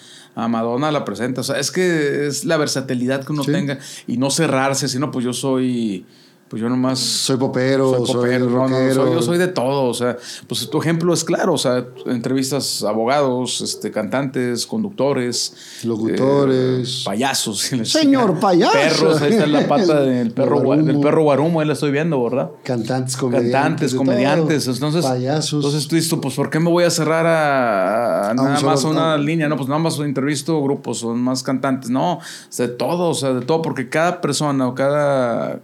[0.45, 1.49] a Madonna, la presentas.
[1.51, 3.51] O sea, es que es la versatilidad que uno Sí.
[3.53, 6.07] tenga y no cerrarse, sino pues yo soy,
[6.49, 6.99] pues yo nomás...
[6.99, 7.07] no.
[7.07, 8.95] Soy popero, soy, popero, no, no, rockero.
[9.07, 10.17] soy- yo soy de todo, o sea,
[10.47, 15.55] pues tu ejemplo es claro, o sea, entrevistas a abogados, este, cantantes, conductores,
[15.85, 17.01] Locutores.
[17.01, 17.59] eh, payasos.
[17.61, 18.73] si Señor payaso.
[18.73, 20.87] Perros, ahí está la pata del perro, gua- Guarumo.
[20.87, 22.51] del perro guarumo, ahí la estoy viendo, ¿verdad?
[22.65, 23.53] Cantantes, comediantes.
[23.53, 24.75] Cantantes, comediantes, todo.
[24.75, 25.53] entonces, Payasos.
[25.65, 29.17] entonces tú dices, pues ¿por qué me voy a cerrar a, nada más a una
[29.17, 29.49] línea?
[29.49, 31.91] No, pues nada más entrevisto grupos, son más cantantes.
[31.91, 35.61] No, o sea, de todo, o sea, de todo, porque cada persona o cada,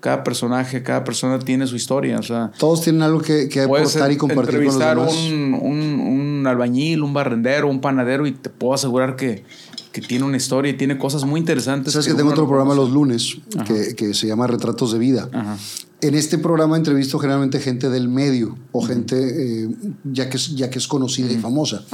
[0.00, 2.52] cada personaje, cada persona tiene su historia, o sea.
[2.58, 5.14] Todos tienen algo que, que aportar y compartir con los demás.
[5.30, 6.00] un, un,
[6.40, 9.44] un albañil, un barrendero, un panadero y te puedo asegurar que,
[9.92, 11.92] que tiene una historia y tiene cosas muy interesantes.
[11.92, 15.28] Sabes que tengo otro programa los lunes que, que se llama Retratos de Vida.
[15.32, 15.56] Ajá.
[16.02, 19.68] En este programa entrevisto generalmente gente del medio o gente eh,
[20.04, 21.84] ya, que es, ya que es conocida y famosa.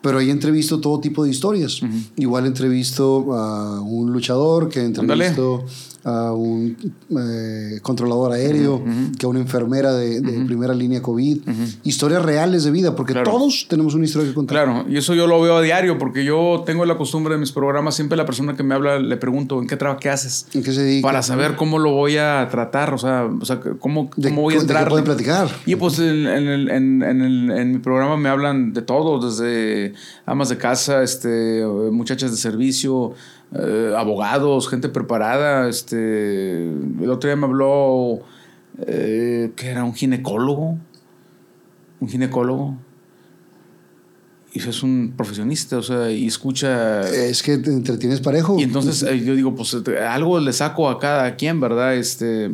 [0.00, 1.80] Pero ahí entrevisto todo tipo de historias.
[2.16, 5.64] Igual entrevisto a un luchador, que entrevisto
[6.04, 6.76] a un
[7.16, 8.82] eh, controlador aéreo,
[9.18, 11.38] que a una enfermera de, de primera línea COVID.
[11.84, 13.30] Historias reales de vida, porque Claro.
[13.30, 14.64] todos tenemos una historia que contar.
[14.64, 17.52] Claro, y eso yo lo veo a diario porque yo tengo la costumbre de mis
[17.52, 20.46] programas, siempre la persona que me habla le pregunto, ¿en qué trabajo, qué haces?
[20.54, 21.06] ¿En qué se dedica?
[21.06, 24.54] Para saber cómo lo voy a tratar, o sea, o sea cómo, De- cómo voy
[24.54, 24.88] a de qué entrar.
[24.88, 25.48] pueden platicar.
[25.66, 29.24] Y pues en, en el- en- en el- en mi programa me hablan de todo,
[29.24, 29.92] desde
[30.26, 33.12] amas de casa, este, muchachas de servicio,
[33.54, 35.68] eh, abogados, gente preparada.
[35.68, 38.20] Este, el otro día me habló
[38.86, 40.78] eh, que era un ginecólogo,
[42.00, 42.76] un ginecólogo.
[44.54, 48.58] Y es un profesionista, o sea, y escucha Es que te entretienes parejo.
[48.58, 49.74] y entonces eh, yo digo, pues
[50.06, 51.96] algo le saco a cada quien, ¿verdad?
[51.96, 52.50] Este,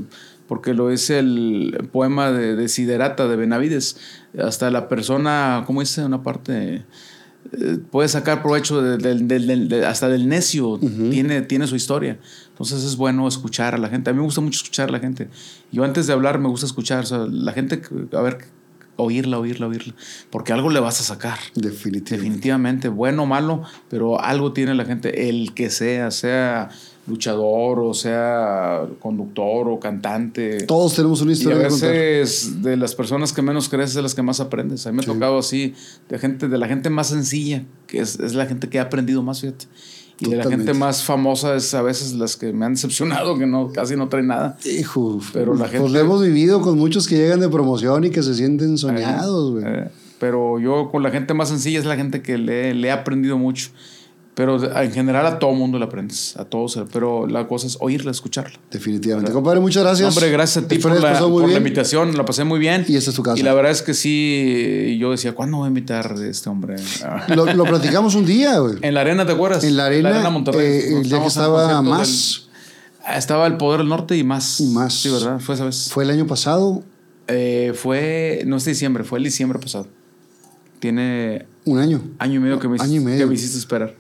[0.47, 3.97] porque lo es el poema de, de Siderata de Benavides.
[4.41, 6.05] Hasta la persona, ¿cómo dice?
[6.05, 6.85] Una parte.
[7.53, 12.19] Eh, puede sacar provecho de- de- hasta del necio, tiene, tiene su historia.
[12.51, 14.11] Entonces es bueno escuchar a la gente.
[14.11, 15.29] A mí me gusta mucho escuchar a la gente.
[15.73, 17.05] Yo antes de hablar me gusta escuchar.
[17.05, 17.81] O sea, la gente,
[18.13, 18.39] a ver,
[18.97, 19.95] oírla, oírla, oírla.
[20.31, 21.39] Porque algo le vas a sacar.
[21.55, 22.17] Definitivamente.
[22.17, 26.69] Definitivamente, bueno o malo, pero algo tiene la gente, el que sea, sea
[27.09, 30.65] luchador o sea conductor o cantante.
[30.65, 31.91] Todos tenemos una y a historia que contar.
[31.91, 34.87] veces de las personas que menos crees es de las que más aprendes.
[34.87, 35.11] A mí me Sí.
[35.11, 35.75] ha tocado así,
[36.09, 39.23] de gente, de la gente más sencilla, que es, es la gente que ha aprendido
[39.23, 39.67] más, fíjate.
[40.21, 43.47] Y de la gente más famosa es a veces las que me han decepcionado, que
[43.47, 44.59] no, casi no traen nada.
[44.65, 48.11] Hijo, Pero la pues gente- lo hemos vivido con muchos que llegan de promoción y
[48.11, 49.65] que se sienten soñados, güey.
[49.65, 52.91] Eh, pero yo con la gente más sencilla es la gente que le, le he
[52.91, 53.69] aprendido mucho.
[54.39, 56.79] Pero en general a todo mundo le aprendes, a todos.
[56.93, 58.57] Pero la cosa es oírla, escucharla.
[58.71, 59.33] Definitivamente.
[59.33, 60.17] Compadre, muchas gracias.
[60.17, 62.85] Hombre, gracias a ti por, la, por la invitación, la pasé muy bien.
[62.87, 63.37] Y esta es tu casa.
[63.37, 66.77] Y la verdad es que sí, yo decía, ¿cuándo voy a invitar a este hombre?
[67.35, 68.77] Lo, lo platicamos un día, güey.
[68.81, 69.65] En la arena, ¿te acuerdas?
[69.65, 70.65] En la arena, Monterrey.
[70.67, 72.49] eh, el día que estaba del- más,
[73.17, 74.61] Estaba el Poder del Norte y más.
[74.61, 74.95] Y más.
[74.95, 75.41] Sí, ¿verdad?
[75.41, 75.89] Fue esa vez.
[75.91, 76.85] fue el año pasado,
[77.27, 79.89] Eh, fue, no es diciembre, fue el diciembre pasado.
[80.79, 82.03] Tiene un año.
[82.21, 83.19] año y medio que me, Año y medio.
[83.19, 83.95] que me hiciste esperar.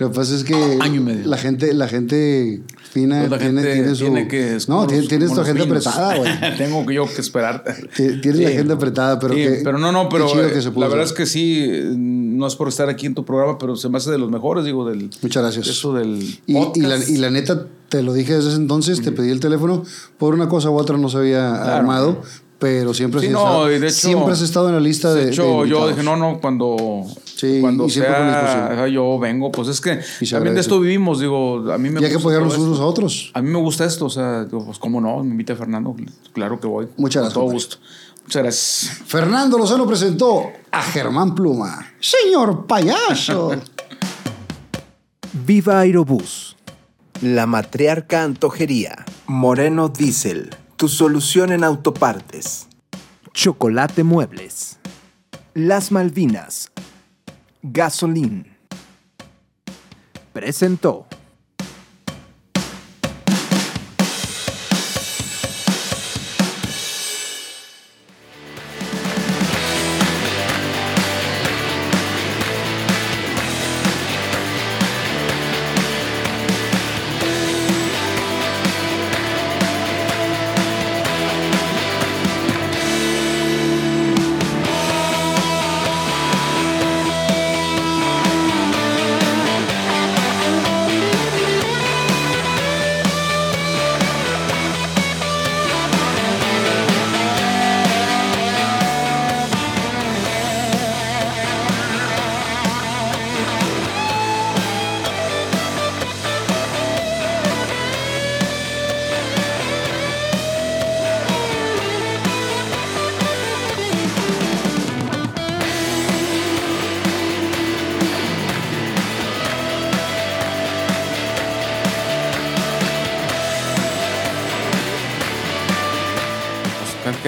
[0.00, 1.26] Lo que pasa es que Año y medio.
[1.26, 4.04] la gente, la gente fina Pues la tiene, gente tiene su.
[4.04, 4.58] tiene que.
[4.66, 6.30] no, tienes como tu agenda apretada, güey.
[6.58, 7.62] Tengo que yo que esperar.
[7.94, 9.60] Ti- Tienes la agenda apretada, pero Sí, que.
[9.62, 12.56] pero no, no, pero chido eh, que se la verdad es que sí, no es
[12.56, 15.10] por estar aquí en tu programa, pero se me hace de los mejores, digo, del.
[15.22, 15.68] Muchas gracias.
[15.68, 16.18] Eso del.
[16.18, 17.08] Y, y la, podcast.
[17.10, 19.84] y la neta, te lo dije desde ese entonces, te pedí el teléfono,
[20.18, 22.22] por una cosa u otra no se había armado,
[22.60, 25.12] pero siempre, Sí, has no, estado, y de hecho- siempre has estado en la lista
[25.12, 25.24] de.
[25.24, 26.76] De hecho, de yo dije, no, no, cuando,
[27.24, 28.26] Sí, cuando y siempre con
[28.76, 29.98] sea, yo vengo, pues es que
[30.30, 33.30] también de esto vivimos, digo, a mí me Y hay que todo unos a otros.
[33.34, 35.96] A mí me gusta esto, o sea, digo, pues cómo no, me invita Fernando,
[36.34, 36.86] claro que voy.
[36.98, 37.54] Muchas Con gracias, todo compadre.
[37.54, 37.76] gusto.
[38.24, 39.02] Muchas gracias.
[39.06, 41.94] Fernando Lozano presentó a Germán Pluma.
[41.98, 43.52] Señor payaso.
[45.46, 46.56] Viva Aerobús.
[47.22, 49.04] La Matriarca Antojería.
[49.26, 50.50] Moreno Diesel,
[50.80, 52.66] tu solución en autopartes.
[53.34, 54.78] Chocolate Muebles.
[55.52, 56.72] Las Malvinas.
[57.60, 58.56] Gasolín.
[60.32, 61.06] Presentó.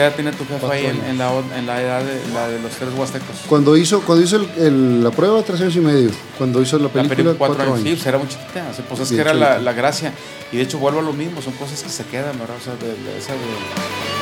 [0.02, 2.58] ¿Qué edad tenía tu jefa ahí en, en la, en la edad de, la de
[2.60, 3.36] los tres huastecos?
[3.48, 6.10] Cuando hizo, cuando hizo el- el- la prueba, tres años y medio.
[6.36, 7.86] Cuando hizo la La película, película cuatro, cuatro años.
[7.86, 7.88] años.
[7.90, 8.66] Sí, pues era muy chiquita.
[8.68, 10.12] o sea, Pues es que era la, gracia.
[10.50, 12.56] Y de hecho vuelvo a lo mismo, son cosas que se quedan, ¿verdad?
[12.60, 14.21] O sea, de, de esa de-